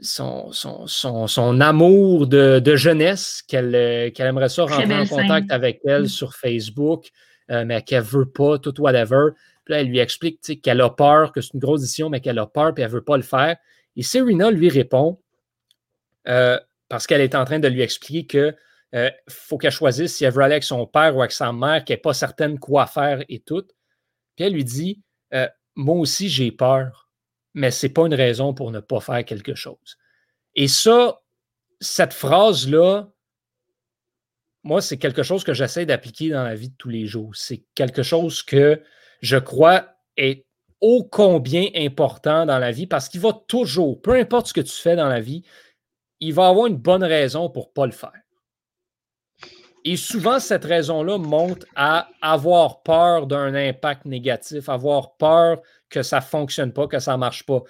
son, 0.00 0.52
son, 0.52 1.60
amour 1.60 2.28
de, 2.28 2.76
jeunesse, 2.76 3.42
qu'elle 3.42 3.74
aimerait 3.74 4.48
ça 4.48 4.62
rentrer 4.62 4.94
en 4.94 5.06
contact 5.06 5.50
avec 5.50 5.80
elle 5.84 6.04
mm. 6.04 6.08
sur 6.08 6.34
Facebook, 6.34 7.08
euh, 7.50 7.64
mais 7.66 7.82
qu'elle 7.82 8.04
ne 8.04 8.08
veut 8.08 8.30
pas, 8.30 8.58
tout 8.58 8.80
whatever. 8.80 9.30
Puis 9.64 9.74
là, 9.74 9.80
elle 9.80 9.88
lui 9.88 9.98
explique 9.98 10.62
qu'elle 10.62 10.80
a 10.80 10.90
peur, 10.90 11.32
que 11.32 11.40
c'est 11.40 11.54
une 11.54 11.60
grosse 11.60 11.80
décision, 11.80 12.08
mais 12.08 12.20
qu'elle 12.20 12.38
a 12.38 12.46
peur, 12.46 12.72
puis 12.72 12.84
elle 12.84 12.90
ne 12.90 12.94
veut 12.94 13.04
pas 13.04 13.16
le 13.16 13.22
faire. 13.24 13.56
Et 13.96 14.02
Serena 14.02 14.50
lui 14.50 14.68
répond 14.68 15.18
euh, 16.28 16.58
parce 16.88 17.06
qu'elle 17.06 17.20
est 17.20 17.34
en 17.34 17.44
train 17.44 17.58
de 17.58 17.68
lui 17.68 17.82
expliquer 17.82 18.26
que 18.26 18.56
euh, 18.94 19.10
faut 19.28 19.58
qu'elle 19.58 19.72
choisisse 19.72 20.16
si 20.16 20.24
elle 20.24 20.32
veut 20.32 20.42
aller 20.42 20.54
avec 20.54 20.64
son 20.64 20.86
père 20.86 21.16
ou 21.16 21.20
avec 21.20 21.32
sa 21.32 21.52
mère, 21.52 21.84
qu'elle 21.84 21.96
n'est 21.96 22.02
pas 22.02 22.14
certaine 22.14 22.58
quoi 22.58 22.86
faire 22.86 23.24
et 23.28 23.40
tout. 23.40 23.66
Puis 24.36 24.46
elle 24.46 24.52
lui 24.52 24.64
dit 24.64 25.02
euh, 25.32 25.48
Moi 25.74 25.96
aussi, 25.96 26.28
j'ai 26.28 26.52
peur, 26.52 27.08
mais 27.54 27.70
ce 27.70 27.86
n'est 27.86 27.92
pas 27.92 28.06
une 28.06 28.14
raison 28.14 28.54
pour 28.54 28.70
ne 28.70 28.80
pas 28.80 29.00
faire 29.00 29.24
quelque 29.24 29.54
chose. 29.54 29.98
Et 30.54 30.68
ça, 30.68 31.22
cette 31.80 32.12
phrase-là, 32.12 33.10
moi, 34.62 34.80
c'est 34.80 34.98
quelque 34.98 35.22
chose 35.22 35.44
que 35.44 35.52
j'essaie 35.54 35.86
d'appliquer 35.86 36.30
dans 36.30 36.44
la 36.44 36.54
vie 36.54 36.70
de 36.70 36.76
tous 36.76 36.88
les 36.88 37.06
jours. 37.06 37.34
C'est 37.34 37.64
quelque 37.74 38.02
chose 38.02 38.42
que 38.42 38.80
je 39.20 39.36
crois 39.36 39.88
est 40.16 40.46
ô 40.80 41.04
combien 41.04 41.68
important 41.74 42.46
dans 42.46 42.58
la 42.58 42.70
vie 42.70 42.86
parce 42.86 43.08
qu'il 43.08 43.20
va 43.20 43.32
toujours, 43.48 44.00
peu 44.00 44.12
importe 44.12 44.48
ce 44.48 44.52
que 44.52 44.60
tu 44.60 44.72
fais 44.72 44.96
dans 44.96 45.08
la 45.08 45.20
vie, 45.20 45.42
il 46.24 46.32
va 46.32 46.48
avoir 46.48 46.66
une 46.66 46.76
bonne 46.76 47.04
raison 47.04 47.50
pour 47.50 47.68
ne 47.68 47.72
pas 47.72 47.86
le 47.86 47.92
faire. 47.92 48.20
Et 49.84 49.96
souvent, 49.96 50.40
cette 50.40 50.64
raison-là 50.64 51.18
monte 51.18 51.66
à 51.76 52.08
avoir 52.22 52.82
peur 52.82 53.26
d'un 53.26 53.54
impact 53.54 54.06
négatif, 54.06 54.70
avoir 54.70 55.16
peur 55.16 55.60
que 55.90 56.02
ça 56.02 56.20
ne 56.20 56.24
fonctionne 56.24 56.72
pas, 56.72 56.86
que 56.86 56.98
ça 56.98 57.12
ne 57.12 57.18
marche 57.18 57.44
pas. 57.44 57.62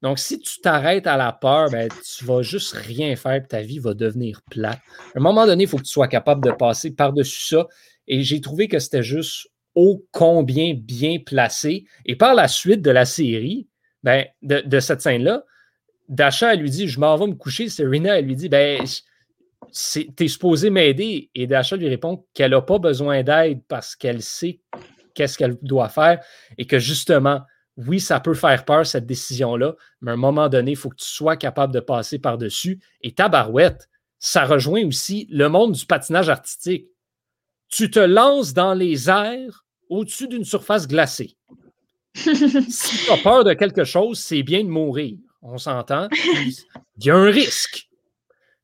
Donc, 0.00 0.18
si 0.18 0.40
tu 0.40 0.60
t'arrêtes 0.62 1.06
à 1.06 1.18
la 1.18 1.32
peur, 1.32 1.68
ben, 1.70 1.90
tu 1.90 2.24
vas 2.24 2.40
juste 2.40 2.72
rien 2.72 3.14
faire 3.16 3.46
ta 3.46 3.60
vie 3.60 3.78
va 3.78 3.92
devenir 3.92 4.40
plate. 4.50 4.80
À 5.14 5.18
un 5.18 5.20
moment 5.20 5.44
donné, 5.44 5.64
il 5.64 5.68
faut 5.68 5.76
que 5.76 5.82
tu 5.82 5.90
sois 5.90 6.08
capable 6.08 6.42
de 6.42 6.52
passer 6.52 6.92
par-dessus 6.92 7.48
ça. 7.48 7.66
Et 8.08 8.22
j'ai 8.22 8.40
trouvé 8.40 8.66
que 8.66 8.78
c'était 8.78 9.02
juste 9.02 9.48
ô 9.74 10.02
combien 10.12 10.72
bien 10.74 11.18
placé. 11.18 11.84
Et 12.06 12.16
par 12.16 12.34
la 12.34 12.48
suite 12.48 12.80
de 12.80 12.90
la 12.90 13.04
série, 13.04 13.68
ben, 14.02 14.24
de 14.40 14.80
cette 14.80 15.02
scène-là, 15.02 15.44
Dasha, 16.10 16.54
elle 16.54 16.60
lui 16.60 16.70
dit 16.70 16.88
Je 16.88 16.98
m'en 16.98 17.16
vais 17.16 17.28
me 17.28 17.34
coucher. 17.34 17.68
Serena, 17.68 18.18
elle 18.18 18.26
lui 18.26 18.34
dit 18.34 18.48
Ben, 18.48 18.84
t'es 20.16 20.28
supposé 20.28 20.68
m'aider. 20.68 21.30
Et 21.34 21.46
Dasha 21.46 21.76
lui 21.76 21.88
répond 21.88 22.26
qu'elle 22.34 22.50
n'a 22.50 22.60
pas 22.60 22.78
besoin 22.78 23.22
d'aide 23.22 23.62
parce 23.68 23.94
qu'elle 23.94 24.20
sait 24.20 24.60
qu'est-ce 25.14 25.38
qu'elle 25.38 25.56
doit 25.62 25.88
faire 25.88 26.22
et 26.58 26.66
que 26.66 26.80
justement, 26.80 27.42
oui, 27.76 28.00
ça 28.00 28.18
peut 28.18 28.34
faire 28.34 28.64
peur, 28.64 28.84
cette 28.86 29.06
décision-là, 29.06 29.74
mais 30.00 30.10
à 30.10 30.14
un 30.14 30.18
moment 30.18 30.48
donné, 30.48 30.72
il 30.72 30.76
faut 30.76 30.90
que 30.90 30.96
tu 30.96 31.08
sois 31.08 31.36
capable 31.36 31.72
de 31.72 31.80
passer 31.80 32.18
par-dessus. 32.18 32.80
Et 33.02 33.12
ta 33.12 33.28
barouette, 33.28 33.88
ça 34.18 34.44
rejoint 34.44 34.84
aussi 34.84 35.28
le 35.30 35.48
monde 35.48 35.72
du 35.72 35.86
patinage 35.86 36.28
artistique. 36.28 36.88
Tu 37.68 37.88
te 37.88 38.00
lances 38.00 38.52
dans 38.52 38.74
les 38.74 39.08
airs 39.08 39.64
au-dessus 39.88 40.26
d'une 40.26 40.44
surface 40.44 40.88
glacée. 40.88 41.36
si 42.14 43.04
tu 43.04 43.12
as 43.12 43.16
peur 43.18 43.44
de 43.44 43.52
quelque 43.52 43.84
chose, 43.84 44.18
c'est 44.18 44.42
bien 44.42 44.64
de 44.64 44.68
mourir 44.68 45.16
on 45.42 45.58
s'entend. 45.58 46.08
Il 46.12 47.04
y 47.04 47.10
a 47.10 47.16
un 47.16 47.30
risque. 47.30 47.88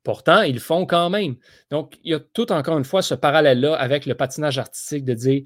Pourtant, 0.03 0.43
ils 0.43 0.55
le 0.55 0.61
font 0.61 0.87
quand 0.87 1.11
même. 1.11 1.37
Donc, 1.71 1.99
il 2.05 2.13
y 2.13 2.15
a 2.15 2.21
tout 2.21 2.53
encore 2.53 2.79
une 2.79 2.85
fois 2.85 3.03
ce 3.03 3.15
parallèle-là 3.15 3.75
avec 3.75 4.07
le 4.07 4.15
patinage 4.15 4.59
artistique 4.59 5.05
de 5.05 5.15
dire 5.15 5.43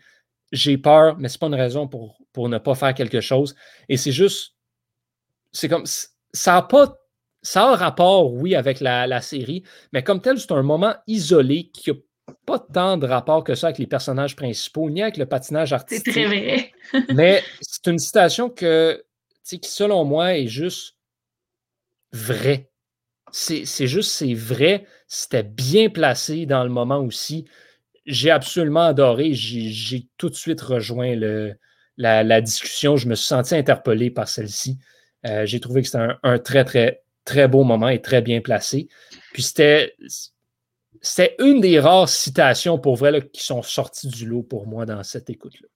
j'ai 0.52 0.76
peur, 0.76 1.16
mais 1.18 1.28
ce 1.28 1.36
n'est 1.36 1.38
pas 1.38 1.46
une 1.46 1.54
raison 1.54 1.86
pour, 1.88 2.18
pour 2.32 2.48
ne 2.48 2.58
pas 2.58 2.74
faire 2.74 2.94
quelque 2.94 3.20
chose. 3.20 3.54
Et 3.88 3.96
c'est 3.96 4.12
juste, 4.12 4.56
c'est 5.52 5.68
comme, 5.68 5.86
ça 5.86 6.52
n'a 6.52 6.62
pas 6.62 7.00
ça 7.42 7.64
a 7.64 7.72
un 7.72 7.76
rapport, 7.76 8.32
oui, 8.34 8.54
avec 8.54 8.80
la, 8.80 9.20
série, 9.20 9.62
mais 9.92 10.02
comme 10.02 10.20
tel, 10.20 10.38
c'est 10.38 10.52
un 10.52 10.62
moment 10.62 10.94
isolé 11.06 11.70
qui 11.72 11.90
n'a 11.90 11.96
pas 12.46 12.58
tant 12.58 12.96
de 12.96 13.06
rapport 13.06 13.44
que 13.44 13.54
ça 13.54 13.68
avec 13.68 13.78
les 13.78 13.86
personnages 13.86 14.36
principaux, 14.36 14.90
ni 14.90 15.02
avec 15.02 15.16
le 15.16 15.26
patinage 15.26 15.72
artistique. 15.72 16.12
C'est 16.12 16.12
très 16.12 16.26
vrai. 16.26 16.72
mais 17.14 17.42
c'est 17.60 17.86
une 17.90 17.98
citation 17.98 18.50
que, 18.50 19.02
qui, 19.44 19.58
selon 19.62 20.04
moi, 20.04 20.36
est 20.36 20.46
juste 20.48 20.96
vraie. 22.12 22.70
C'est 23.32 23.86
juste, 23.86 24.10
c'est 24.10 24.34
vrai. 24.34 24.86
C'était 25.06 25.44
bien 25.44 25.88
placé 25.88 26.46
dans 26.46 26.64
le 26.64 26.70
moment 26.70 26.98
aussi. 26.98 27.44
J'ai 28.06 28.30
absolument 28.30 28.82
adoré. 28.82 29.32
J'ai 29.34 30.08
tout 30.16 30.28
de 30.28 30.34
suite 30.34 30.60
rejoint 30.60 31.14
la, 31.96 32.40
discussion. 32.40 32.96
Je 32.96 33.08
me 33.08 33.14
suis 33.14 33.26
senti 33.26 33.54
interpellé 33.54 34.10
par 34.10 34.28
celle-ci. 34.28 34.78
Euh, 35.26 35.46
j'ai 35.46 35.60
trouvé 35.60 35.82
que 35.82 35.88
c'était 35.88 36.06
un, 36.22 36.38
très, 36.38 36.64
très, 36.64 37.02
très 37.24 37.46
beau 37.46 37.62
moment 37.62 37.88
et 37.88 38.00
très 38.00 38.22
bien 38.22 38.40
placé. 38.40 38.88
Puis 39.32 39.42
c'était 39.42 39.94
une 41.38 41.60
des 41.60 41.78
rares 41.78 42.08
citations 42.08 42.78
pour 42.78 42.96
vrai 42.96 43.28
qui 43.32 43.44
sont 43.44 43.62
sorties 43.62 44.08
du 44.08 44.26
lot 44.26 44.42
pour 44.42 44.66
moi 44.66 44.86
dans 44.86 45.02
cette 45.04 45.30
écoute-là. 45.30 45.68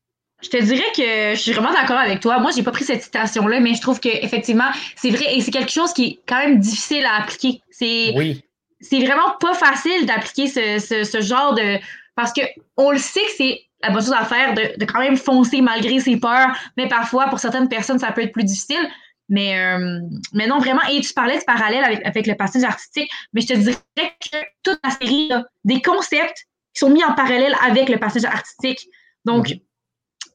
Je 0.43 0.51
te 0.51 0.63
dirais 0.63 0.85
que 0.95 1.35
je 1.35 1.41
suis 1.41 1.53
vraiment 1.53 1.73
d'accord 1.73 1.97
avec 1.97 2.21
toi. 2.21 2.39
Moi, 2.39 2.51
j'ai 2.55 2.63
pas 2.63 2.71
pris 2.71 2.85
cette 2.85 3.03
citation-là, 3.03 3.61
mais 3.61 3.75
je 3.75 3.81
trouve 3.81 3.99
qu'effectivement, 3.99 4.69
c'est 4.97 5.11
vrai 5.11 5.35
et 5.35 5.41
c'est 5.41 5.51
quelque 5.51 5.73
chose 5.73 5.93
qui 5.93 6.05
est 6.05 6.21
quand 6.27 6.39
même 6.39 6.59
difficile 6.59 7.05
à 7.07 7.23
appliquer. 7.23 7.63
C'est, 7.71 8.13
oui. 8.15 8.43
c'est 8.81 9.01
vraiment 9.05 9.37
pas 9.41 9.55
facile 9.55 10.07
d'appliquer 10.07 10.49
ce, 10.49 11.21
genre 11.23 11.55
de. 11.55 11.79
Parce 12.15 12.33
que 12.33 12.43
on 12.77 12.91
le 12.91 12.99
sait 12.99 13.21
que 13.21 13.33
c'est 13.39 13.63
la 13.83 13.91
bonne 13.91 14.03
chose 14.03 14.13
à 14.13 14.25
faire 14.25 14.55
de, 14.55 14.79
de, 14.79 14.85
quand 14.85 15.01
même 15.01 15.17
foncer 15.17 15.61
malgré 15.61 15.99
ses 16.01 16.19
peurs, 16.19 16.55
mais 16.77 16.89
parfois, 16.89 17.29
pour 17.29 17.39
certaines 17.39 17.69
personnes, 17.69 17.99
ça 17.99 18.13
peut 18.13 18.23
être 18.23 18.33
plus 18.33 18.45
difficile. 18.45 18.89
Mais, 19.29 19.59
euh, 19.59 20.01
mais 20.33 20.47
non, 20.47 20.59
vraiment, 20.59 20.83
et 20.91 21.01
tu 21.01 21.13
parlais 21.15 21.39
de 21.39 21.45
parallèle 21.45 21.85
avec, 21.85 22.05
avec 22.05 22.27
le 22.27 22.35
passage 22.35 22.65
artistique, 22.65 23.11
mais 23.33 23.41
je 23.41 23.47
te 23.47 23.53
dirais 23.55 23.79
que 23.99 24.37
toute 24.63 24.79
la 24.85 24.91
série 24.91 25.31
des 25.65 25.81
concepts 25.81 26.47
qui 26.75 26.81
sont 26.81 26.91
mis 26.91 27.03
en 27.05 27.15
parallèle 27.15 27.55
avec 27.65 27.89
le 27.89 27.99
passage 27.99 28.25
artistique. 28.25 28.87
Donc, 29.25 29.49
mhm. 29.49 29.61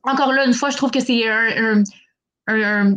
Encore 0.03 0.33
là, 0.33 0.45
une 0.45 0.53
fois, 0.53 0.69
je 0.69 0.77
trouve 0.77 0.91
que 0.91 0.99
c'est 0.99 1.27
un, 1.27 1.83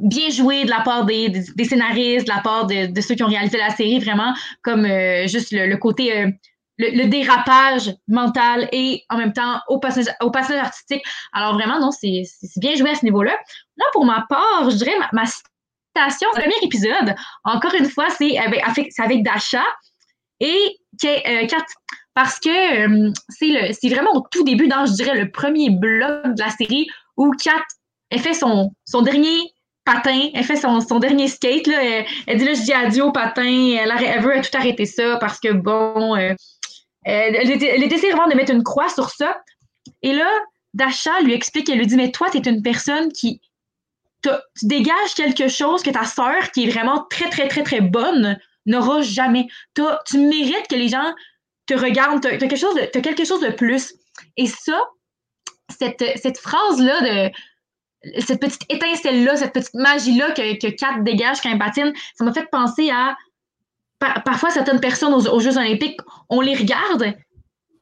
bien 0.02 0.30
joué 0.30 0.64
de 0.64 0.70
la 0.70 0.80
part 0.80 1.04
des, 1.04 1.44
scénaristes, 1.64 2.26
de 2.26 2.32
la 2.32 2.40
part 2.40 2.66
de, 2.66 3.00
ceux 3.00 3.14
qui 3.14 3.22
ont 3.22 3.28
réalisé 3.28 3.58
la 3.58 3.70
série, 3.70 3.98
vraiment, 3.98 4.34
comme 4.62 4.84
euh, 4.84 5.26
juste 5.26 5.52
le, 5.52 5.76
côté, 5.76 6.16
euh, 6.16 6.30
le, 6.78 7.06
dérapage 7.06 7.94
mental 8.08 8.68
et 8.72 9.04
en 9.10 9.18
même 9.18 9.32
temps 9.32 9.60
au 9.68 9.78
passage, 9.78 10.06
au 10.22 10.30
passage 10.30 10.58
artistique. 10.58 11.02
Alors 11.32 11.54
vraiment, 11.54 11.78
non, 11.80 11.90
c'est 11.90 12.22
bien 12.56 12.74
joué 12.74 12.90
à 12.90 12.94
ce 12.94 13.04
niveau-là. 13.04 13.36
Là, 13.76 13.84
pour 13.92 14.06
ma 14.06 14.26
part, 14.28 14.70
je 14.70 14.76
dirais 14.76 14.96
ma, 14.98 15.08
ma 15.12 15.24
le 15.94 16.40
premier 16.40 16.54
épisode, 16.62 17.14
encore 17.44 17.74
une 17.74 17.88
fois, 17.88 18.08
c'est 18.10 18.38
avec, 18.38 18.62
avec 18.98 19.22
Dasha 19.22 19.62
et 20.40 20.78
euh, 21.04 21.46
Kat. 21.46 21.64
Parce 22.14 22.38
que 22.38 23.08
euh, 23.08 23.12
c'est 23.28 23.88
vraiment 23.88 24.12
au 24.14 24.26
tout 24.30 24.44
début, 24.44 24.68
dans, 24.68 24.84
je 24.86 24.92
dirais, 24.92 25.18
le 25.18 25.30
premier 25.30 25.70
bloc 25.70 26.34
de 26.34 26.42
la 26.42 26.50
série 26.50 26.86
où 27.16 27.30
Kat, 27.32 27.62
elle 28.10 28.20
fait 28.20 28.34
son, 28.34 28.72
son 28.84 29.02
dernier 29.02 29.38
patin, 29.84 30.28
elle 30.34 30.44
fait 30.44 30.56
son, 30.56 30.80
son 30.80 30.98
dernier 30.98 31.28
skate. 31.28 31.66
Là, 31.66 32.04
elle, 32.26 32.38
dit 32.38 32.44
là, 32.44 32.54
je 32.54 32.62
dis 32.62 32.72
adieu 32.72 33.04
au 33.04 33.12
patin, 33.12 33.42
elle, 33.42 34.22
veut 34.22 34.40
tout 34.42 34.56
arrêter 34.56 34.86
ça 34.86 35.16
parce 35.16 35.40
que 35.40 35.52
bon, 35.52 36.16
euh, 36.16 36.34
elle, 37.04 37.34
elle, 37.34 37.92
essaie 37.92 38.10
vraiment 38.10 38.28
de 38.28 38.34
mettre 38.34 38.52
une 38.52 38.62
croix 38.62 38.88
sur 38.88 39.10
ça. 39.10 39.40
Et 40.02 40.12
là, 40.12 40.28
Dasha 40.74 41.20
lui 41.22 41.32
explique, 41.32 41.68
elle 41.68 41.78
lui 41.78 41.86
dit, 41.86 41.96
mais 41.96 42.10
toi, 42.10 42.28
tu 42.30 42.38
es 42.38 42.42
une 42.42 42.62
personne 42.62 43.10
qui, 43.12 43.40
tu 44.22 44.66
dégages 44.66 45.14
quelque 45.16 45.48
chose 45.48 45.82
que 45.82 45.90
ta 45.90 46.04
sœur, 46.04 46.50
qui 46.52 46.64
est 46.64 46.70
vraiment 46.70 47.06
très, 47.10 47.28
très, 47.30 47.48
très, 47.48 47.62
très 47.62 47.80
bonne, 47.80 48.38
n'aura 48.66 49.02
jamais. 49.02 49.48
tu 49.74 50.18
mérites 50.18 50.68
que 50.68 50.76
les 50.76 50.88
gens 50.88 51.12
te 51.74 51.80
regardent, 51.80 52.22
tu 52.22 52.28
as, 52.28 52.36
quelque, 52.36 52.56
chose 52.56 52.74
de, 52.74 53.00
quelque 53.00 53.24
chose 53.24 53.40
de 53.40 53.50
plus. 53.50 53.94
Et 54.36 54.46
ça, 54.46 54.80
cette, 55.68 56.04
cette 56.16 56.38
phrase-là 56.38 57.00
de 57.00 57.32
cette 58.20 58.40
petite 58.40 58.64
étincelle-là, 58.68 59.36
cette 59.36 59.52
petite 59.52 59.74
magie-là 59.74 60.32
que, 60.32 60.58
que 60.58 60.68
Kat 60.74 61.00
dégage 61.00 61.40
quand 61.40 61.50
elle 61.50 61.58
patine, 61.58 61.92
ça 62.16 62.24
m'a 62.24 62.32
fait 62.32 62.48
penser 62.50 62.90
à 62.90 63.16
parfois 64.24 64.50
certaines 64.50 64.80
personnes 64.80 65.14
aux, 65.14 65.40
Jeux 65.40 65.56
olympiques, 65.56 66.00
on 66.28 66.40
les 66.40 66.56
regarde 66.56 67.14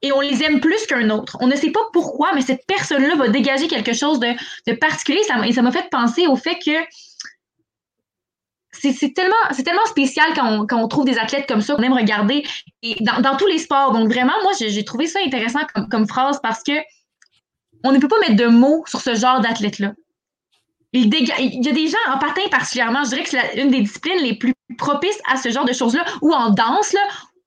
et 0.02 0.12
on 0.12 0.20
les 0.20 0.42
aime 0.42 0.60
plus 0.60 0.86
qu'un 0.86 1.08
autre. 1.10 1.38
On 1.40 1.46
ne 1.46 1.56
sait 1.56 1.70
pas 1.70 1.80
pourquoi, 1.92 2.34
mais 2.34 2.42
cette 2.42 2.66
personne-là 2.66 3.16
va 3.16 3.28
dégager 3.28 3.68
quelque 3.68 3.94
chose 3.94 4.20
de, 4.20 4.72
particulier. 4.74 5.22
Ça, 5.24 5.46
et 5.46 5.52
ça 5.52 5.62
m'a 5.62 5.72
fait 5.72 5.88
penser 5.90 6.26
au 6.26 6.36
fait 6.36 6.58
que 6.58 6.72
c'est 8.80 9.12
tellement, 9.14 9.34
tellement 9.64 9.84
spécial 9.86 10.26
quand 10.34 10.66
on, 10.72 10.88
trouve 10.88 11.04
des 11.04 11.18
athlètes 11.18 11.46
comme 11.46 11.60
ça 11.60 11.74
qu'on 11.74 11.82
aime 11.82 11.92
regarder 11.92 12.44
et 12.82 12.96
dans, 13.02 13.36
tous 13.36 13.46
les 13.46 13.58
sports. 13.58 13.92
Donc 13.92 14.08
vraiment, 14.08 14.32
moi, 14.42 14.52
j'ai 14.58 14.84
trouvé 14.84 15.06
ça 15.06 15.18
intéressant 15.24 15.60
comme, 15.90 16.06
phrase 16.06 16.40
parce 16.42 16.62
que 16.62 16.72
on 17.84 17.92
ne 17.92 17.98
peut 17.98 18.08
pas 18.08 18.18
mettre 18.20 18.36
de 18.36 18.46
mots 18.46 18.84
sur 18.86 19.00
ce 19.00 19.14
genre 19.14 19.40
d'athlète-là. 19.40 19.92
Il, 20.92 21.14
il, 21.14 21.64
y 21.64 21.68
a 21.68 21.72
des 21.72 21.88
gens 21.88 21.98
en 22.12 22.18
patin 22.18 22.42
particulièrement, 22.50 23.04
je 23.04 23.10
dirais 23.10 23.22
que 23.22 23.30
c'est 23.30 23.60
une 23.60 23.70
des 23.70 23.82
disciplines 23.82 24.22
les 24.22 24.34
plus 24.34 24.54
propices 24.76 25.20
à 25.30 25.36
ce 25.36 25.50
genre 25.50 25.64
de 25.64 25.72
choses-là, 25.72 26.04
ou 26.20 26.32
en 26.32 26.50
danse, 26.50 26.92
là, 26.92 27.00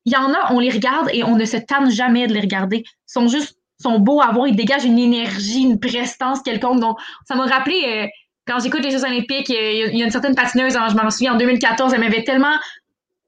il 0.05 0.13
y 0.13 0.15
en 0.15 0.33
a, 0.33 0.53
on 0.53 0.59
les 0.59 0.69
regarde 0.69 1.09
et 1.13 1.23
on 1.23 1.35
ne 1.35 1.45
se 1.45 1.57
tanne 1.57 1.89
jamais 1.89 2.27
de 2.27 2.33
les 2.33 2.41
regarder. 2.41 2.83
Ils 2.85 3.11
sont 3.11 3.27
juste, 3.27 3.57
sont 3.81 3.99
beaux 3.99 4.21
à 4.21 4.31
voir, 4.31 4.47
ils 4.47 4.55
dégagent 4.55 4.85
une 4.85 4.99
énergie, 4.99 5.61
une 5.61 5.79
prestance 5.79 6.41
quelconque. 6.41 6.79
Donc, 6.79 6.97
ça 7.27 7.35
m'a 7.35 7.45
rappelé, 7.45 7.83
euh, 7.85 8.07
quand 8.45 8.59
j'écoute 8.59 8.83
les 8.83 8.91
Jeux 8.91 9.03
Olympiques, 9.03 9.49
il 9.49 9.97
y 9.97 10.01
a 10.01 10.05
une 10.05 10.11
certaine 10.11 10.35
patineuse, 10.35 10.75
hein, 10.75 10.87
je 10.89 10.95
m'en 10.95 11.09
souviens, 11.09 11.33
en 11.33 11.37
2014, 11.37 11.93
elle 11.93 12.01
m'avait 12.01 12.23
tellement, 12.23 12.55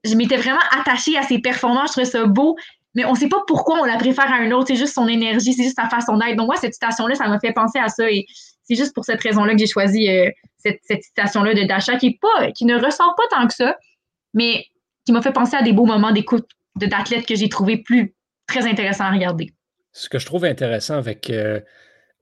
je 0.04 0.16
m'étais 0.16 0.38
vraiment 0.38 0.60
attachée 0.80 1.18
à 1.18 1.24
ses 1.24 1.40
performances, 1.40 1.90
je 1.90 1.92
trouvais 1.94 2.06
ça 2.06 2.26
beau, 2.26 2.56
mais 2.96 3.06
on 3.06 3.14
ne 3.14 3.18
sait 3.18 3.28
pas 3.28 3.42
pourquoi 3.48 3.80
on 3.82 3.86
la 3.86 3.98
préfère 3.98 4.32
à 4.32 4.38
un 4.38 4.52
autre, 4.52 4.68
c'est 4.68 4.76
juste 4.76 4.94
son 4.94 5.08
énergie, 5.08 5.54
c'est 5.54 5.64
juste 5.64 5.78
sa 5.78 5.90
façon 5.90 6.18
d'être. 6.18 6.36
Donc, 6.36 6.48
moi, 6.48 6.56
cette 6.56 6.74
citation-là, 6.74 7.16
ça 7.16 7.28
m'a 7.28 7.40
fait 7.40 7.54
penser 7.54 7.80
à 7.80 7.90
ça 7.90 8.10
et 8.10 8.26
c'est 8.64 8.76
juste 8.76 8.94
pour 8.94 9.06
cette 9.06 9.22
raison-là 9.22 9.54
que 9.54 9.60
j'ai 9.60 9.68
choisi 9.68 10.10
euh, 10.10 10.30
cette, 10.58 10.80
cette 10.84 11.04
citation-là 11.04 11.54
de 11.54 11.64
Dasha 11.64 11.98
qui 11.98 12.08
est 12.08 12.20
pas, 12.20 12.52
qui 12.52 12.66
ne 12.66 12.76
ressort 12.76 13.16
pas 13.16 13.24
tant 13.36 13.48
que 13.48 13.54
ça, 13.54 13.78
mais 14.34 14.66
qui 15.06 15.12
m'a 15.12 15.22
fait 15.22 15.32
penser 15.32 15.56
à 15.56 15.62
des 15.62 15.74
beaux 15.74 15.86
moments 15.86 16.12
d'écoute 16.12 16.48
d'athlètes 16.76 17.26
que 17.26 17.36
j'ai 17.36 17.50
trouvé 17.50 17.78
plus 17.78 18.14
très 18.48 18.68
intéressants 18.68 19.06
à 19.06 19.12
regarder. 19.12 19.54
Ce 19.92 20.10
que 20.10 20.20
je 20.20 20.26
trouve 20.26 20.46
intéressant 20.46 20.96
avec, 20.96 21.30
euh, 21.30 21.62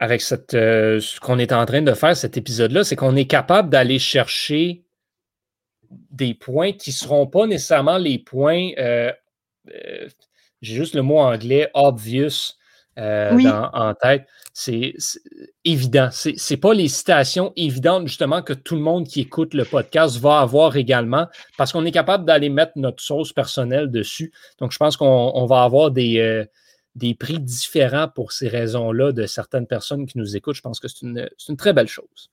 avec 0.04 0.22
cette, 0.22 0.54
euh, 0.54 1.00
ce 1.00 1.20
qu'on 1.20 1.40
est 1.40 1.54
en 1.54 1.66
train 1.66 1.82
de 1.82 1.94
faire, 1.94 2.16
cet 2.18 2.36
épisode-là, 2.36 2.84
c'est 2.84 2.98
qu'on 2.98 3.16
est 3.16 3.26
capable 3.26 3.70
d'aller 3.70 4.00
chercher 4.00 4.84
des 6.12 6.34
points 6.34 6.74
qui 6.74 6.90
ne 6.90 6.96
seront 6.96 7.28
pas 7.28 7.48
nécessairement 7.48 7.98
les 7.98 8.20
points, 8.20 8.72
euh, 8.78 9.12
j'ai 10.62 10.76
juste 10.76 10.96
le 10.96 11.04
mot 11.04 11.20
anglais, 11.20 11.70
obvious, 11.74 12.56
en 12.98 13.94
tête 14.00 14.28
c'est 14.54 14.94
évident. 15.66 16.10
C'est 16.12 16.36
n'est 16.52 16.58
pas 16.58 16.74
les 16.76 16.88
citations 16.88 17.52
évidentes, 17.56 18.08
justement, 18.08 18.44
que 18.44 18.54
tout 18.54 18.76
le 18.76 18.82
monde 18.82 19.08
qui 19.08 19.22
écoute 19.22 19.56
le 19.56 19.66
podcast 19.66 20.18
va 20.18 20.40
avoir 20.40 20.78
également, 20.78 21.26
parce 21.58 21.72
qu'on 21.72 21.86
est 21.86 21.92
capable 21.92 22.26
d'aller 22.26 22.50
mettre 22.50 22.74
notre 22.76 23.02
sauce 23.02 23.34
personnelle 23.34 23.90
dessus. 23.90 24.32
Donc, 24.60 24.72
je 24.72 24.78
pense 24.78 24.96
qu'on 24.96 25.46
va 25.48 25.64
avoir 25.64 25.90
des, 25.90 26.20
euh, 26.20 26.46
des 26.96 27.16
prix 27.16 27.40
différents 27.40 28.08
pour 28.08 28.32
ces 28.32 28.48
raisons-là 28.48 29.12
de 29.12 29.26
certaines 29.26 29.68
personnes 29.68 30.06
qui 30.06 30.18
nous 30.18 30.36
écoutent. 30.36 30.56
Je 30.56 30.62
pense 30.62 30.80
que 30.80 30.88
c'est 30.88 31.02
une, 31.02 31.30
une, 31.50 31.58
très 31.58 31.74
belle 31.74 31.88
chose. 31.88 32.32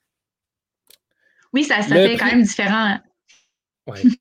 Oui, 1.52 1.64
ça, 1.64 1.82
ça 1.82 1.94
fait 1.94 2.16
quand 2.16 2.26
même 2.26 2.42
différent. 2.42 2.98
Oui. 3.86 4.20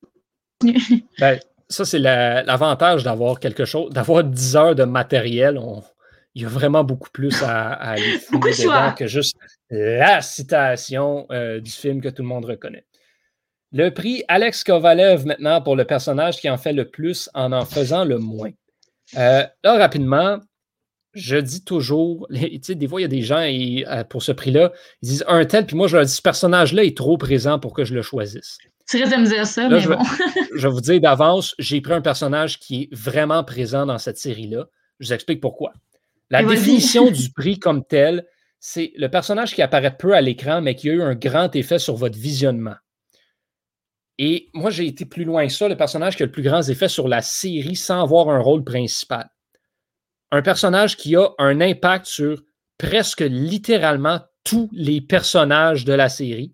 ben, 1.20 1.40
ça, 1.68 1.86
c'est 1.86 2.00
l'avantage 2.00 3.04
d'avoir 3.04 3.40
quelque 3.40 3.66
chose, 3.66 3.92
d'avoir 3.92 4.24
10 4.24 4.56
heures 4.56 4.76
de 4.76 4.86
matériel. 4.86 5.58
On, 5.58 5.84
il 6.36 6.44
y 6.44 6.46
a 6.46 6.50
vraiment 6.50 6.84
beaucoup 6.84 7.10
plus 7.10 7.42
à, 7.44 7.72
aller 7.74 8.20
dedans 8.32 8.94
que 8.94 9.08
juste 9.08 9.36
la 9.70 10.22
citation 10.22 11.28
euh, 11.32 11.60
du 11.60 11.72
film 11.72 12.02
que 12.02 12.10
tout 12.10 12.22
le 12.22 12.28
monde 12.28 12.46
reconnaît. 12.46 12.86
Le 13.72 13.90
prix 13.90 14.24
Alex 14.28 14.64
Kovalev 14.64 15.26
maintenant 15.26 15.62
pour 15.62 15.76
le 15.76 15.86
personnage 15.86 16.40
qui 16.40 16.50
en 16.50 16.58
fait 16.58 16.74
le 16.74 16.90
plus 16.90 17.30
en 17.36 17.52
en 17.52 17.66
faisant 17.66 18.04
le 18.04 18.18
moins. 18.18 18.52
Euh, 19.18 19.43
là, 19.64 19.78
rapidement, 19.78 20.39
je 21.14 21.38
dis 21.38 21.64
toujours, 21.64 22.28
des 22.32 22.88
fois, 22.88 23.01
il 23.01 23.03
y 23.03 23.05
a 23.05 23.10
des 23.10 23.22
gens 23.22 23.41
euh, 23.41 24.03
pour 24.03 24.24
ce 24.24 24.32
prix-là, 24.32 24.72
ils 25.01 25.10
disent 25.10 25.26
un 25.28 25.45
tel, 25.45 25.66
puis 25.66 25.76
moi, 25.76 25.88
je 25.88 25.97
leur 25.97 26.05
dis 26.05 26.12
ce 26.12 26.22
personnage-là 26.22 26.84
est 26.84 26.95
trop 26.95 27.18
présent 27.18 27.60
pour 27.60 27.74
que 27.74 27.84
je 27.84 27.93
le 27.93 28.01
choisisse. 28.01 28.57
Tu 28.89 28.97
risques 28.97 29.16
de 29.16 29.22
me 29.22 29.28
dire 29.28 29.45
ça, 29.45 29.70
mais 29.70 29.80
je, 29.80 29.89
bon. 29.89 29.99
je 30.55 30.68
vais 30.68 30.74
vous 30.74 30.82
dire 30.82 30.99
d'avance, 30.99 31.53
j'ai 31.60 31.80
pris 31.82 31.93
un 31.93 32.01
personnage 32.01 32.60
qui 32.60 32.84
est 32.84 32.95
vraiment 32.95 33.43
présent 33.43 33.86
dans 33.86 33.99
cette 33.99 34.18
série-là. 34.18 34.66
Je 34.99 35.07
vous 35.07 35.14
explique 35.14 35.41
pourquoi. 35.41 35.74
La 36.32 36.43
définition 36.43 37.10
du 37.10 37.32
prix 37.32 37.57
comme 37.57 37.86
tel, 37.86 38.26
c'est 38.60 38.91
le 38.97 39.10
personnage 39.10 39.55
qui 39.55 39.62
apparaît 39.62 39.95
peu 39.95 40.14
à 40.14 40.22
l'écran, 40.22 40.62
mais 40.62 40.76
qui 40.76 40.89
a 40.89 40.93
eu 40.93 41.01
un 41.01 41.16
grand 41.16 41.55
effet 41.55 41.80
sur 41.80 41.95
votre 41.95 42.18
visionnement. 42.18 42.76
Et 44.22 44.49
moi, 44.53 44.70
j'ai 44.70 44.86
été 44.86 45.05
plus 45.05 45.24
loin 45.24 45.47
que 45.47 45.53
ça, 45.53 45.70
le 45.70 45.78
personnage 45.78 46.17
qui 46.17 46.24
a 46.24 46.26
le 46.26 46.32
plus 46.32 46.43
grand 46.43 46.61
effet 46.67 46.89
sur 46.89 47.07
la 47.07 47.22
série 47.22 47.78
sans 47.78 48.03
avoir 48.03 48.30
un 48.30 48.39
rôle 48.39 48.65
principal. 48.65 49.30
Un 50.32 50.41
personnage 50.41 50.97
qui 50.97 51.15
a 51.15 51.30
un 51.38 51.61
impact 51.61 52.05
sur 52.05 52.43
presque 52.78 53.22
littéralement 53.22 54.20
tous 54.43 54.70
les 54.74 54.99
personnages 54.99 55.86
de 55.86 55.93
la 55.93 56.09
série, 56.09 56.53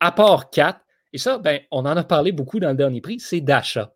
à 0.00 0.10
part 0.10 0.50
Kat, 0.50 0.82
Et 1.12 1.18
ça, 1.18 1.38
ben, 1.38 1.60
on 1.70 1.86
en 1.86 1.96
a 1.96 2.02
parlé 2.02 2.32
beaucoup 2.32 2.58
dans 2.58 2.70
le 2.70 2.76
dernier 2.76 3.00
prix, 3.00 3.20
c'est 3.20 3.40
Dasha. 3.40 3.94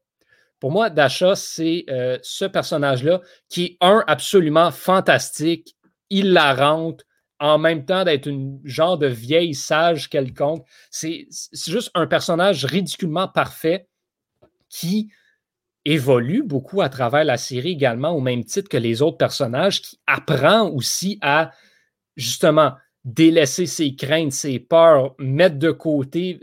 Pour 0.60 0.70
moi, 0.70 0.88
Dasha, 0.88 1.34
c'est 1.34 1.84
euh, 1.90 2.18
ce 2.22 2.44
personnage-là 2.44 3.20
qui 3.48 3.64
est, 3.64 3.76
un, 3.80 4.04
absolument 4.06 4.70
fantastique, 4.70 5.76
il 6.10 6.32
la 6.32 6.54
rentre, 6.54 7.04
en 7.40 7.58
même 7.58 7.84
temps 7.84 8.04
d'être 8.04 8.26
une 8.26 8.60
genre 8.64 8.98
de 8.98 9.06
vieille 9.06 9.54
sage 9.54 10.08
quelconque. 10.08 10.64
C'est 10.90 11.26
juste 11.52 11.90
un 11.94 12.06
personnage 12.06 12.64
ridiculement 12.64 13.28
parfait 13.28 13.88
qui 14.68 15.10
évolue 15.84 16.42
beaucoup 16.42 16.80
à 16.80 16.88
travers 16.88 17.24
la 17.24 17.36
série 17.36 17.72
également, 17.72 18.10
au 18.10 18.20
même 18.20 18.44
titre 18.44 18.68
que 18.68 18.76
les 18.76 19.02
autres 19.02 19.18
personnages, 19.18 19.82
qui 19.82 19.98
apprend 20.06 20.68
aussi 20.70 21.18
à 21.20 21.50
justement 22.16 22.72
délaisser 23.04 23.66
ses 23.66 23.94
craintes, 23.94 24.32
ses 24.32 24.58
peurs, 24.58 25.14
mettre 25.18 25.58
de 25.58 25.70
côté, 25.70 26.40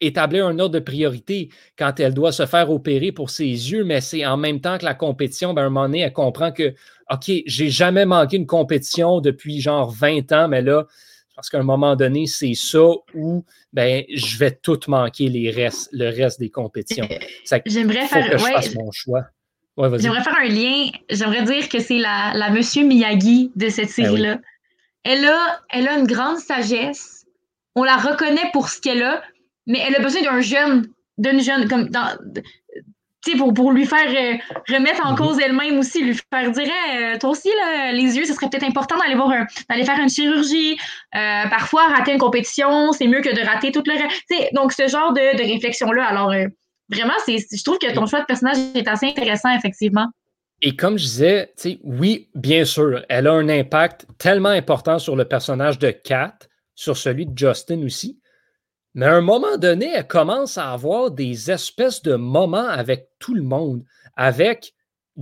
établir 0.00 0.46
un 0.46 0.58
ordre 0.58 0.74
de 0.74 0.80
priorité 0.80 1.50
quand 1.78 2.00
elle 2.00 2.14
doit 2.14 2.32
se 2.32 2.46
faire 2.46 2.70
opérer 2.70 3.12
pour 3.12 3.30
ses 3.30 3.44
yeux, 3.44 3.84
mais 3.84 4.00
c'est 4.00 4.24
en 4.24 4.36
même 4.36 4.60
temps 4.60 4.78
que 4.78 4.84
la 4.84 4.94
compétition, 4.94 5.54
ben, 5.54 5.62
à 5.62 5.66
un 5.66 5.68
moment 5.68 5.86
donné, 5.86 6.00
elle 6.00 6.12
comprend 6.12 6.52
que, 6.52 6.74
OK, 7.10 7.30
j'ai 7.46 7.70
jamais 7.70 8.06
manqué 8.06 8.36
une 8.36 8.46
compétition 8.46 9.20
depuis 9.20 9.60
genre 9.60 9.90
20 9.90 10.32
ans, 10.32 10.48
mais 10.48 10.62
là, 10.62 10.86
parce 11.40 11.48
qu'à 11.48 11.58
un 11.58 11.62
moment 11.62 11.96
donné, 11.96 12.26
c'est 12.26 12.52
ça 12.54 12.86
où 13.14 13.44
ben, 13.72 14.04
je 14.14 14.36
vais 14.36 14.50
tout 14.50 14.78
manquer 14.88 15.28
les 15.28 15.50
restes, 15.50 15.88
le 15.92 16.10
reste 16.10 16.38
des 16.38 16.50
compétitions. 16.50 17.08
J'aimerais 17.64 18.06
faire, 18.06 18.38
mon 18.74 18.90
choix. 18.92 19.24
j'aimerais 19.78 20.22
faire 20.22 20.36
un 20.38 20.48
lien. 20.48 20.90
J'aimerais 21.08 21.44
dire 21.44 21.68
que 21.70 21.80
c'est 21.80 21.96
la, 21.96 22.32
la 22.34 22.50
Monsieur 22.50 22.84
Miyagi 22.84 23.52
de 23.56 23.70
cette 23.70 23.86
ben 23.86 24.04
série-là. 24.04 24.38
elle, 25.04 25.24
a, 25.24 25.60
elle 25.70 25.88
a 25.88 25.98
une 25.98 26.06
grande 26.06 26.36
sagesse. 26.36 27.24
On 27.74 27.84
la 27.84 27.96
reconnaît 27.96 28.50
pour 28.52 28.68
ce 28.68 28.78
qu'elle 28.78 29.02
a, 29.02 29.22
mais 29.70 29.80
elle 29.86 29.94
a 29.94 30.00
besoin 30.00 30.22
d'un 30.22 30.40
jeune, 30.40 30.88
d'une 31.16 31.40
jeune, 31.40 31.68
comme 31.68 31.88
dans, 31.90 32.16
pour, 33.38 33.54
pour 33.54 33.70
lui 33.70 33.86
faire 33.86 34.08
euh, 34.08 34.36
remettre 34.68 35.06
en 35.06 35.12
mhm. 35.12 35.18
cause 35.18 35.38
elle-même 35.40 35.78
aussi, 35.78 36.02
lui 36.02 36.18
faire 36.32 36.50
dire 36.50 36.66
euh, 36.66 37.18
toi 37.18 37.30
aussi, 37.30 37.48
les 37.92 38.16
yeux, 38.16 38.24
ce 38.24 38.34
serait 38.34 38.48
peut-être 38.50 38.64
important 38.64 38.98
d'aller 38.98 39.14
voir 39.14 39.30
d'aller 39.68 39.84
faire 39.84 39.98
une 40.00 40.08
chirurgie. 40.08 40.72
Euh, 41.14 41.48
parfois, 41.48 41.86
rater 41.88 42.12
une 42.12 42.18
compétition, 42.18 42.92
c'est 42.92 43.06
mieux 43.06 43.20
que 43.20 43.34
de 43.34 43.46
rater 43.46 43.70
tout 43.70 43.82
le 43.86 43.92
reste. 43.92 44.54
Donc, 44.54 44.72
ce 44.72 44.88
genre 44.88 45.12
de, 45.12 45.36
de 45.36 45.52
réflexion-là. 45.52 46.04
Alors, 46.04 46.34
vraiment, 46.88 47.14
c'est, 47.24 47.38
je 47.38 47.62
trouve 47.62 47.78
que 47.78 47.92
ton 47.94 48.06
choix 48.06 48.20
de 48.20 48.26
personnage 48.26 48.56
est 48.74 48.88
assez 48.88 49.06
intéressant, 49.06 49.54
effectivement. 49.56 50.08
Et 50.62 50.74
comme 50.74 50.98
je 50.98 51.04
disais, 51.04 51.52
oui, 51.84 52.28
bien 52.34 52.64
sûr, 52.64 53.02
elle 53.08 53.28
a 53.28 53.32
un 53.32 53.48
impact 53.48 54.06
tellement 54.18 54.50
important 54.50 54.98
sur 54.98 55.14
le 55.14 55.24
personnage 55.24 55.78
de 55.78 55.90
Kat, 55.90 56.34
sur 56.74 56.96
celui 56.96 57.26
de 57.26 57.38
Justin 57.38 57.82
aussi. 57.84 58.19
Mais 58.94 59.06
à 59.06 59.14
un 59.14 59.20
moment 59.20 59.56
donné, 59.56 59.92
elle 59.94 60.06
commence 60.06 60.58
à 60.58 60.72
avoir 60.72 61.10
des 61.10 61.50
espèces 61.50 62.02
de 62.02 62.16
moments 62.16 62.68
avec 62.68 63.08
tout 63.18 63.34
le 63.34 63.42
monde, 63.42 63.84
avec 64.16 64.74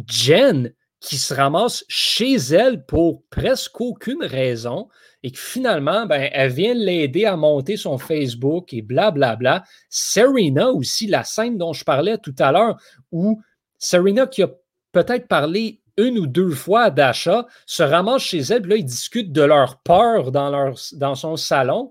Jen 0.06 0.72
qui 1.00 1.16
se 1.16 1.32
ramasse 1.32 1.84
chez 1.88 2.34
elle 2.34 2.84
pour 2.84 3.22
presque 3.30 3.80
aucune 3.80 4.24
raison 4.24 4.88
et 5.22 5.30
que 5.30 5.38
finalement, 5.38 6.06
ben, 6.06 6.28
elle 6.32 6.52
vient 6.52 6.74
l'aider 6.74 7.24
à 7.24 7.36
monter 7.36 7.76
son 7.76 7.98
Facebook 7.98 8.72
et 8.72 8.82
blablabla. 8.82 9.36
Bla, 9.36 9.58
bla. 9.58 9.64
Serena 9.88 10.70
aussi, 10.70 11.06
la 11.06 11.24
scène 11.24 11.58
dont 11.58 11.72
je 11.72 11.84
parlais 11.84 12.18
tout 12.18 12.34
à 12.38 12.52
l'heure, 12.52 12.80
où 13.12 13.40
Serena 13.78 14.26
qui 14.26 14.42
a 14.42 14.48
peut-être 14.92 15.28
parlé 15.28 15.80
une 15.96 16.18
ou 16.18 16.26
deux 16.26 16.50
fois 16.50 16.84
à 16.84 17.12
se 17.12 17.82
ramasse 17.82 18.22
chez 18.22 18.38
elle, 18.38 18.62
puis 18.62 18.70
là, 18.70 18.76
ils 18.76 18.84
discutent 18.84 19.32
de 19.32 19.42
leur 19.42 19.80
peur 19.82 20.30
dans 20.30 21.14
son 21.14 21.36
salon. 21.36 21.90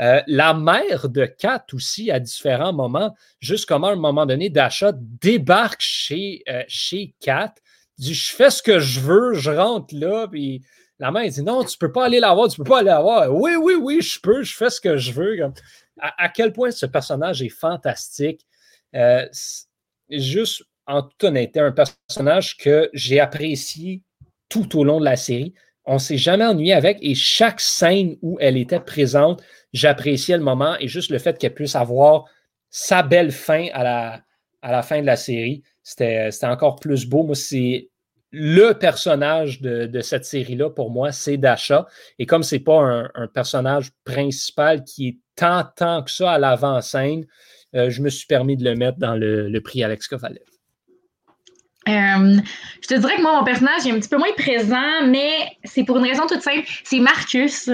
Euh, 0.00 0.22
la 0.26 0.54
mère 0.54 1.08
de 1.08 1.26
Kat 1.26 1.64
aussi, 1.72 2.10
à 2.10 2.18
différents 2.18 2.72
moments, 2.72 3.14
juste 3.40 3.66
comme 3.66 3.84
à 3.84 3.88
un 3.88 3.96
moment 3.96 4.24
donné, 4.24 4.48
d'achat, 4.48 4.92
débarque 4.94 5.80
chez, 5.80 6.42
euh, 6.48 6.62
chez 6.66 7.14
Kat, 7.20 7.54
dit 7.98 8.14
Je 8.14 8.34
fais 8.34 8.50
ce 8.50 8.62
que 8.62 8.78
je 8.78 9.00
veux, 9.00 9.34
je 9.34 9.50
rentre 9.50 9.94
là, 9.94 10.26
puis 10.28 10.62
la 10.98 11.10
mère 11.10 11.28
dit 11.28 11.42
Non, 11.42 11.64
tu 11.64 11.76
peux 11.76 11.92
pas 11.92 12.06
aller 12.06 12.20
la 12.20 12.32
voir, 12.32 12.48
tu 12.48 12.56
peux 12.56 12.68
pas 12.68 12.78
aller 12.78 12.86
la 12.86 13.00
voir. 13.00 13.34
Oui, 13.34 13.56
oui, 13.56 13.74
oui, 13.74 14.00
je 14.00 14.18
peux, 14.20 14.42
je 14.42 14.56
fais 14.56 14.70
ce 14.70 14.80
que 14.80 14.96
je 14.96 15.12
veux. 15.12 15.36
À, 15.98 16.28
quel 16.30 16.52
point 16.52 16.70
ce 16.70 16.86
personnage 16.86 17.42
est 17.42 17.50
fantastique. 17.50 18.46
Euh, 18.94 19.26
juste 20.08 20.64
en 20.86 21.02
toute 21.02 21.24
honnêteté, 21.24 21.60
un 21.60 21.72
personnage 21.72 22.56
que 22.56 22.90
j'ai 22.92 23.20
apprécié 23.20 24.02
tout 24.48 24.78
au 24.78 24.84
long 24.84 25.00
de 25.00 25.04
la 25.04 25.16
série. 25.16 25.54
On 25.84 25.94
ne 25.94 25.98
s'est 25.98 26.18
jamais 26.18 26.46
ennuyé 26.46 26.72
avec 26.72 26.98
et 27.00 27.14
chaque 27.14 27.60
scène 27.60 28.16
où 28.22 28.38
elle 28.40 28.56
était 28.56 28.80
présente, 28.80 29.42
j'appréciais 29.72 30.36
le 30.36 30.42
moment 30.42 30.76
et 30.78 30.88
juste 30.88 31.10
le 31.10 31.18
fait 31.18 31.38
qu'elle 31.38 31.54
puisse 31.54 31.76
avoir 31.76 32.24
sa 32.70 33.02
belle 33.02 33.32
fin 33.32 33.68
à 33.72 34.22
la, 34.62 34.82
fin 34.82 35.00
de 35.00 35.06
la 35.06 35.16
série, 35.16 35.62
c'était 35.82 36.30
encore 36.42 36.76
plus 36.76 37.06
beau. 37.06 37.22
Moi, 37.22 37.34
c'est 37.34 37.90
le 38.30 38.72
personnage 38.72 39.60
de, 39.60 40.00
cette 40.00 40.24
série-là, 40.24 40.70
pour 40.70 40.90
moi, 40.90 41.12
c'est 41.12 41.36
Dasha. 41.36 41.86
Et 42.18 42.24
comme 42.24 42.42
c'est 42.42 42.60
pas 42.60 43.10
un, 43.14 43.26
personnage 43.28 43.90
principal 44.04 44.84
qui 44.84 45.08
est 45.08 45.18
tant, 45.36 45.64
tant 45.76 46.02
que 46.02 46.10
ça 46.10 46.32
à 46.32 46.38
l'avant-scène, 46.38 47.26
euh, 47.74 47.90
je 47.90 48.02
me 48.02 48.08
suis 48.08 48.26
permis 48.26 48.56
de 48.56 48.64
le 48.64 48.74
mettre 48.74 48.98
dans 48.98 49.16
le, 49.16 49.58
prix 49.60 49.84
Alex 49.84 50.08
Kovalev. 50.08 50.51
Euh, 51.88 52.36
je 52.80 52.88
te 52.88 52.94
dirais 52.94 53.16
que 53.16 53.22
moi, 53.22 53.38
mon 53.38 53.44
personnage 53.44 53.86
est 53.86 53.90
un 53.90 53.98
petit 53.98 54.08
peu 54.08 54.18
moins 54.18 54.32
présent, 54.36 55.06
mais 55.06 55.56
c'est 55.64 55.84
pour 55.84 55.98
une 55.98 56.06
raison 56.06 56.26
toute 56.26 56.42
simple. 56.42 56.64
C'est 56.84 57.00
Marcus. 57.00 57.68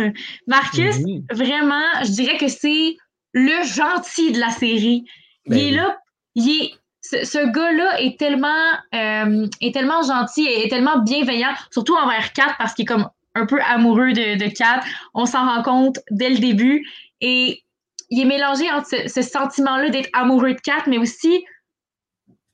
Marcus, 0.47 0.99
mhm. 1.01 1.25
vraiment, 1.31 1.85
je 2.03 2.11
dirais 2.13 2.39
que 2.39 2.49
c'est 2.49 2.97
le 3.33 3.65
gentil 3.65 4.33
de 4.33 4.41
la 4.41 4.51
série. 4.51 5.05
il 5.47 5.51
ben 5.51 5.59
est 5.59 5.71
là, 5.73 5.99
il 6.35 6.49
est, 6.49 6.71
ce, 7.03 7.51
gars-là 7.51 8.01
est 8.01 8.19
tellement, 8.19 8.73
euh, 8.95 9.47
est 9.61 9.75
tellement 9.75 10.03
gentil 10.03 10.47
et 10.47 10.65
est 10.65 10.69
tellement 10.69 10.99
bienveillant, 10.99 11.53
surtout 11.71 11.95
envers 11.95 12.33
Kat, 12.33 12.55
parce 12.59 12.75
qu'il 12.75 12.85
est 12.85 12.87
comme 12.87 13.09
un 13.35 13.47
peu 13.47 13.61
amoureux 13.63 14.13
de, 14.13 14.39
de 14.39 14.49
Kat. 14.51 14.81
On 15.15 15.27
s'en 15.27 15.47
rend 15.47 15.63
compte 15.63 15.99
dès 16.11 16.31
le 16.31 16.39
début. 16.39 16.87
Et 17.21 17.63
il 18.11 18.21
est 18.21 18.25
mélangé 18.25 18.71
entre 18.71 18.89
ce, 18.89 19.09
ce 19.09 19.23
sentiment-là 19.23 19.91
d'être 19.91 20.09
amoureux 20.15 20.55
de 20.55 20.61
Kat, 20.61 20.85
mais 20.87 20.99
aussi 20.99 21.45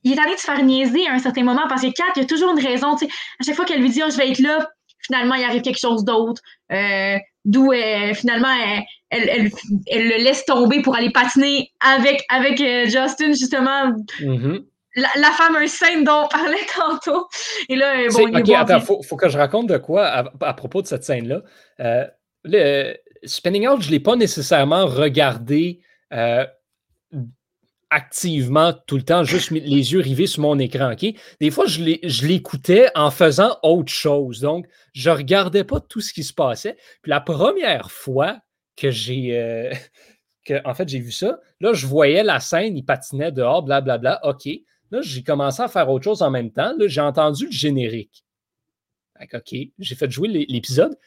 il 0.05 0.13
est 0.13 0.21
allé 0.21 0.35
de 0.35 0.39
faire 0.39 0.63
niaiser 0.63 1.07
à 1.07 1.13
un 1.13 1.19
certain 1.19 1.43
moment 1.43 1.67
parce 1.67 1.81
que 1.81 1.87
Kat, 1.87 2.03
il 2.15 2.21
y 2.21 2.25
a 2.25 2.27
toujours 2.27 2.51
une 2.51 2.63
raison. 2.63 2.93
À 2.93 3.43
chaque 3.43 3.55
fois 3.55 3.65
qu'elle 3.65 3.81
lui 3.81 3.89
dit 3.89 4.01
oh, 4.05 4.09
je 4.09 4.17
vais 4.17 4.29
être 4.29 4.39
là, 4.39 4.69
finalement, 5.01 5.35
il 5.35 5.43
arrive 5.43 5.63
quelque 5.63 5.79
chose 5.79 6.05
d'autre. 6.05 6.41
Euh, 6.71 7.17
D'où 7.43 7.71
euh, 7.71 8.13
finalement, 8.15 8.49
elle, 9.11 9.29
elle, 9.29 9.51
elle, 9.87 10.07
le 10.07 10.23
laisse 10.23 10.45
tomber 10.45 10.81
pour 10.81 10.95
aller 10.95 11.11
patiner 11.11 11.71
avec, 11.79 12.23
avec 12.29 12.59
euh, 12.59 12.85
Justin, 12.85 13.33
justement. 13.33 13.91
Mm-hmm. 14.19 14.63
La, 14.95 15.31
fameuse 15.31 15.71
scène 15.71 16.03
dont 16.03 16.23
on 16.23 16.27
parlait 16.27 16.65
tantôt. 16.75 17.27
Et 17.69 17.75
là, 17.75 18.07
bon, 18.09 18.27
il 18.27 18.37
OK, 18.37 18.49
attends, 18.49 18.77
il 18.77 18.81
faut, 18.83 19.03
faut, 19.03 19.17
que 19.17 19.29
je 19.29 19.37
raconte 19.37 19.67
de 19.67 19.77
quoi 19.77 20.07
à, 20.07 20.53
propos 20.53 20.81
de 20.81 20.87
cette 20.87 21.03
scène-là. 21.03 21.41
le 22.43 22.93
Spinning 23.23 23.67
Out, 23.67 23.81
je 23.81 23.87
ne 23.87 23.91
l'ai 23.91 23.99
pas 23.99 24.15
nécessairement 24.15 24.85
regardé 24.87 25.81
activement 27.95 28.73
tout 28.87 28.97
le 28.97 29.03
temps, 29.03 29.23
juste 29.23 29.51
les 29.51 29.93
yeux 29.93 30.01
rivés 30.01 30.27
sur 30.27 30.41
mon 30.41 30.59
écran. 30.59 30.93
Des 31.39 31.49
fois, 31.49 31.65
je 31.65 32.27
l'écoutais 32.27 32.89
en 32.93 33.09
faisant 33.09 33.57
autre 33.63 33.91
chose. 33.91 34.41
Donc, 34.41 34.67
je 34.93 35.09
ne 35.09 35.15
regardais 35.15 35.63
pas 35.63 35.79
tout 35.79 36.01
ce 36.01 36.11
qui 36.11 36.25
se 36.25 36.33
passait. 36.33 36.75
Puis 37.01 37.09
la 37.09 37.21
première 37.21 37.91
fois 37.91 38.37
que 38.75 38.91
j'ai 38.91 39.39
euh, 39.39 39.73
que, 40.45 40.55
en 40.67 40.73
fait, 40.73 40.89
j'ai 40.89 40.99
vu 40.99 41.13
ça, 41.13 41.39
là, 41.61 41.71
je 41.73 41.87
voyais 41.87 42.21
la 42.21 42.41
scène, 42.41 42.75
il 42.75 42.83
patinait 42.83 43.31
dehors, 43.31 43.63
blablabla. 43.63 44.19
OK. 44.25 44.45
Là, 44.91 44.99
j'ai 45.01 45.23
commencé 45.23 45.61
à 45.61 45.69
faire 45.69 45.89
autre 45.89 46.03
chose 46.03 46.21
en 46.21 46.29
même 46.29 46.51
temps. 46.51 46.73
Là, 46.77 46.87
j'ai 46.87 47.01
entendu 47.01 47.45
le 47.45 47.51
générique. 47.51 48.25
OK. 49.33 49.55
J'ai 49.79 49.95
fait 49.95 50.11
jouer 50.11 50.27
l'épisode. 50.49 50.97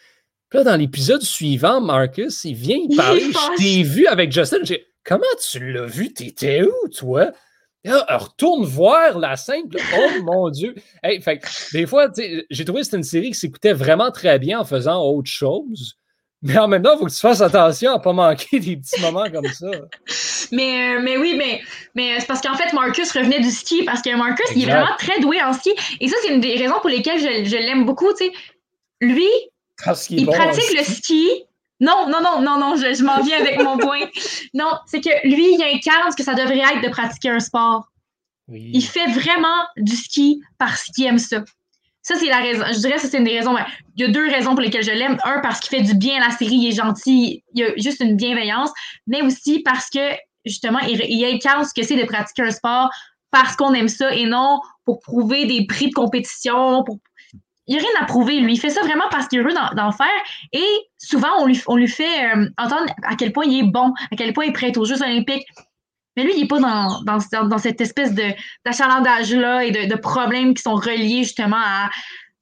Puis 0.49 0.57
là, 0.57 0.64
dans 0.64 0.76
l'épisode 0.76 1.20
suivant, 1.20 1.82
Marcus, 1.82 2.45
il 2.45 2.55
vient 2.55 2.78
il 2.89 2.97
parler. 2.97 3.20
Je 3.20 3.57
t'ai 3.59 3.82
vu 3.82 4.07
avec 4.07 4.32
Justin. 4.32 4.64
J'ai 4.64 4.86
Comment 5.09 5.25
tu 5.51 5.73
l'as 5.73 5.87
vu? 5.87 6.13
T'étais 6.13 6.63
où, 6.63 6.89
toi? 6.89 7.33
retourne 7.87 8.67
voir 8.67 9.19
la 9.19 9.37
scène. 9.37 9.63
Oh 9.97 10.09
mon 10.23 10.51
Dieu! 10.51 10.75
des 11.73 11.87
fois, 11.87 12.11
j'ai 12.51 12.65
trouvé 12.67 12.81
que 12.81 12.85
c'était 12.85 12.99
une 12.99 13.03
série 13.03 13.31
qui 13.31 13.39
s'écoutait 13.39 13.73
vraiment 13.73 14.11
très 14.11 14.39
bien 14.39 14.61
en 14.61 14.65
faisant 14.65 15.03
autre 15.03 15.31
chose. 15.31 15.95
Mais 16.43 16.59
en 16.59 16.69
même 16.69 16.83
temps, 16.83 16.95
il 16.95 16.99
faut 16.99 17.07
que 17.07 17.11
tu 17.11 17.19
fasses 17.19 17.41
attention 17.41 17.93
à 17.93 17.99
ne 17.99 18.03
pas 18.03 18.13
manquer 18.13 18.61
des 18.61 18.77
petits 18.77 19.01
moments 19.01 19.29
comme 19.31 19.49
ça. 19.49 19.71
Mais, 20.53 20.97
euh, 20.97 21.01
mais 21.03 21.17
oui, 21.17 21.35
mais, 21.37 21.63
mais 21.95 22.21
c'est 22.21 22.27
parce 22.27 22.41
qu'en 22.41 22.55
fait, 22.55 22.73
Marcus 22.75 23.11
revenait 23.13 23.41
du 23.41 23.51
ski 23.51 23.85
parce 23.85 24.03
que 24.03 24.15
Marcus, 24.15 24.47
il 24.55 24.63
est 24.63 24.71
vraiment 24.71 24.97
très 24.99 25.19
doué 25.21 25.43
en 25.43 25.53
ski. 25.53 25.71
Et 26.01 26.09
ça, 26.09 26.17
c'est 26.23 26.33
une 26.33 26.41
des 26.41 26.57
raisons 26.57 26.79
pour 26.81 26.91
lesquelles 26.91 27.19
je, 27.19 27.57
l'aime 27.57 27.87
beaucoup. 27.87 28.13
Lui, 29.01 29.29
il 30.11 30.27
pratique 30.27 30.77
le 30.77 30.85
ski 30.85 31.45
non, 31.81 32.09
non, 32.09 32.20
non, 32.20 32.41
non, 32.41 32.59
non, 32.59 32.76
je, 32.76 33.05
m'en 33.05 33.22
viens 33.22 33.41
avec 33.41 33.62
mon 33.62 33.79
point. 33.79 34.07
Non, 34.55 34.72
c'est 34.87 35.01
que 35.01 35.29
lui, 35.29 35.55
il 35.55 35.62
incarne 35.62 36.11
ce 36.11 36.16
que 36.16 36.24
ça 36.24 36.35
devrait 36.35 36.59
être 36.59 36.83
de 36.83 36.89
pratiquer 36.89 37.31
un 37.31 37.41
sport. 37.41 37.89
Il 38.51 38.83
fait 38.83 39.07
vraiment 39.07 39.64
du 39.76 39.95
ski 39.95 40.41
parce 40.59 40.85
qu'il 40.85 41.07
aime 41.07 41.18
ça. 41.18 41.45
Ça, 42.03 42.14
c'est 42.16 42.26
la 42.29 42.39
raison. 42.39 42.64
Je 42.72 42.79
dirais 42.79 42.95
que 42.95 43.01
c'est 43.01 43.18
une 43.18 43.24
des 43.24 43.39
raisons. 43.39 43.55
il 43.97 44.03
y 44.03 44.05
a 44.05 44.09
deux 44.09 44.29
raisons 44.29 44.53
pour 44.53 44.61
lesquelles 44.61 44.85
je 44.85 44.91
l'aime. 44.91 45.18
Un, 45.24 45.41
parce 45.41 45.61
qu'il 45.61 45.76
fait 45.76 45.85
du 45.85 45.95
bien 45.95 46.22
à 46.22 46.29
la 46.29 46.35
série, 46.35 46.55
il 46.55 46.68
est 46.68 46.76
gentil, 46.76 47.45
il 47.55 47.64
a 47.64 47.76
juste 47.76 48.01
une 48.01 48.16
bienveillance, 48.16 48.70
mais 49.07 49.20
aussi 49.20 49.61
parce 49.61 49.91
que 49.91 50.14
justement, 50.47 50.79
il, 50.81 51.03
il 51.07 51.24
incarne 51.26 51.64
ce 51.64 51.74
que 51.74 51.87
c'est 51.87 51.97
de 51.97 52.07
pratiquer 52.07 52.43
un 52.43 52.51
sport 52.51 52.91
parce 53.31 53.57
qu'on 53.57 53.74
aime 53.74 53.89
ça 53.89 54.14
et 54.14 54.24
non 54.24 54.61
pour 54.85 55.01
prouver 55.01 55.45
des 55.45 55.66
prix 55.66 55.89
de 55.91 55.95
compétition. 55.95 56.83
Pour... 56.85 56.99
Il 57.69 57.77
n'y 57.77 57.81
a 57.81 57.83
rien 57.83 58.03
à 58.03 58.07
prouver, 58.07 58.41
lui. 58.41 58.55
Il 58.55 58.61
fait 58.61 58.71
ça 58.71 58.81
vraiment 58.83 59.05
parce 59.11 59.29
qu'il 59.29 59.39
est 59.39 59.43
heureux 59.43 59.55
d'en 59.75 59.93
faire. 59.93 60.07
Et 60.53 60.66
souvent, 60.97 61.29
on 61.66 61.77
lui, 61.77 61.89
fait 61.89 62.25
euh, 62.25 62.49
entendre 62.57 62.87
à 63.05 63.14
quel 63.14 63.33
point 63.33 63.45
il 63.45 63.61
est 63.61 63.71
bon, 63.71 63.93
à 64.11 64.16
quel 64.16 64.33
point 64.33 64.47
il 64.47 64.51
est 64.51 64.53
prêt 64.53 64.77
aux 64.77 64.87
Jeux 64.87 65.03
olympiques. 65.03 65.47
Mais 66.16 66.25
lui, 66.25 66.33
il 66.35 66.41
n'est 66.41 66.49
pas 66.49 66.59
dans, 66.59 67.03
dans, 67.03 67.45
dans, 67.47 67.59
cette 67.59 67.81
espèce 67.81 68.12
d'achalandage-là 68.64 69.64
et 69.64 69.87
de, 69.87 69.97
problèmes 69.97 70.55
qui 70.55 70.62
sont 70.62 70.75
reliés 70.75 71.23
justement 71.23 71.61
à, 71.61 71.91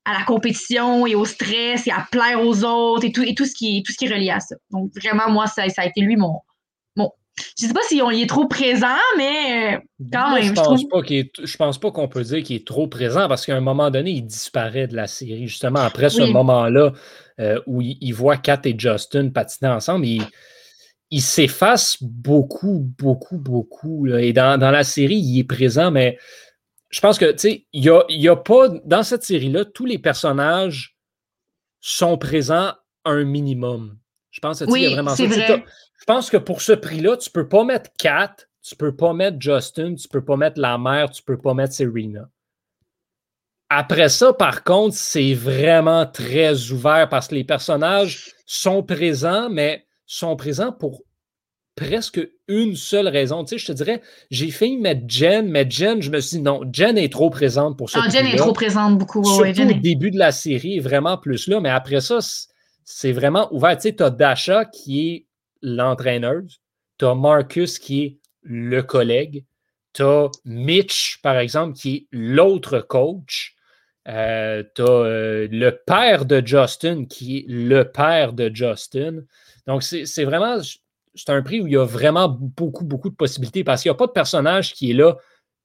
la 0.06 0.22
compétition 0.22 1.06
et 1.06 1.16
au 1.16 1.24
stress 1.24 1.86
et 1.88 1.90
à 1.90 2.06
plaire 2.10 2.40
aux 2.40 2.64
autres 2.64 3.04
et 3.04 3.12
tout, 3.12 3.22
et 3.22 3.34
tout, 3.34 3.44
ce, 3.44 3.52
qui, 3.52 3.82
tout 3.82 3.92
est 4.00 4.08
relié 4.08 4.30
à 4.30 4.38
ça. 4.38 4.54
Donc, 4.70 4.92
vraiment, 4.94 5.28
moi, 5.28 5.48
ça, 5.48 5.68
ça 5.68 5.82
a 5.82 5.86
été 5.86 6.00
lui 6.00 6.16
mon, 6.16 6.40
je 7.58 7.66
sais 7.66 7.72
pas 7.72 7.80
si 7.88 8.00
on 8.02 8.10
y 8.10 8.22
est 8.22 8.28
trop 8.28 8.46
présent, 8.46 8.86
mais 9.16 9.76
euh, 9.76 9.78
quand 10.12 10.34
même. 10.34 10.44
Je 10.44 10.52
pense, 10.52 10.84
pas 10.88 11.00
je 11.02 11.56
pense 11.56 11.78
pas 11.78 11.90
qu'on 11.90 12.08
peut 12.08 12.22
dire 12.22 12.42
qu'il 12.42 12.56
est 12.56 12.66
trop 12.66 12.86
présent 12.88 13.28
parce 13.28 13.44
qu'à 13.44 13.56
un 13.56 13.60
moment 13.60 13.90
donné, 13.90 14.10
il 14.12 14.22
disparaît 14.22 14.86
de 14.86 14.96
la 14.96 15.06
série. 15.06 15.46
Justement, 15.46 15.80
après 15.80 16.10
ce 16.10 16.22
moment-là 16.22 16.92
euh, 17.40 17.60
où 17.66 17.82
il, 17.82 18.12
voit 18.12 18.36
Kat 18.36 18.60
et 18.64 18.74
Justin 18.78 19.28
patiner 19.30 19.70
ensemble, 19.70 20.06
il, 20.06 20.22
il 21.10 21.22
s'efface 21.22 21.98
beaucoup, 22.00 22.92
beaucoup, 22.98 23.38
beaucoup. 23.38 24.06
Et 24.08 24.32
dans, 24.32 24.58
la 24.58 24.84
série, 24.84 25.16
il 25.16 25.40
est 25.40 25.44
présent, 25.44 25.90
mais 25.90 26.18
je 26.90 27.00
pense 27.00 27.18
que, 27.18 27.30
tu 27.32 27.38
sais, 27.38 27.66
il 27.72 27.84
y 27.84 28.28
a, 28.28 28.36
pas. 28.36 28.68
Dans 28.84 29.02
cette 29.02 29.22
série-là, 29.22 29.64
tous 29.66 29.86
les 29.86 29.98
personnages 29.98 30.96
sont 31.80 32.16
présents 32.16 32.72
un 33.04 33.24
minimum. 33.24 33.98
Je 34.36 34.40
pense 34.40 34.58
que 34.58 34.70
oui, 34.70 34.92
vraiment 34.92 35.16
ça. 35.16 35.24
Vrai. 35.24 35.64
Je 35.98 36.04
pense 36.04 36.28
que 36.28 36.36
pour 36.36 36.60
ce 36.60 36.72
prix-là, 36.72 37.16
tu 37.16 37.30
ne 37.30 37.32
peux 37.32 37.48
pas 37.48 37.64
mettre 37.64 37.90
Kat, 37.98 38.36
tu 38.62 38.74
ne 38.74 38.76
peux 38.76 38.94
pas 38.94 39.14
mettre 39.14 39.38
Justin, 39.40 39.94
tu 39.94 40.06
ne 40.06 40.12
peux 40.12 40.22
pas 40.22 40.36
mettre 40.36 40.60
la 40.60 40.76
mère, 40.76 41.10
tu 41.10 41.22
ne 41.22 41.24
peux 41.24 41.40
pas 41.40 41.54
mettre 41.54 41.72
Serena. 41.72 42.28
Après 43.70 44.10
ça, 44.10 44.34
par 44.34 44.62
contre, 44.62 44.94
c'est 44.94 45.32
vraiment 45.32 46.04
très 46.04 46.70
ouvert 46.70 47.08
parce 47.08 47.28
que 47.28 47.34
les 47.34 47.44
personnages 47.44 48.34
sont 48.44 48.82
présents, 48.82 49.48
mais 49.48 49.86
sont 50.04 50.36
présents 50.36 50.70
pour 50.70 51.02
presque 51.74 52.20
une 52.46 52.76
seule 52.76 53.08
raison. 53.08 53.42
Tu 53.42 53.50
sais, 53.50 53.58
je 53.58 53.66
te 53.66 53.72
dirais, 53.72 54.02
j'ai 54.30 54.50
failli 54.50 54.76
mettre 54.76 55.02
Jen, 55.08 55.48
mais 55.48 55.66
Jen, 55.68 56.02
je 56.02 56.10
me 56.10 56.20
suis 56.20 56.36
dit 56.36 56.42
non, 56.42 56.60
Jen 56.70 56.98
est 56.98 57.10
trop 57.10 57.30
présente 57.30 57.78
pour 57.78 57.88
ce 57.88 57.98
Ah, 57.98 58.08
Jen 58.10 58.26
est 58.26 58.36
trop 58.36 58.52
présente 58.52 58.98
beaucoup. 58.98 59.24
Surtout 59.24 59.62
au 59.62 59.72
début 59.72 60.10
de 60.10 60.18
la 60.18 60.30
série, 60.30 60.78
vraiment 60.78 61.16
plus 61.16 61.48
là, 61.48 61.58
mais 61.58 61.70
après 61.70 62.02
ça, 62.02 62.18
c'est 62.86 63.12
vraiment 63.12 63.52
ouvert. 63.52 63.76
Tu 63.76 63.82
sais, 63.82 63.96
tu 63.96 64.02
as 64.04 64.10
Dasha 64.10 64.64
qui 64.64 65.10
est 65.10 65.26
l'entraîneuse, 65.60 66.60
tu 66.98 67.04
as 67.04 67.14
Marcus 67.14 67.78
qui 67.78 68.04
est 68.04 68.18
le 68.42 68.80
collègue, 68.80 69.44
tu 69.92 70.02
as 70.02 70.30
Mitch, 70.44 71.18
par 71.20 71.36
exemple, 71.36 71.76
qui 71.76 71.96
est 71.96 72.06
l'autre 72.12 72.78
coach. 72.78 73.54
Euh, 74.08 74.62
tu 74.76 74.82
as 74.82 74.88
euh, 74.88 75.48
le 75.50 75.70
père 75.70 76.26
de 76.26 76.40
Justin 76.46 77.06
qui 77.06 77.38
est 77.38 77.44
le 77.48 77.82
père 77.82 78.32
de 78.32 78.52
Justin. 78.54 79.24
Donc, 79.66 79.82
c'est 79.82 80.24
vraiment, 80.24 80.58
c'est 81.16 81.30
un 81.30 81.42
prix 81.42 81.60
où 81.60 81.66
il 81.66 81.72
y 81.72 81.76
a 81.76 81.84
vraiment 81.84 82.28
beaucoup, 82.28 82.84
beaucoup 82.84 83.10
de 83.10 83.16
possibilités 83.16 83.64
parce 83.64 83.82
qu'il 83.82 83.90
n'y 83.90 83.96
a 83.96 83.98
pas 83.98 84.06
de 84.06 84.12
personnage 84.12 84.74
qui 84.74 84.92
est 84.92 84.94
là 84.94 85.16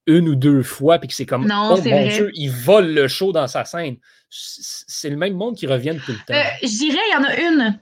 une 0.07 0.28
ou 0.28 0.36
deux 0.36 0.63
fois 0.63 0.97
puis 0.97 1.07
que 1.07 1.13
c'est 1.13 1.28
comme, 1.28 1.47
non, 1.47 1.76
oh 1.78 1.82
mon 1.88 2.07
Dieu, 2.07 2.32
il 2.34 2.49
vole 2.49 2.91
le 2.91 3.07
show 3.07 3.32
dans 3.32 3.47
sa 3.47 3.63
scène. 3.63 3.97
C'est 4.34 5.09
le 5.09 5.17
même 5.17 5.34
monde 5.34 5.57
qui 5.57 5.67
revient 5.67 5.97
tout 6.05 6.13
le 6.13 6.17
temps. 6.17 6.34
Euh, 6.34 6.43
je 6.63 6.77
dirais, 6.77 6.99
il 7.09 7.13
y 7.13 7.17
en 7.17 7.23
a 7.23 7.39
une 7.39 7.79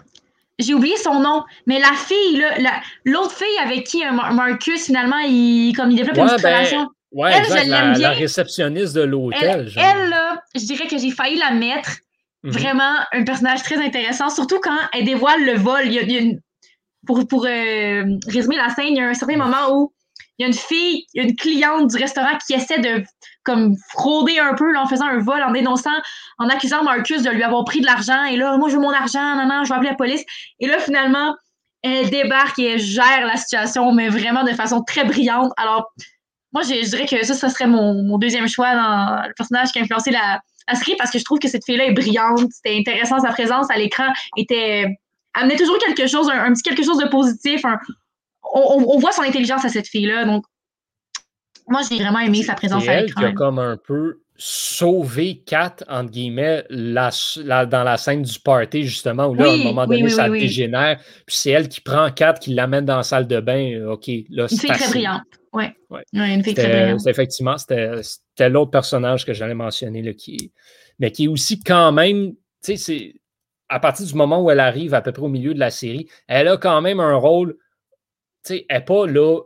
j'ai 0.59 0.73
oublié 0.73 0.97
son 0.97 1.19
nom, 1.21 1.43
mais 1.65 1.79
la 1.79 1.93
fille, 1.93 2.45
l'autre 3.05 3.31
fille 3.31 3.57
avec 3.63 3.85
qui 3.85 4.03
euh, 4.03 4.11
Marcus, 4.11 4.85
finalement, 4.85 5.19
il, 5.19 5.73
comme 5.75 5.89
il 5.89 5.95
développe 5.95 6.17
une 6.17 6.25
petite 6.25 6.43
ben, 6.43 6.57
relation. 6.57 6.87
Ouais, 7.11 7.31
elle, 7.33 7.45
je 7.45 7.53
l'aime 7.53 7.93
bien. 7.93 7.93
La 7.93 8.11
réceptionniste 8.11 8.93
de 8.93 9.01
l'hôtel. 9.01 9.71
Elle, 9.75 10.09
là, 10.09 10.43
je 10.53 10.65
dirais 10.65 10.87
que 10.87 10.97
j'ai 10.97 11.11
failli 11.11 11.37
la 11.37 11.51
mettre. 11.51 11.91
Mhm. 12.43 12.51
Vraiment, 12.51 12.93
un 13.11 13.23
personnage 13.23 13.63
très 13.63 13.77
intéressant, 13.77 14.29
surtout 14.29 14.59
quand 14.61 14.77
elle 14.93 15.05
dévoile 15.05 15.43
le 15.43 15.57
vol. 15.57 15.81
Il 15.85 15.93
y 15.93 16.17
a, 16.17 16.19
une, 16.19 16.39
pour 17.05 17.27
pour 17.27 17.45
euh, 17.45 18.03
résumer 18.27 18.57
la 18.57 18.69
scène, 18.69 18.89
il 18.89 18.97
y 18.97 19.01
a 19.01 19.07
un 19.07 19.13
certain 19.13 19.37
moment 19.37 19.73
où 19.73 19.91
il 20.39 20.43
y 20.43 20.45
a 20.45 20.47
une 20.47 20.53
fille, 20.57 21.05
une 21.15 21.35
cliente 21.35 21.91
du 21.91 21.97
restaurant 21.97 22.37
qui 22.47 22.53
essaie 22.53 22.79
de 22.79 23.03
comme 23.43 23.75
frauder 23.91 24.39
un 24.39 24.53
peu 24.53 24.77
en 24.77 24.87
faisant 24.87 25.05
un 25.05 25.19
vol, 25.19 25.41
en 25.43 25.51
dénonçant, 25.51 25.89
en 26.37 26.47
accusant 26.47 26.83
Marcus 26.83 27.23
de 27.23 27.29
lui 27.29 27.43
avoir 27.43 27.65
pris 27.65 27.81
de 27.81 27.85
l'argent. 27.85 28.23
Et 28.23 28.37
là, 28.37 28.57
moi, 28.57 28.69
je 28.69 28.75
veux 28.75 28.81
mon 28.81 28.93
argent, 28.93 29.35
non, 29.35 29.63
je 29.65 29.69
vais 29.69 29.75
appeler 29.75 29.89
la 29.89 29.95
police. 29.95 30.23
Et 30.59 30.67
là, 30.67 30.79
finalement, 30.79 31.35
elle 31.83 32.09
débarque 32.09 32.57
et 32.59 32.73
elle 32.73 32.79
gère 32.79 33.25
la 33.25 33.35
situation, 33.35 33.91
mais 33.91 34.07
vraiment 34.07 34.43
de 34.43 34.53
façon 34.53 34.81
très 34.81 35.03
brillante. 35.03 35.51
Alors, 35.57 35.91
moi, 36.53 36.63
je, 36.63 36.87
dirais 36.89 37.05
que 37.05 37.25
ça, 37.25 37.33
ça 37.33 37.49
serait 37.49 37.67
mon, 37.67 38.17
deuxième 38.17 38.47
choix 38.47 38.73
dans 38.75 39.27
le 39.27 39.33
personnage 39.35 39.71
qui 39.71 39.79
a 39.79 39.81
influencé 39.81 40.11
la, 40.11 40.39
série 40.73 40.95
parce 40.97 41.11
que 41.11 41.19
je 41.19 41.23
trouve 41.25 41.39
que 41.39 41.49
cette 41.49 41.65
fille-là 41.65 41.85
est 41.85 41.93
brillante. 41.93 42.47
C'était 42.51 42.77
intéressant, 42.77 43.19
sa 43.19 43.29
présence 43.29 43.69
à 43.71 43.77
l'écran 43.77 44.07
était 44.37 44.85
amenait 45.33 45.55
toujours 45.55 45.77
quelque 45.79 46.07
chose, 46.07 46.29
un, 46.29 46.53
petit 46.53 46.63
quelque 46.63 46.83
chose 46.83 46.97
de 46.97 47.07
positif, 47.07 47.63
on, 48.43 48.97
voit 48.99 49.11
son 49.11 49.21
intelligence 49.21 49.65
à 49.65 49.69
cette 49.69 49.87
fille-là. 49.87 50.25
Donc, 50.25 50.45
moi, 51.67 51.81
j'ai 51.89 51.97
vraiment 51.97 52.19
aimé 52.19 52.43
sa 52.43 52.55
présence 52.55 52.87
à 52.87 53.01
l'écran. 53.01 53.21
Elle 53.21 53.27
qui 53.27 53.31
a 53.31 53.35
comme 53.35 53.59
un 53.59 53.77
peu 53.77 54.21
sauvé 54.37 55.43
Kat, 55.45 55.75
entre 55.89 56.11
guillemets, 56.11 56.63
dans 56.69 57.83
la 57.83 57.97
scène 57.97 58.23
du 58.23 58.39
party, 58.39 58.83
justement, 58.83 59.27
où 59.27 59.35
là, 59.35 59.49
à 59.49 59.53
un 59.53 59.57
moment 59.57 59.85
donné, 59.85 60.09
ça 60.09 60.29
dégénère. 60.29 60.99
Puis 61.27 61.35
c'est 61.35 61.51
elle 61.51 61.67
qui 61.67 61.81
prend 61.81 62.09
Kat, 62.09 62.33
qui 62.33 62.53
l'amène 62.53 62.85
dans 62.85 62.97
la 62.97 63.03
salle 63.03 63.27
de 63.27 63.39
bain. 63.39 63.85
OK, 63.87 64.07
là, 64.29 64.47
Une 64.49 64.57
fille 64.57 64.69
très 64.69 64.89
brillante. 64.89 65.23
Oui. 65.51 65.65
Ouais. 65.89 66.03
une 66.13 66.43
fille 66.43 66.53
très 66.53 66.69
brillante. 66.69 67.05
Effectivement, 67.05 67.57
c'était 67.57 68.49
l'autre 68.49 68.71
personnage 68.71 69.25
que 69.25 69.33
j'allais 69.33 69.53
mentionner, 69.53 70.01
là, 70.01 70.13
qui, 70.13 70.51
mais 70.99 71.11
qui 71.11 71.25
est 71.25 71.27
aussi 71.27 71.59
quand 71.59 71.91
même, 71.91 72.31
tu 72.31 72.37
sais, 72.61 72.77
c'est 72.77 73.13
à 73.67 73.79
partir 73.79 74.05
du 74.05 74.15
moment 74.15 74.41
où 74.41 74.49
elle 74.49 74.59
arrive 74.59 74.93
à 74.93 75.01
peu 75.01 75.11
près 75.11 75.21
au 75.21 75.27
milieu 75.27 75.53
de 75.53 75.59
la 75.59 75.69
série, 75.69 76.09
elle 76.27 76.47
a 76.47 76.57
quand 76.57 76.81
même 76.81 76.99
un 76.99 77.15
rôle 77.15 77.55
elle 78.49 78.65
n'est 78.69 78.85
pas 78.85 79.05
là 79.05 79.41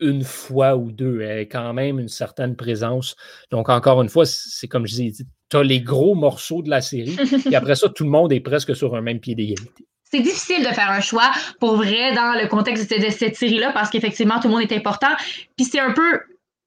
une 0.00 0.24
fois 0.24 0.76
ou 0.76 0.90
deux. 0.92 1.20
Elle 1.20 1.38
a 1.38 1.42
quand 1.42 1.72
même 1.72 1.98
une 1.98 2.08
certaine 2.08 2.56
présence. 2.56 3.16
Donc, 3.50 3.68
encore 3.68 4.02
une 4.02 4.08
fois, 4.08 4.26
c'est 4.26 4.68
comme 4.68 4.86
je 4.86 4.94
disais, 4.94 5.24
tu 5.50 5.56
as 5.56 5.62
les 5.62 5.80
gros 5.80 6.14
morceaux 6.14 6.62
de 6.62 6.70
la 6.70 6.80
série, 6.80 7.16
et 7.50 7.54
après 7.54 7.74
ça, 7.74 7.88
tout 7.88 8.04
le 8.04 8.10
monde 8.10 8.32
est 8.32 8.40
presque 8.40 8.74
sur 8.74 8.94
un 8.94 9.00
même 9.00 9.20
pied 9.20 9.34
d'égalité. 9.34 9.86
C'est 10.02 10.20
difficile 10.20 10.60
de 10.60 10.68
faire 10.68 10.90
un 10.90 11.00
choix 11.00 11.30
pour 11.58 11.76
vrai 11.76 12.14
dans 12.14 12.40
le 12.40 12.46
contexte 12.46 12.88
de 12.88 13.10
cette 13.10 13.36
série-là 13.36 13.72
parce 13.72 13.90
qu'effectivement, 13.90 14.38
tout 14.38 14.46
le 14.46 14.54
monde 14.54 14.62
est 14.62 14.76
important. 14.76 15.08
Puis 15.56 15.66
c'est 15.66 15.80
un 15.80 15.92
peu 15.92 16.20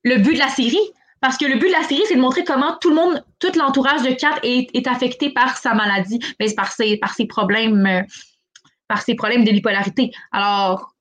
le 0.03 0.17
but 0.17 0.33
de 0.33 0.39
la 0.39 0.49
série. 0.49 0.75
Parce 1.19 1.37
que 1.37 1.45
le 1.45 1.57
but 1.57 1.67
de 1.67 1.71
la 1.71 1.83
série, 1.83 2.03
c'est 2.07 2.15
de 2.15 2.21
montrer 2.21 2.43
comment 2.43 2.77
tout 2.79 2.89
le 2.89 2.95
monde, 2.95 3.23
tout 3.39 3.51
l'entourage 3.57 4.03
de 4.03 4.11
Kat 4.11 4.39
est, 4.43 4.87
affecté 4.87 5.31
par 5.31 5.57
sa 5.57 5.73
maladie, 5.73 6.19
mais 6.39 6.53
par 6.53 6.71
ses, 6.71 6.97
par 6.97 7.13
ses 7.13 7.25
problèmes, 7.25 7.85
euh, 7.87 8.01
par 8.87 9.01
ses 9.01 9.15
problèmes 9.15 9.43
de 9.43 9.51
bipolarité. 9.51 10.11
Alors, 10.31 10.93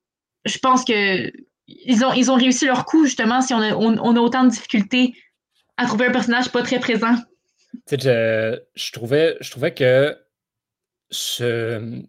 je 0.47 0.59
pense 0.59 0.85
que 0.85 1.31
ils 1.69 2.05
ont, 2.05 2.13
ils 2.13 2.31
ont 2.31 2.37
réussi 2.37 2.67
leur 2.67 2.85
coup, 2.85 3.05
justement, 3.05 3.43
si 3.43 3.53
on 3.53 3.61
a, 3.61 3.75
on, 3.75 4.17
a 4.17 4.21
autant 4.21 4.45
de 4.45 4.51
difficultés 4.51 5.15
à 5.77 5.87
trouver 5.87 6.07
un 6.07 6.13
personnage 6.13 6.51
pas 6.51 6.63
très 6.63 6.79
présent. 6.79 7.17
Je, 7.91 8.59
je, 8.75 8.93
trouvais, 8.93 9.37
je 9.41 9.51
trouvais 9.51 9.75
que 9.75 10.17
ce, 11.11 12.03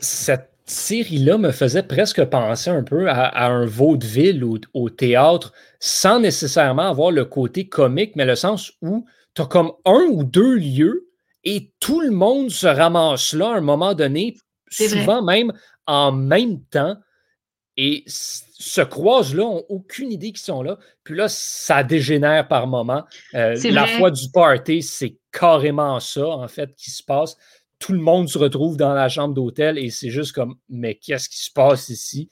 cette 0.00 0.50
série-là 0.66 1.38
me 1.38 1.52
faisait 1.52 1.82
presque 1.82 2.24
penser 2.24 2.70
un 2.70 2.82
peu 2.82 3.08
à, 3.08 3.46
un 3.46 3.66
vaudeville 3.66 4.42
ou 4.42 4.58
au 4.74 4.90
théâtre, 4.90 5.52
sans 5.78 6.20
nécessairement 6.20 6.90
avoir 6.90 7.10
le 7.10 7.24
côté 7.24 7.68
comique, 7.68 8.16
mais 8.16 8.24
le 8.24 8.34
sens 8.34 8.72
où 8.82 9.06
tu 9.34 9.42
as 9.42 9.46
comme 9.46 9.72
un 9.84 10.06
ou 10.10 10.24
deux 10.24 10.56
lieux 10.56 11.08
et 11.44 11.72
tout 11.78 12.00
le 12.00 12.10
monde 12.10 12.50
se 12.50 12.66
ramasse 12.66 13.32
là 13.32 13.50
à 13.50 13.56
un 13.58 13.60
moment 13.60 13.94
donné, 13.94 14.36
souvent 14.70 15.22
même 15.22 15.52
en 15.86 16.12
même 16.12 16.60
temps 16.64 16.96
et 17.76 18.04
se 18.06 18.80
croisent 18.80 19.34
là, 19.34 19.44
n'ont 19.44 19.64
aucune 19.68 20.10
idée 20.10 20.28
qu'ils 20.28 20.38
sont 20.38 20.62
là. 20.62 20.78
Puis 21.04 21.14
là, 21.14 21.26
ça 21.28 21.82
dégénère 21.82 22.48
par 22.48 22.66
moment. 22.66 23.04
Euh, 23.34 23.54
la 23.70 23.86
foi 23.86 24.10
du 24.10 24.30
party, 24.30 24.82
c'est 24.82 25.18
carrément 25.30 26.00
ça, 26.00 26.26
en 26.26 26.48
fait, 26.48 26.74
qui 26.74 26.90
se 26.90 27.02
passe. 27.02 27.36
Tout 27.78 27.92
le 27.92 27.98
monde 27.98 28.28
se 28.28 28.38
retrouve 28.38 28.78
dans 28.78 28.94
la 28.94 29.10
chambre 29.10 29.34
d'hôtel 29.34 29.76
et 29.76 29.90
c'est 29.90 30.08
juste 30.08 30.32
comme, 30.32 30.56
mais 30.70 30.94
qu'est-ce 30.94 31.28
qui 31.28 31.38
se 31.38 31.50
passe 31.50 31.90
ici? 31.90 32.30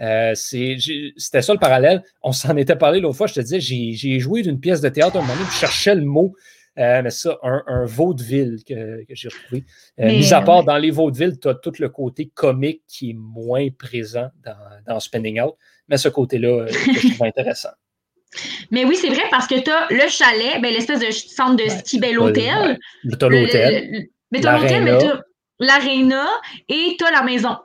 Euh, 0.00 0.34
c'était 0.34 1.40
ça 1.40 1.52
le 1.54 1.58
parallèle. 1.58 2.02
On 2.22 2.32
s'en 2.32 2.56
était 2.56 2.76
parlé 2.76 3.00
l'autre 3.00 3.16
fois. 3.16 3.26
Je 3.26 3.34
te 3.34 3.40
disais, 3.40 3.60
j'ai 3.60 4.20
joué 4.20 4.42
d'une 4.42 4.60
pièce 4.60 4.82
de 4.82 4.88
théâtre 4.90 5.16
un 5.16 5.22
moment 5.22 5.34
donné, 5.34 5.46
je 5.50 5.56
cherchais 5.56 5.94
le 5.94 6.04
mot. 6.04 6.34
Euh, 6.78 7.02
mais 7.02 7.10
ça, 7.10 7.38
un, 7.42 7.84
vaudeville 7.84 8.64
que, 8.66 9.04
que 9.04 9.14
j'ai 9.14 9.28
retrouvé. 9.28 9.64
Euh, 10.00 10.08
mis 10.08 10.32
à 10.32 10.42
part 10.42 10.64
dans 10.64 10.76
les 10.76 10.90
vaudevilles, 10.90 11.38
tu 11.38 11.48
as 11.48 11.54
tout 11.54 11.72
le 11.78 11.88
côté 11.88 12.30
comique 12.34 12.82
qui 12.88 13.10
est 13.10 13.16
moins 13.16 13.68
présent 13.70 14.28
dans, 14.44 14.56
dans 14.86 14.98
Spending 14.98 15.40
Out, 15.40 15.54
mais 15.88 15.98
ce 15.98 16.08
côté-là, 16.08 16.64
euh, 16.64 16.68
je 16.68 17.14
trouve 17.14 17.26
intéressant. 17.26 17.70
Mais 18.72 18.84
oui, 18.84 18.96
c'est 18.96 19.10
vrai 19.10 19.22
parce 19.30 19.46
que 19.46 19.60
tu 19.60 19.70
as 19.70 19.86
le 19.90 20.08
chalet, 20.08 20.60
ben, 20.60 20.72
l'espèce 20.74 20.98
de 20.98 21.10
centre 21.12 21.62
de 21.62 21.68
ski, 21.68 22.00
ben, 22.00 22.12
l'hôtel. 22.12 22.80
Tu 23.04 23.24
as 23.24 23.28
l'hôtel. 23.28 24.08
Mais 24.32 24.40
tu 24.40 24.46
as 24.48 24.58
l'hôtel, 24.58 24.82
mais 24.82 24.98
tu 24.98 25.06
as 25.06 25.22
l'aréna 25.60 26.26
et 26.68 26.96
tu 26.98 27.04
as 27.04 27.12
la 27.12 27.22
maison. 27.22 27.56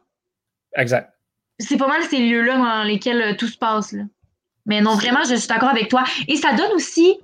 Exact. 0.75 1.11
c'est 1.57 1.77
pas 1.77 1.87
mal 1.87 2.03
ces 2.03 2.19
lieux-là 2.19 2.57
dans 2.57 2.83
lesquels 2.83 3.21
euh, 3.21 3.35
tout 3.35 3.47
se 3.47 3.57
passe. 3.57 3.93
Là. 3.93 4.03
Mais 4.67 4.81
non, 4.81 4.93
vraiment, 4.93 5.23
je 5.27 5.33
suis 5.33 5.47
d'accord 5.47 5.69
avec 5.69 5.89
toi. 5.89 6.03
Et 6.27 6.35
ça 6.35 6.53
donne 6.53 6.71
aussi, 6.73 7.17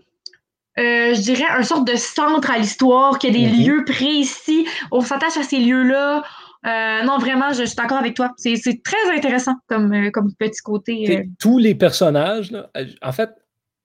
euh, 0.80 1.13
je 1.13 1.21
dirais, 1.21 1.45
un 1.49 1.63
sorte 1.63 1.88
de 1.88 1.95
centre 1.95 2.51
à 2.51 2.57
l'histoire, 2.57 3.17
qu'il 3.19 3.36
y 3.36 3.45
a 3.45 3.49
des 3.49 3.55
Mhm. 3.55 3.65
lieux 3.65 3.86
précis. 3.86 4.65
On 4.91 5.01
s'attache 5.01 5.38
à 5.38 5.43
ces 5.43 5.59
lieux-là. 5.59 6.23
Euh, 6.65 7.03
non, 7.03 7.17
vraiment, 7.19 7.53
je, 7.53 7.61
je 7.61 7.65
suis 7.65 7.76
d'accord 7.76 7.97
avec 7.99 8.15
toi. 8.15 8.32
C'est 8.38 8.55
très 8.84 9.15
intéressant 9.15 9.53
comme, 9.67 9.93
euh, 9.93 10.09
comme 10.11 10.34
petit 10.34 10.61
côté. 10.61 11.17
Euh. 11.17 11.23
Tous 11.39 11.59
les 11.59 11.76
personnages, 11.76 12.51
là, 12.51 12.69
en 13.01 13.11
fait, 13.11 13.30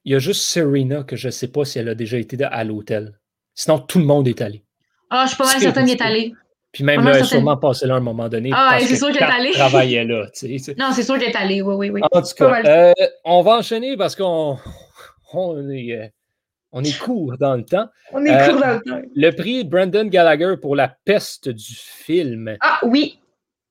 il 0.04 0.12
y 0.12 0.14
a 0.14 0.18
juste 0.18 0.42
Serena 0.42 1.02
que 1.02 1.14
je 1.16 1.28
ne 1.28 1.30
sais 1.32 1.48
pas 1.48 1.64
si 1.66 1.78
elle 1.78 1.88
a 1.90 1.94
déjà 1.94 2.16
été 2.16 2.42
à 2.42 2.64
l'hôtel. 2.64 3.18
Sinon, 3.54 3.78
tout 3.80 3.98
le 3.98 4.06
monde 4.06 4.26
est 4.28 4.40
allé. 4.40 4.64
Ah, 5.10 5.24
je 5.24 5.30
suis 5.30 5.36
pas 5.36 5.44
mal 5.44 5.60
certaine 5.60 5.86
qu'elle 5.86 5.96
est 5.96 6.02
allée. 6.02 6.32
Puis 6.72 6.84
même 6.84 7.00
là, 7.04 7.10
elle 7.10 7.14
certaine. 7.16 7.28
sûrement 7.40 7.56
passé 7.56 7.86
là 7.86 7.94
à 7.94 7.96
un 7.96 8.00
moment 8.00 8.28
donné. 8.28 8.50
Ah 8.54 8.78
c'est 8.80 8.94
sûr 8.96 9.08
qu'elle 9.12 9.28
est 9.28 9.32
allée. 9.32 9.50
travaillait 9.50 10.04
là. 10.04 10.26
tu 10.32 10.58
sais. 10.58 10.74
Non, 10.78 10.90
c'est 10.94 11.02
sûr 11.02 11.18
qu'elle 11.18 11.30
est 11.30 11.36
allée. 11.36 11.60
Oui, 11.62 11.74
oui, 11.74 11.90
oui. 11.90 12.00
En 12.12 12.22
tout 12.22 12.28
cas, 12.36 12.62
euh, 12.64 12.92
on 13.24 13.42
va 13.42 13.58
enchaîner 13.58 13.96
parce 13.96 14.14
qu'on 14.16 14.56
on 15.34 15.68
est, 15.68 16.12
on 16.72 16.82
est 16.84 16.98
court 16.98 17.36
dans 17.38 17.54
le 17.56 17.64
temps. 17.64 17.88
On 18.12 18.24
est 18.24 18.30
euh, 18.34 18.46
court 18.50 18.60
dans 18.60 18.74
le 18.74 18.80
temps. 18.80 19.08
Le 19.14 19.30
prix 19.30 19.64
Brandon 19.64 20.04
Gallagher 20.06 20.54
pour 20.60 20.76
la 20.76 20.88
peste 21.04 21.48
du 21.48 21.74
film. 21.74 22.56
Ah 22.60 22.78
oui. 22.82 23.18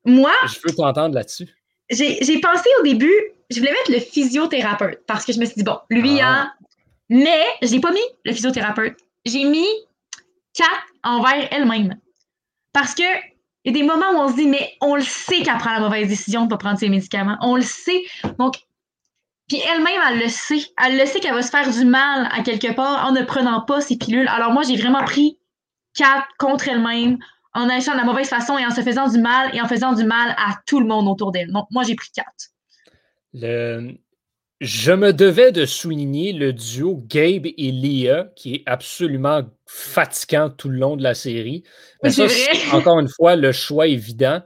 Moi, 0.06 0.32
Je 0.48 0.60
veux 0.66 0.74
t'entendre 0.76 1.16
là-dessus. 1.16 1.48
j'ai 1.90 2.18
j'ai 2.24 2.40
pensé 2.40 2.70
au 2.80 2.84
début, 2.84 3.14
je 3.50 3.60
voulais 3.60 3.72
mettre 3.72 3.92
le 3.92 4.00
physiothérapeute 4.00 5.00
parce 5.08 5.26
que 5.26 5.34
je 5.34 5.40
me 5.40 5.46
suis 5.46 5.56
dit, 5.56 5.64
bon, 5.64 5.78
lui, 5.90 6.20
Ah. 6.22 6.28
hein. 6.44 6.52
Mais 7.10 7.44
je 7.64 7.72
n'ai 7.72 7.80
pas 7.82 7.92
mis 7.92 8.00
le 8.26 8.32
physiothérapeute. 8.34 8.96
J'ai 9.26 9.44
mis 9.44 9.66
Kat 10.54 10.64
envers 11.04 11.48
elle-même. 11.52 11.98
Parce 12.74 12.94
que 12.94 13.04
il 13.66 13.76
y 13.76 13.76
a 13.76 13.82
des 13.82 13.86
moments 13.86 14.12
où 14.14 14.18
on 14.18 14.30
se 14.30 14.36
dit, 14.36 14.48
mais 14.48 14.74
on 14.80 14.96
le 14.96 15.02
sait 15.02 15.42
qu'elle 15.42 15.58
prend 15.58 15.74
la 15.74 15.80
mauvaise 15.82 16.08
décision 16.08 16.42
de 16.42 16.46
ne 16.46 16.50
pas 16.52 16.58
prendre 16.58 16.80
ses 16.80 16.88
médicaments. 16.88 17.38
On 17.42 17.56
le 17.58 17.62
sait. 17.62 18.02
Donc, 18.40 18.56
puis 19.50 19.60
elle-même, 19.74 20.02
elle 20.10 20.20
le 20.20 20.30
sait. 20.30 20.62
Elle 20.82 20.98
le 20.98 21.06
sait 21.06 21.20
qu'elle 21.20 21.34
va 21.34 21.42
se 21.42 21.50
faire 21.50 21.70
du 21.70 21.84
mal 21.84 22.30
à 22.32 22.42
quelque 22.44 22.74
part 22.74 23.06
en 23.08 23.12
ne 23.12 23.24
prenant 23.24 23.62
pas 23.62 23.82
ses 23.82 23.98
pilules. 23.98 24.28
Alors 24.30 24.52
moi, 24.54 24.64
j'ai 24.64 24.78
vraiment 24.78 25.04
pris 25.04 25.38
Kat 25.96 26.26
contre 26.38 26.70
elle-même 26.70 27.18
en 27.54 27.68
agissant 27.68 27.94
de 27.94 27.98
la 27.98 28.04
mauvaise 28.06 28.30
façon 28.30 28.58
et 28.58 28.66
en 28.66 28.70
se 28.72 28.82
faisant 28.82 29.10
du 29.10 29.18
mal 29.20 29.54
et 29.56 29.60
en 29.62 29.68
faisant 29.68 29.94
du 29.94 30.04
mal 30.06 30.36
à 30.38 30.56
tout 30.68 30.80
le 30.80 30.86
monde 30.86 31.08
autour 31.08 31.32
d'elle. 31.32 31.52
Donc, 31.52 31.66
moi, 31.72 31.84
j'ai 31.84 31.96
pris 31.96 32.10
Kat. 32.16 32.24
Le- 33.34 33.98
Je 34.62 34.92
me 34.92 35.14
devais 35.14 35.52
de 35.52 35.66
souligner 35.66 36.34
le 36.34 36.52
duo 36.54 37.02
Gabe 37.08 37.46
et 37.46 37.72
Leah, 37.72 38.26
qui 38.36 38.56
est 38.56 38.64
absolument 38.66 39.44
fatigant 39.66 40.50
tout 40.50 40.70
le 40.70 40.78
long 40.78 40.98
de 40.98 41.02
la 41.04 41.16
série. 41.16 41.64
Mais 42.04 42.12
C'est 42.12 42.28
ça, 42.28 42.76
encore 42.78 43.00
une 43.00 43.08
fois 43.10 43.36
le 43.36 43.52
choix 43.52 43.88
évident. 43.88 44.42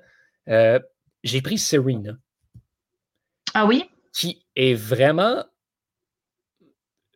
Euh, 0.49 0.79
J'ai 1.23 1.41
pris 1.41 1.57
Serena, 1.57 2.11
Ah 3.53 3.65
oui? 3.65 3.85
Qui 4.13 4.45
est 4.55 4.75
vraiment 4.75 5.43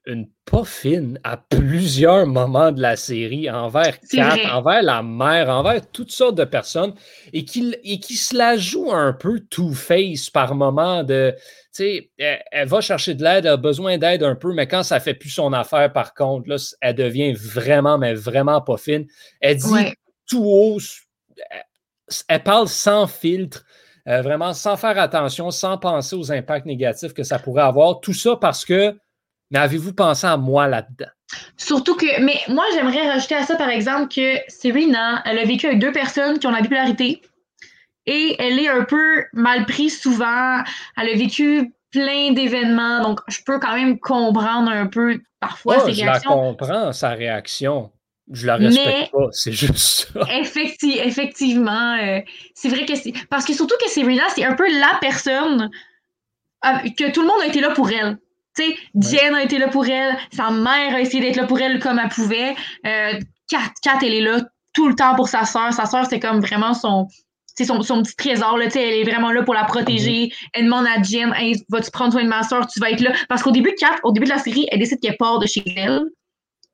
une 0.08 0.30
pas 0.46 0.64
fine 0.64 1.20
à 1.26 1.36
plusieurs 1.36 2.26
moments 2.26 2.72
de 2.72 2.82
la 2.82 2.96
série 2.96 3.52
envers 3.52 4.00
Kat, 4.00 4.38
envers 4.50 4.82
la 4.82 5.04
mère, 5.04 5.50
envers 5.50 5.86
toutes 5.92 6.12
sortes 6.12 6.36
de 6.36 6.46
personnes 6.46 6.94
et 7.34 7.44
qui, 7.44 7.76
et 7.84 8.00
qui 8.00 8.16
se 8.16 8.34
la 8.34 8.56
joue 8.56 8.94
un 8.94 9.12
peu 9.12 9.42
two-face 9.42 10.30
par 10.30 10.56
moment 10.56 11.04
de, 11.04 11.34
tu 11.36 11.44
sais, 11.72 12.12
elle, 12.18 12.42
elle 12.52 12.68
va 12.70 12.80
chercher 12.80 13.16
de 13.16 13.24
l'aide, 13.24 13.46
elle 13.46 13.52
a 13.52 13.58
besoin 13.58 13.98
d'aide 13.98 14.24
un 14.24 14.36
peu, 14.36 14.54
mais 14.54 14.66
quand 14.66 14.84
ça 14.84 15.02
fait 15.02 15.14
plus 15.14 15.30
son 15.30 15.52
affaire, 15.52 15.92
par 15.92 16.14
contre, 16.14 16.48
là, 16.48 16.56
elle 16.80 16.96
devient 16.96 17.34
vraiment, 17.34 17.98
mais 17.98 18.14
vraiment 18.14 18.62
pas 18.62 18.78
fine. 18.78 19.08
Elle 19.42 19.58
dit 19.58 19.74
Ouais. 19.74 19.94
tout 20.26 20.46
haut, 20.46 20.80
elle, 21.50 21.64
elle 22.30 22.44
parle 22.44 22.70
sans 22.70 23.08
filtre, 23.08 23.66
euh, 24.08 24.22
vraiment 24.22 24.54
sans 24.54 24.78
faire 24.78 24.98
attention, 25.00 25.52
sans 25.52 25.78
penser 25.78 26.16
aux 26.16 26.32
impacts 26.32 26.66
négatifs 26.66 27.14
que 27.14 27.24
ça 27.24 27.40
pourrait 27.40 27.64
avoir. 27.64 28.00
Tout 28.00 28.14
ça 28.14 28.36
parce 28.36 28.64
que, 28.66 28.96
mais 29.52 29.60
avez-vous 29.60 29.94
pensé 29.94 30.26
à 30.28 30.38
moi 30.38 30.68
là-dedans? 30.68 31.10
Surtout 31.58 31.96
que, 31.96 32.22
mais 32.22 32.40
moi, 32.48 32.64
j'aimerais 32.74 33.10
rajouter 33.10 33.36
à 33.36 33.44
ça, 33.44 33.56
par 33.58 33.70
exemple, 33.70 34.14
que 34.14 34.38
Serena, 34.48 35.22
elle 35.26 35.40
a 35.40 35.44
vécu 35.44 35.66
avec 35.68 35.80
deux 35.80 35.92
personnes 35.92 36.40
qui 36.40 36.48
ont 36.48 36.52
la 36.52 36.62
bipolarité 36.62 37.22
et 38.06 38.36
elle 38.40 38.60
est 38.60 38.70
un 38.70 38.84
peu 38.86 39.26
mal 39.34 39.66
prise 39.66 40.00
souvent. 40.02 40.64
Elle 40.96 41.10
a 41.10 41.16
vécu 41.18 41.74
plein 41.92 42.32
d'événements, 42.32 43.02
donc 43.02 43.20
je 43.28 43.40
peux 43.46 43.60
quand 43.60 43.74
même 43.76 44.00
comprendre 44.00 44.70
un 44.72 44.88
peu 44.88 45.20
parfois 45.42 45.78
Ah, 45.82 45.86
ses 45.86 45.94
je 45.94 46.06
la 46.06 46.12
réactions. 46.12 46.32
comprends, 46.32 46.92
sa 46.94 47.10
réaction. 47.10 47.92
Je 48.32 48.46
la 48.46 48.58
respecte 48.58 48.86
Mais- 48.88 49.10
pas, 49.12 49.28
c'est 49.32 49.54
juste 49.54 49.78
ça. 49.78 50.20
Effecti- 50.32 51.00
effectivement, 51.02 51.98
euh, 52.02 52.20
c'est 52.54 52.70
vrai 52.70 52.86
que 52.86 52.96
c'est. 52.96 53.14
Parce 53.30 53.46
que 53.46 53.54
surtout 53.54 53.76
que 53.84 53.90
Serena, 53.90 54.24
c'est 54.36 54.44
un 54.44 54.54
peu 54.56 54.68
la 54.80 54.98
personne 55.00 55.70
euh, 56.66 56.70
que 56.98 57.12
tout 57.12 57.22
le 57.22 57.28
monde 57.28 57.42
a 57.42 57.46
été 57.48 57.62
là 57.62 57.72
pour 57.72 57.90
elle. 57.90 58.18
Tu 58.58 58.64
sais, 58.64 58.78
Jen 58.96 59.36
a 59.36 59.44
été 59.44 59.60
là 59.60 59.68
pour 59.68 59.86
elle, 59.88 60.18
sa 60.34 60.50
mère 60.50 60.96
a 60.96 61.00
essayé 61.00 61.22
d'être 61.22 61.36
là 61.38 61.46
pour 61.46 61.60
elle 61.62 61.80
comme 61.80 62.00
elle 62.00 62.10
pouvait. 62.10 62.56
Euh, 62.86 63.14
Kat, 63.50 63.72
Kat, 63.82 64.00
elle 64.02 64.14
est 64.16 64.22
là 64.22 64.42
tout 64.74 64.90
le 64.90 64.96
temps 64.96 65.16
pour 65.16 65.30
sa 65.30 65.46
sœur. 65.46 65.72
Sa 65.72 65.86
sœur, 65.86 66.06
c'est 66.10 66.20
comme 66.20 66.42
vraiment 66.42 66.74
son. 66.74 67.08
C'est 67.56 67.66
son, 67.66 67.82
son 67.82 68.04
petit 68.04 68.16
trésor, 68.16 68.56
là, 68.58 68.66
tu 68.66 68.74
sais, 68.74 68.88
elle 68.88 69.00
est 69.00 69.04
vraiment 69.10 69.32
là 69.32 69.42
pour 69.42 69.54
la 69.56 69.64
protéger. 69.64 70.32
Elle 70.54 70.66
demande 70.66 70.86
à 70.86 71.02
Jen, 71.02 71.34
hey, 71.36 71.56
vas-tu 71.70 71.90
prendre 71.90 72.12
soin 72.12 72.24
de 72.24 72.30
ma 72.30 72.44
sœur, 72.44 72.68
tu 72.68 72.80
vas 72.80 72.92
être 72.92 73.02
là. 73.02 73.14
Parce 73.30 73.42
qu'au 73.42 73.50
début, 73.52 73.74
Kat, 73.80 73.96
au 74.04 74.12
début 74.12 74.26
de 74.26 74.32
la 74.32 74.38
série, 74.38 74.68
elle 74.72 74.78
décide 74.80 75.00
qu'elle 75.00 75.18
part 75.18 75.40
de 75.40 75.48
chez 75.48 75.64
elle. 75.76 76.04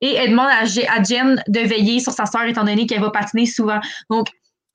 Et 0.03 0.15
elle 0.15 0.31
demande 0.31 0.49
à, 0.51 0.65
Je- 0.65 0.81
à 0.81 1.01
Jen 1.01 1.41
de 1.47 1.59
veiller 1.61 2.01
sur 2.01 2.11
sa 2.11 2.25
sœur, 2.25 2.43
étant 2.43 2.65
donné 2.65 2.85
qu'elle 2.85 2.99
va 2.99 3.09
patiner 3.09 3.45
souvent. 3.45 3.79
Donc, 4.09 4.27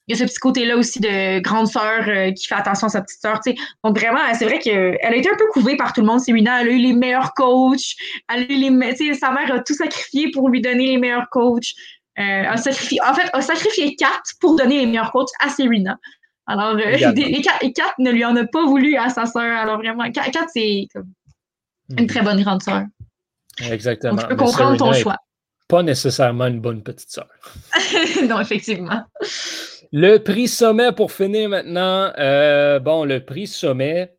il 0.07 0.16
y 0.16 0.22
a 0.22 0.24
ce 0.24 0.24
petit 0.24 0.39
côté-là 0.39 0.74
aussi 0.79 1.01
de 1.01 1.41
grande 1.41 1.66
sœur 1.66 2.09
euh, 2.09 2.33
qui 2.33 2.47
fait 2.47 2.55
attention 2.55 2.87
à 2.87 2.91
sa 2.91 3.03
petite 3.03 3.20
sœur. 3.20 3.39
Donc, 3.85 3.99
vraiment, 3.99 4.20
c'est 4.33 4.47
vrai 4.47 4.59
qu'elle 4.59 4.97
a 5.03 5.14
été 5.14 5.29
un 5.29 5.37
peu 5.37 5.45
couvée 5.53 5.76
par 5.76 5.93
tout 5.93 6.01
le 6.01 6.07
monde, 6.07 6.20
Serena. 6.20 6.62
Elle 6.62 6.68
a 6.68 6.70
eu 6.72 6.79
les 6.79 6.95
meilleurs 6.95 7.35
coachs. 7.35 7.95
Elle 8.33 8.45
a 8.45 8.45
eu 8.45 8.70
les 8.70 9.14
sa 9.14 9.31
mère 9.33 9.53
a 9.53 9.61
tout 9.61 9.74
sacrifié 9.74 10.31
pour 10.31 10.49
lui 10.49 10.62
donner 10.62 10.87
les 10.87 10.97
meilleurs 10.97 11.29
coachs. 11.31 11.74
Euh, 12.18 12.45
a 12.49 12.57
sacrifié, 12.57 12.99
en 13.07 13.12
fait, 13.12 13.29
a 13.35 13.43
sacrifié 13.43 13.97
Kat 13.97 14.22
pour 14.41 14.57
donner 14.57 14.79
les 14.79 14.87
meilleurs 14.87 15.12
coachs 15.12 15.29
à 15.41 15.51
Serena. 15.51 15.99
Alors, 16.47 16.74
euh, 16.76 16.97
et, 17.18 17.43
Kat, 17.43 17.59
et 17.61 17.72
Kat 17.74 17.93
ne 17.99 18.11
lui 18.11 18.24
en 18.24 18.35
a 18.35 18.47
pas 18.47 18.64
voulu 18.64 18.97
à 18.97 19.11
sa 19.11 19.26
sœur. 19.26 19.59
Alors, 19.59 19.76
vraiment, 19.76 20.11
Kat, 20.11 20.31
Kat, 20.31 20.47
c'est 20.55 20.87
une 21.99 22.07
très 22.07 22.22
bonne 22.22 22.43
grande 22.43 22.62
sœur. 22.62 22.85
Exactement. 23.70 24.12
Donc, 24.14 24.22
je 24.22 24.26
peux 24.26 24.34
Mais 24.36 24.44
comprendre 24.44 24.76
ton 24.76 24.84
Serena 24.86 24.98
choix. 25.00 25.16
Pas 25.68 25.82
nécessairement 25.82 26.46
une 26.46 26.61
bonne 26.61 26.82
petite 26.82 27.11
sœur. 27.11 27.28
non, 28.28 28.40
effectivement. 28.40 29.02
Le 29.92 30.18
prix 30.18 30.48
sommet 30.48 30.92
pour 30.92 31.12
finir 31.12 31.48
maintenant. 31.50 32.12
euh, 32.18 32.78
bon, 32.78 33.04
le 33.04 33.24
prix 33.24 33.46
sommet, 33.46 34.14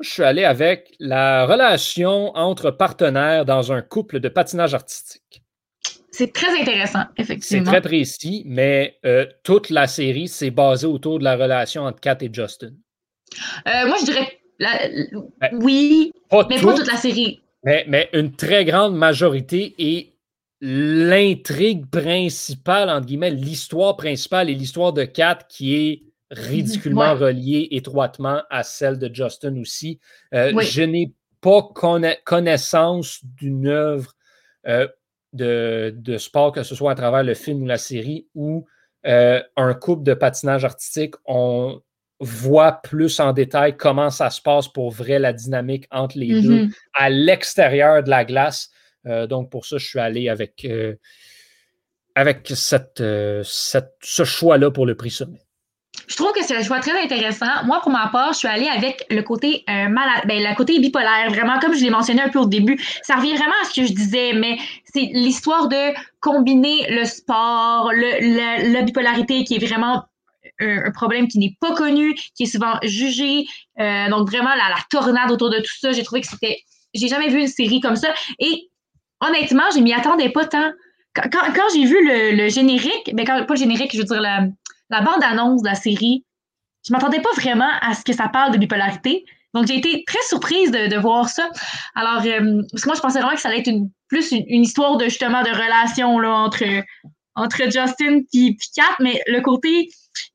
je 0.00 0.08
suis 0.10 0.22
allé 0.22 0.44
avec 0.44 0.94
la 0.98 1.46
relation 1.46 2.34
entre 2.36 2.70
partenaires 2.70 3.44
dans 3.44 3.72
un 3.72 3.82
couple 3.82 4.20
de 4.20 4.28
patinage 4.28 4.74
artistique. 4.74 5.42
C'est 6.10 6.32
très 6.32 6.48
intéressant, 6.60 7.04
C'est 7.16 7.22
effectivement. 7.24 7.70
très 7.70 7.82
précis, 7.82 8.42
mais 8.46 8.96
euh, 9.04 9.26
toute 9.42 9.68
la 9.68 9.86
série 9.86 10.28
s'est 10.28 10.50
basée 10.50 10.86
autour 10.86 11.18
de 11.18 11.24
la 11.24 11.36
relation 11.36 11.82
entre 11.82 12.00
Kat 12.00 12.16
et 12.22 12.30
Justin. 12.32 12.70
Euh, 13.66 13.86
moi, 13.86 13.96
je 14.00 14.04
dirais 14.06 14.38
la- 14.58 14.88
Ben, 15.40 15.50
oui, 15.60 16.10
Pas 16.30 16.46
mais 16.48 16.58
pas 16.58 16.72
toute 16.74 16.86
la 16.90 16.96
série. 16.96 17.42
Mais, 17.64 17.84
mais 17.88 18.08
une 18.12 18.34
très 18.34 18.64
grande 18.64 18.96
majorité 18.96 19.74
et 19.78 20.12
l'intrigue 20.60 21.86
principale, 21.90 22.88
entre 22.90 23.06
guillemets, 23.06 23.30
l'histoire 23.30 23.96
principale 23.96 24.50
et 24.50 24.54
l'histoire 24.54 24.92
de 24.92 25.04
Kat 25.04 25.38
qui 25.48 25.74
est 25.74 26.02
ridiculement 26.30 27.12
Ouais. 27.12 27.26
reliée 27.28 27.68
étroitement 27.70 28.42
à 28.50 28.62
celle 28.62 28.98
de 28.98 29.12
Justin 29.14 29.60
aussi. 29.60 30.00
Euh, 30.34 30.52
Oui. 30.54 30.64
Je 30.64 30.82
n'ai 30.82 31.12
pas 31.40 31.62
conna- 31.74 32.16
connaissance 32.24 33.20
d'une 33.22 33.66
œuvre 33.68 34.12
euh, 34.66 34.88
de, 35.32 35.94
de 35.96 36.16
sport, 36.18 36.52
que 36.52 36.62
ce 36.62 36.74
soit 36.74 36.92
à 36.92 36.94
travers 36.94 37.22
le 37.22 37.34
film 37.34 37.62
ou 37.62 37.66
la 37.66 37.78
série, 37.78 38.26
où 38.34 38.66
euh, 39.06 39.40
un 39.56 39.74
couple 39.74 40.02
de 40.02 40.14
patinage 40.14 40.64
artistique, 40.64 41.14
on 41.26 41.80
voit 42.20 42.72
plus 42.72 43.20
en 43.20 43.32
détail 43.32 43.76
comment 43.76 44.10
ça 44.10 44.30
se 44.30 44.40
passe 44.40 44.68
pour 44.68 44.90
vrai, 44.90 45.18
la 45.18 45.32
dynamique 45.32 45.86
entre 45.90 46.18
les 46.18 46.40
deux 46.40 46.62
Mhm. 46.62 46.70
à 46.94 47.10
l'extérieur 47.10 48.02
de 48.02 48.10
la 48.10 48.24
glace. 48.24 48.70
Euh, 49.06 49.26
donc, 49.26 49.50
pour 49.50 49.66
ça, 49.66 49.76
je 49.78 49.86
suis 49.86 49.98
allé 50.00 50.28
avec, 50.28 50.64
euh, 50.64 50.94
avec 52.14 52.50
cette, 52.54 53.00
euh, 53.00 53.42
cette- 53.44 53.94
ce 54.02 54.24
choix-là 54.24 54.70
pour 54.70 54.86
le 54.86 54.94
prix 54.94 55.10
sommet. 55.10 55.40
Je 56.08 56.14
trouve 56.16 56.32
que 56.32 56.42
c'est 56.44 56.54
un 56.56 56.62
choix 56.62 56.78
très 56.80 56.98
intéressant. 57.02 57.64
Moi, 57.64 57.80
pour 57.82 57.90
ma 57.90 58.08
part, 58.08 58.32
je 58.32 58.38
suis 58.38 58.48
allée 58.48 58.68
avec 58.68 59.06
le 59.10 59.22
côté 59.22 59.64
euh, 59.68 59.88
malade, 59.88 60.24
ben, 60.26 60.42
le 60.42 60.54
côté 60.54 60.78
bipolaire. 60.78 61.30
Vraiment, 61.30 61.58
comme 61.58 61.74
je 61.74 61.82
l'ai 61.82 61.90
mentionné 61.90 62.20
un 62.22 62.28
peu 62.28 62.38
au 62.38 62.46
début, 62.46 62.78
ça 63.02 63.16
revient 63.16 63.34
vraiment 63.34 63.54
à 63.62 63.64
ce 63.66 63.80
que 63.80 63.86
je 63.86 63.92
disais, 63.92 64.32
mais 64.34 64.58
c'est 64.84 65.08
l'histoire 65.12 65.68
de 65.68 65.94
combiner 66.20 66.86
le 66.90 67.04
sport, 67.06 67.92
le, 67.92 68.72
la 68.72 68.82
bipolarité 68.82 69.44
qui 69.44 69.56
est 69.56 69.66
vraiment 69.66 70.04
un, 70.60 70.90
problème 70.90 71.28
qui 71.28 71.38
n'est 71.38 71.56
pas 71.60 71.74
connu, 71.74 72.14
qui 72.34 72.44
est 72.44 72.46
souvent 72.46 72.74
jugé. 72.82 73.44
Euh, 73.78 74.08
donc, 74.08 74.28
vraiment, 74.28 74.54
la, 74.54 74.74
tornade 74.90 75.30
autour 75.30 75.50
de 75.50 75.58
tout 75.58 75.78
ça, 75.80 75.92
j'ai 75.92 76.02
trouvé 76.02 76.20
que 76.20 76.26
c'était. 76.26 76.60
J'ai 76.94 77.08
jamais 77.08 77.28
vu 77.28 77.40
une 77.40 77.48
série 77.48 77.80
comme 77.80 77.96
ça. 77.96 78.08
Et 78.38 78.70
honnêtement, 79.20 79.64
je 79.74 79.80
m'y 79.80 79.92
attendais 79.92 80.30
pas 80.30 80.46
tant. 80.46 80.70
Quand, 81.14 81.28
quand, 81.30 81.68
j'ai 81.74 81.84
vu 81.84 81.96
le, 82.02 82.48
générique, 82.48 83.14
ben 83.14 83.26
quand, 83.26 83.44
pas 83.44 83.54
le 83.54 83.58
générique, 83.58 83.92
je 83.92 83.98
veux 83.98 84.04
dire 84.04 84.20
la, 84.20 85.00
bande-annonce 85.00 85.62
de 85.62 85.68
la 85.68 85.74
série, 85.74 86.24
je 86.86 86.92
m'attendais 86.92 87.20
pas 87.20 87.32
vraiment 87.36 87.70
à 87.80 87.94
ce 87.94 88.04
que 88.04 88.12
ça 88.12 88.28
parle 88.28 88.52
de 88.52 88.58
bipolarité. 88.58 89.24
Donc, 89.54 89.66
j'ai 89.66 89.76
été 89.76 90.04
très 90.06 90.22
surprise 90.28 90.70
de, 90.70 90.98
voir 90.98 91.28
ça. 91.28 91.48
Alors, 91.94 92.22
euh, 92.26 92.62
parce 92.70 92.82
que 92.82 92.88
moi, 92.88 92.94
je 92.94 93.00
pensais 93.00 93.18
vraiment 93.20 93.34
que 93.34 93.40
ça 93.40 93.48
allait 93.48 93.60
être 93.60 93.70
plus 94.08 94.32
une, 94.32 94.62
histoire 94.62 94.98
de 94.98 95.04
justement 95.04 95.42
de 95.42 95.48
relation 95.48 96.16
entre, 96.16 96.64
entre 97.34 97.62
Justin 97.64 98.20
et 98.34 98.56
Kat, 98.74 98.96
mais 99.00 99.20
le 99.26 99.40
côté 99.40 99.88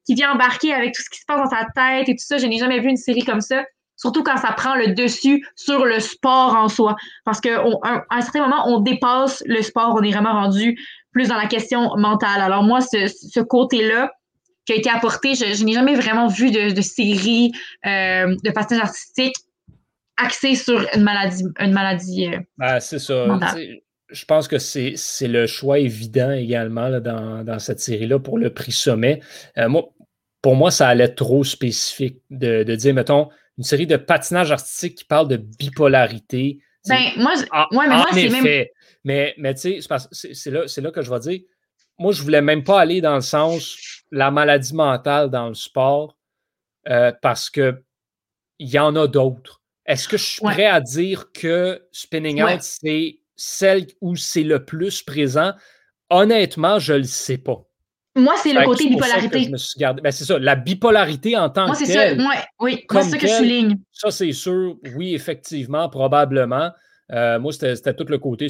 qui 0.06 0.16
vient 0.16 0.34
embarquer 0.34 0.74
avec 0.74 0.94
tout 0.94 1.02
ce 1.02 1.10
qui 1.10 1.20
se 1.20 1.26
passe 1.26 1.40
dans 1.40 1.50
sa 1.50 1.66
tête 1.76 2.10
et 2.10 2.14
tout 2.14 2.24
ça, 2.24 2.38
je 2.38 2.46
n'ai 2.46 2.58
jamais 2.58 2.80
vu 2.80 2.90
une 2.90 2.98
série 2.98 3.24
comme 3.24 3.42
ça. 3.42 3.64
Surtout 3.96 4.24
quand 4.24 4.38
ça 4.38 4.52
prend 4.54 4.76
le 4.76 4.96
dessus 4.96 5.46
sur 5.56 5.86
le 5.86 6.00
sport 6.00 6.56
en 6.56 6.68
soi. 6.68 6.96
Parce 7.24 7.40
qu'à 7.40 7.64
un, 8.10 8.22
certain 8.22 8.42
moment, 8.42 8.68
on 8.68 8.80
dépasse 8.80 9.44
le 9.46 9.62
sport, 9.62 9.96
on 9.96 10.02
est 10.02 10.12
vraiment 10.12 10.34
rendu 10.34 10.80
plus 11.12 11.28
dans 11.28 11.36
la 11.36 11.46
question 11.46 11.96
mentale. 11.98 12.42
Alors 12.42 12.64
moi, 12.64 12.82
ce, 12.82 13.08
ce 13.08 13.40
côté-là, 13.42 14.12
qui 14.66 14.74
a 14.74 14.76
été 14.76 14.90
apporté. 14.90 15.36
Je, 15.36 15.64
n'ai 15.64 15.74
jamais 15.74 15.96
vraiment 15.96 16.28
vu 16.28 16.52
de, 16.52 16.82
série 16.82 17.52
euh, 17.86 18.36
de 18.44 18.52
patinage 18.52 18.84
artistique 18.84 19.36
axée 20.18 20.56
sur 20.56 20.86
une 20.96 21.04
maladie. 21.04 21.46
Une 21.60 21.74
maladie 21.74 22.28
euh, 22.28 22.40
ben, 22.58 22.80
c'est 22.80 23.00
ça. 23.00 23.26
Je 24.12 24.26
pense 24.26 24.48
que 24.48 24.58
c'est 24.58 25.28
le 25.28 25.48
choix 25.48 25.80
évident 25.80 26.32
également 26.32 27.00
dans, 27.00 27.60
cette 27.60 27.80
série-là 27.80 28.20
pour 28.20 28.38
le 28.38 28.54
prix 28.54 28.72
sommet. 28.72 29.22
Euh, 29.58 29.70
moi, 29.70 29.90
pour 30.42 30.56
moi, 30.56 30.72
ça 30.72 30.88
allait 30.88 31.14
trop 31.14 31.44
spécifique 31.44 32.18
de, 32.30 32.64
dire, 32.76 32.94
mettons, 32.94 33.30
une 33.58 33.64
série 33.64 33.88
de 33.88 33.98
patinage 33.98 34.52
artistique 34.52 34.96
qui 34.96 35.06
parle 35.06 35.28
de 35.28 35.38
bipolarité. 35.38 36.60
Ben, 36.88 37.00
moi, 37.18 37.34
ouais, 37.72 37.88
mais 37.88 37.96
moi, 37.96 38.42
même. 38.42 38.66
Mais, 39.04 39.34
mais 39.38 39.54
tu 39.54 39.82
sais, 39.82 39.98
c'est 40.12 40.52
là, 40.52 40.66
là 40.78 40.92
que 40.92 41.02
je 41.02 41.10
vais 41.10 41.20
dire 41.20 41.40
moi, 42.02 42.12
je 42.12 42.24
voulais 42.24 42.42
même 42.42 42.64
pas 42.64 42.82
aller 42.82 43.00
dans 43.00 43.14
le 43.14 43.22
sens 43.22 44.04
la 44.12 44.32
maladie 44.32 44.74
mentale 44.74 45.30
dans 45.30 45.48
le 45.48 45.54
sport 45.54 46.18
euh, 46.90 47.12
parce 47.22 47.52
que 47.52 47.84
il 48.58 48.70
y 48.70 48.80
en 48.80 48.96
a 48.96 49.08
d'autres. 49.08 49.62
Est-ce 49.86 50.08
que 50.08 50.18
je 50.18 50.24
suis 50.24 50.42
prêt 50.42 50.66
à 50.66 50.82
dire 50.82 51.32
que 51.32 51.88
Spinning 51.92 52.42
Out, 52.42 52.62
c'est 52.62 53.20
celle 53.42 53.88
où 54.02 54.16
c'est 54.16 54.44
le 54.44 54.66
plus 54.66 55.02
présent? 55.02 55.54
Honnêtement, 56.10 56.80
je 56.80 56.94
ne 56.94 57.00
le 57.00 57.04
sais 57.04 57.38
pas. 57.38 57.66
Moi, 58.16 58.36
c'est 58.44 58.54
le 58.54 58.64
côté 58.66 58.90
bipolarité. 58.90 59.50
Ben, 59.80 60.12
c'est 60.12 60.26
ça, 60.26 60.38
la 60.38 60.56
bipolarité 60.56 61.38
en 61.38 61.50
tant 61.50 61.72
que 61.72 61.86
telle. 61.86 62.20
Moi, 62.20 62.34
c'est 62.36 62.40
ça, 62.40 62.48
oui, 62.60 62.86
moi, 62.92 63.04
c'est 63.04 63.10
ça 63.12 63.18
que 63.18 63.28
je 63.28 63.34
souligne. 63.34 63.78
Ça, 63.94 64.12
c'est 64.12 64.34
sûr, 64.34 64.76
oui, 64.96 65.16
effectivement, 65.16 65.88
probablement. 65.90 66.72
Euh, 67.12 67.40
moi, 67.40 67.52
c'était 67.54 67.94
tout 67.94 68.06
le 68.08 68.18
côté 68.18 68.48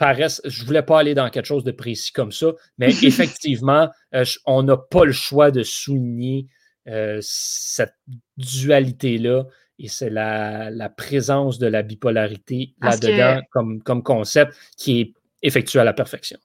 je 0.00 0.62
ne 0.62 0.66
voulais 0.66 0.82
pas 0.82 1.00
aller 1.00 1.14
dans 1.14 1.28
quelque 1.28 1.46
chose 1.46 1.64
de 1.64 1.72
précis 1.72 2.12
comme 2.12 2.32
ça, 2.32 2.52
mais 2.78 2.88
effectivement, 3.02 3.88
euh, 4.14 4.24
on 4.46 4.62
n'a 4.62 4.76
pas 4.76 5.04
le 5.04 5.12
choix 5.12 5.50
de 5.50 5.62
souligner 5.62 6.46
euh, 6.88 7.18
cette 7.20 7.94
dualité-là 8.36 9.44
et 9.78 9.88
c'est 9.88 10.10
la, 10.10 10.88
présence 10.96 11.58
de 11.58 11.66
la 11.66 11.82
bipolarité 11.82 12.74
là-dedans 12.82 13.40
comme, 13.50 13.82
comme 13.82 14.02
concept 14.02 14.54
qui 14.76 15.00
est 15.00 15.12
effectué 15.42 15.80
à 15.80 15.84
la 15.84 15.92
perfection. 15.92 16.38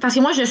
Parce 0.00 0.14
que 0.14 0.20
moi, 0.20 0.32
je, 0.32 0.42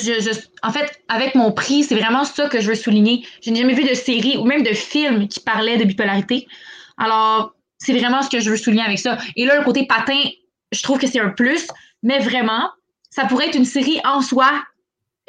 en 0.64 0.72
fait, 0.72 1.02
avec 1.08 1.36
mon 1.36 1.52
prix, 1.52 1.84
c'est 1.84 1.96
vraiment 1.96 2.24
ça 2.24 2.48
que 2.50 2.60
je 2.60 2.68
veux 2.68 2.76
souligner. 2.76 3.26
Je 3.42 3.52
n'ai 3.52 3.62
jamais 3.62 3.74
vu 3.74 3.84
de 3.84 3.94
série 3.94 4.38
ou 4.38 4.44
même 4.44 4.64
de 4.64 4.74
film 4.74 5.28
qui 5.28 5.40
parlait 5.40 5.78
de 5.78 5.86
bipolarité. 5.86 6.48
Alors, 6.98 7.54
c'est 7.78 7.98
vraiment 7.98 8.22
ce 8.22 8.30
que 8.30 8.40
je 8.40 8.50
veux 8.50 8.58
souligner 8.58 8.84
avec 8.84 9.00
ça. 9.00 9.18
Et 9.36 9.46
là, 9.46 9.58
le 9.58 9.64
côté 9.64 9.88
patin, 9.88 10.22
je 10.72 10.84
trouve 10.84 11.00
que 11.00 11.08
c'est 11.08 11.20
un 11.20 11.30
plus 11.30 11.68
mais 12.04 12.20
vraiment, 12.20 12.70
ça 13.10 13.26
pourrait 13.26 13.48
être 13.48 13.56
une 13.56 13.66
série 13.66 14.00
en 14.06 14.22
soi. 14.22 14.64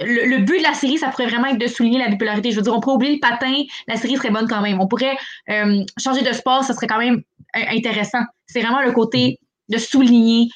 Le, 0.00 0.38
but 0.38 0.58
de 0.58 0.62
la 0.62 0.74
série, 0.74 0.98
ça 0.98 1.08
pourrait 1.08 1.26
vraiment 1.26 1.48
être 1.48 1.58
de 1.58 1.66
souligner 1.66 1.98
la 1.98 2.08
bipolarité. 2.08 2.50
Je 2.50 2.56
veux 2.56 2.62
dire, 2.62 2.74
on 2.74 2.80
pourrait 2.80 2.96
oublier 2.96 3.14
le 3.14 3.20
patin, 3.20 3.54
la 3.86 3.96
série 3.96 4.16
serait 4.16 4.30
bonne 4.30 4.48
quand 4.48 4.62
même. 4.62 4.80
On 4.80 4.86
pourrait 4.86 5.16
euh, 5.50 5.84
changer 5.98 6.22
de 6.22 6.32
sport, 6.32 6.64
ça 6.64 6.74
serait 6.74 6.86
quand 6.86 6.98
même 6.98 7.22
euh, 7.56 7.60
intéressant. 7.70 8.22
C'est 8.46 8.62
vraiment 8.62 8.82
le 8.82 8.92
côté 8.92 9.38
de 9.68 9.78
souligner 9.78 10.48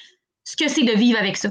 ce 0.45 0.57
que 0.57 0.69
c'est 0.69 0.85
de 0.85 0.93
vivre 0.93 1.19
avec 1.19 1.37
ça. 1.37 1.51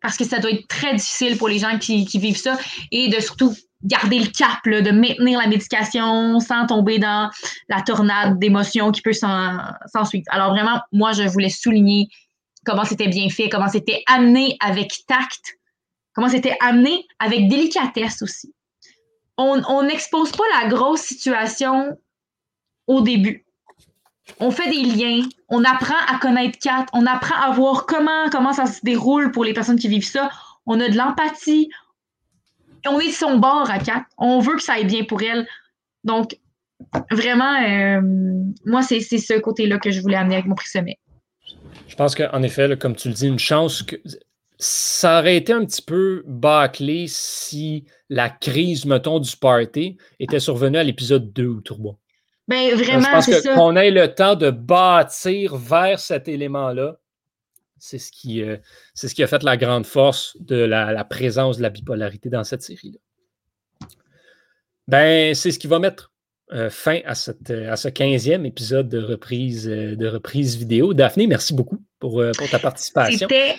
Parce 0.00 0.16
que 0.16 0.24
ça 0.24 0.38
doit 0.40 0.50
être 0.50 0.66
très 0.68 0.94
difficile 0.94 1.38
pour 1.38 1.48
les 1.48 1.58
gens 1.58 1.78
qui, 1.78 2.04
vivent 2.14 2.36
ça 2.36 2.58
et 2.90 3.08
de 3.08 3.20
surtout 3.20 3.54
garder 3.84 4.18
le 4.18 4.26
cap, 4.26 4.58
de 4.64 4.90
maintenir 4.90 5.38
la 5.38 5.46
médication 5.46 6.40
sans 6.40 6.66
tomber 6.66 6.98
dans 6.98 7.30
la 7.68 7.82
tornade 7.82 8.38
d'émotions 8.38 8.90
qui 8.90 9.00
peut 9.00 9.12
s'en 9.12 10.04
suivre. 10.04 10.24
Alors 10.30 10.50
vraiment, 10.50 10.80
moi, 10.92 11.12
je 11.12 11.22
voulais 11.22 11.50
souligner 11.50 12.08
comment 12.64 12.84
c'était 12.84 13.08
bien 13.08 13.28
fait, 13.28 13.48
comment 13.48 13.68
c'était 13.68 14.02
amené 14.06 14.56
avec 14.60 14.92
tact, 15.06 15.58
comment 16.14 16.28
c'était 16.28 16.56
amené 16.60 17.06
avec 17.18 17.48
délicatesse 17.48 18.22
aussi. 18.22 18.54
On 19.38 19.82
n'expose 19.82 20.30
pas 20.32 20.44
la 20.62 20.68
grosse 20.68 21.00
situation 21.00 21.98
au 22.86 23.00
début. 23.00 23.44
On 24.38 24.50
fait 24.50 24.70
des 24.70 24.82
liens, 24.82 25.22
on 25.48 25.64
apprend 25.64 25.96
à 26.08 26.18
connaître 26.18 26.58
Kat, 26.58 26.86
on 26.92 27.06
apprend 27.06 27.40
à 27.40 27.50
voir 27.52 27.86
comment, 27.86 28.52
ça 28.52 28.66
se 28.66 28.80
déroule 28.82 29.30
pour 29.32 29.44
les 29.44 29.52
personnes 29.52 29.78
qui 29.78 29.88
vivent 29.88 30.06
ça. 30.06 30.30
On 30.66 30.80
a 30.80 30.88
de 30.88 30.96
l'empathie. 30.96 31.70
On 32.86 33.00
est 33.00 33.08
de 33.08 33.12
son 33.12 33.38
bord 33.38 33.70
à 33.70 33.78
Kat. 33.78 34.04
On 34.18 34.40
veut 34.40 34.54
que 34.54 34.62
ça 34.62 34.74
aille 34.74 34.84
bien 34.84 35.04
pour 35.04 35.22
elle. 35.22 35.46
Donc, 36.04 36.38
vraiment, 37.10 37.62
euh, 37.62 38.00
moi, 38.64 38.82
c'est 38.82 39.00
ce 39.00 39.38
côté-là 39.38 39.78
que 39.78 39.90
je 39.90 40.00
voulais 40.00 40.16
amener 40.16 40.36
avec 40.36 40.46
mon 40.46 40.54
prix 40.54 40.68
sommet. 40.68 40.98
Je 41.88 41.96
pense 41.96 42.14
qu'en 42.14 42.42
effet, 42.42 42.76
comme 42.78 42.96
tu 42.96 43.08
le 43.08 43.14
dis, 43.14 43.26
une 43.26 43.38
chance 43.38 43.82
que 43.82 43.96
ça 44.62 45.18
aurait 45.18 45.36
été 45.36 45.52
un 45.52 45.64
petit 45.64 45.82
peu 45.82 46.22
bâclé 46.24 47.06
si 47.08 47.84
la 48.08 48.30
crise, 48.30 48.84
mettons, 48.84 49.18
du 49.18 49.36
party 49.36 49.96
était 50.20 50.38
survenue 50.38 50.78
à 50.78 50.84
l'épisode 50.84 51.32
2 51.32 51.46
ou 51.46 51.60
3. 51.60 51.98
Ben, 52.46 52.72
vraiment, 52.76 53.20
c'est 53.20 53.40
ça. 53.40 53.54
Qu'on 53.54 53.74
ait 53.74 53.90
le 53.90 54.14
temps 54.14 54.36
de 54.36 54.50
bâtir 54.50 55.56
vers 55.56 55.98
cet 55.98 56.28
élément-là, 56.28 56.98
c'est 57.78 57.98
ce, 57.98 58.12
qui, 58.12 58.40
euh, 58.40 58.56
ce 58.94 59.08
qui 59.08 59.24
a 59.24 59.26
fait 59.26 59.42
la 59.42 59.56
grande 59.56 59.84
force 59.84 60.36
de 60.38 60.56
la, 60.56 61.04
présence 61.04 61.56
de 61.56 61.62
la 61.62 61.70
bipolarité 61.70 62.28
dans 62.28 62.44
cette 62.44 62.62
série-là. 62.62 62.98
Ben, 64.86 65.34
c'est 65.34 65.50
ce 65.50 65.58
qui 65.58 65.66
va 65.66 65.80
mettre 65.80 66.12
euh, 66.52 66.70
fin 66.70 67.00
à, 67.04 67.14
cette, 67.14 67.50
à 67.50 67.76
ce 67.76 67.88
15e 67.88 68.44
épisode 68.44 68.88
de 68.88 68.98
reprise, 68.98 69.68
euh, 69.68 69.96
de 69.96 70.06
reprise 70.06 70.56
vidéo. 70.56 70.92
Daphné, 70.92 71.26
merci 71.26 71.54
beaucoup 71.54 71.82
pour, 71.98 72.20
euh, 72.20 72.30
pour 72.36 72.48
ta 72.48 72.58
participation. 72.58 73.26
C'était 73.28 73.56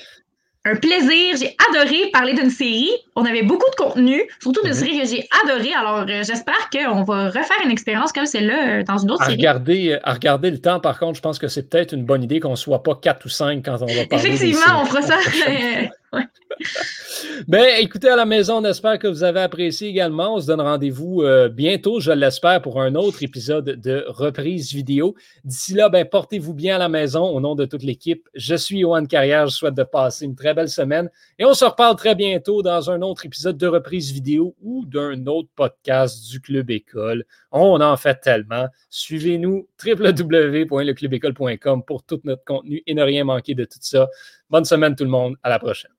un 0.65 0.75
plaisir. 0.75 1.35
J'ai 1.37 1.55
adoré 1.69 2.09
parler 2.11 2.33
d'une 2.33 2.49
série. 2.49 2.91
On 3.15 3.25
avait 3.25 3.43
beaucoup 3.43 3.69
de 3.69 3.75
contenu, 3.75 4.21
surtout 4.39 4.61
d'une 4.61 4.71
mhm. 4.71 4.77
série 4.77 4.99
que 4.99 5.05
j'ai 5.05 5.27
adorée. 5.43 5.73
Alors, 5.73 6.07
j'espère 6.07 6.69
qu'on 6.71 7.03
va 7.03 7.27
refaire 7.27 7.57
une 7.63 7.71
expérience 7.71 8.11
comme 8.11 8.25
celle-là 8.25 8.83
dans 8.83 8.97
une 8.97 9.11
autre 9.11 9.23
série. 9.25 9.37
Regarder, 9.37 9.99
à 10.03 10.13
regarder 10.13 10.51
le 10.51 10.59
temps, 10.59 10.79
par 10.79 10.99
contre, 10.99 11.17
je 11.17 11.21
pense 11.21 11.39
que 11.39 11.47
c'est 11.47 11.69
peut-être 11.69 11.93
une 11.93 12.05
bonne 12.05 12.23
idée 12.23 12.39
qu'on 12.39 12.51
ne 12.51 12.55
soit 12.55 12.83
pas 12.83 12.95
4 12.95 13.25
ou 13.25 13.29
5 13.29 13.63
quand 13.63 13.81
on 13.81 13.85
va 13.85 14.05
parler. 14.05 14.27
Effectivement, 14.27 14.81
on 14.81 14.85
fera 14.85 15.01
ça. 15.01 15.17
Ben, 17.47 17.65
écoutez 17.79 18.09
à 18.09 18.15
la 18.15 18.25
maison, 18.25 18.57
on 18.57 18.65
espère 18.65 18.99
que 18.99 19.07
vous 19.07 19.23
avez 19.23 19.41
apprécié 19.41 19.89
également. 19.89 20.35
On 20.35 20.39
se 20.39 20.45
donne 20.47 20.61
rendez-vous 20.61 21.23
euh, 21.23 21.49
bientôt, 21.49 21.99
je 21.99 22.11
l'espère, 22.11 22.61
pour 22.61 22.81
un 22.81 22.95
autre 22.95 23.23
épisode 23.23 23.65
de 23.65 24.05
reprise 24.07 24.73
vidéo. 24.73 25.15
D'ici 25.43 25.73
là, 25.73 25.89
ben, 25.89 26.05
portez-vous 26.05 26.53
bien 26.53 26.75
à 26.75 26.79
la 26.79 26.89
maison 26.89 27.23
au 27.23 27.39
nom 27.39 27.55
de 27.55 27.65
toute 27.65 27.83
l'équipe. 27.83 28.27
Je 28.33 28.55
suis 28.55 28.81
Johan 28.81 29.05
Carrière, 29.05 29.47
je 29.47 29.55
souhaite 29.55 29.73
de 29.73 29.83
passer 29.83 30.25
une 30.25 30.35
très 30.35 30.53
belle 30.53 30.69
semaine 30.69 31.09
et 31.39 31.45
on 31.45 31.53
se 31.53 31.65
reparle 31.65 31.95
très 31.95 32.15
bientôt 32.15 32.61
dans 32.61 32.91
un 32.91 33.01
autre 33.01 33.25
épisode 33.25 33.57
de 33.57 33.67
reprise 33.67 34.11
vidéo 34.11 34.55
ou 34.61 34.85
d'un 34.85 35.25
autre 35.27 35.49
podcast 35.55 36.29
du 36.29 36.39
Club 36.39 36.69
École. 36.69 37.25
On 37.51 37.81
en 37.81 37.97
fait 37.97 38.15
tellement. 38.15 38.67
Suivez-nous 38.89 39.67
www.leclubécole.com 39.83 41.83
pour 41.83 42.03
tout 42.03 42.21
notre 42.23 42.43
contenu 42.43 42.83
et 42.85 42.93
ne 42.93 43.03
rien 43.03 43.23
manquer 43.23 43.55
de 43.55 43.65
tout 43.65 43.79
ça. 43.81 44.07
Bonne 44.49 44.65
semaine 44.65 44.95
tout 44.95 45.03
le 45.03 45.09
monde. 45.09 45.35
À 45.43 45.49
la 45.49 45.59
prochaine. 45.59 45.91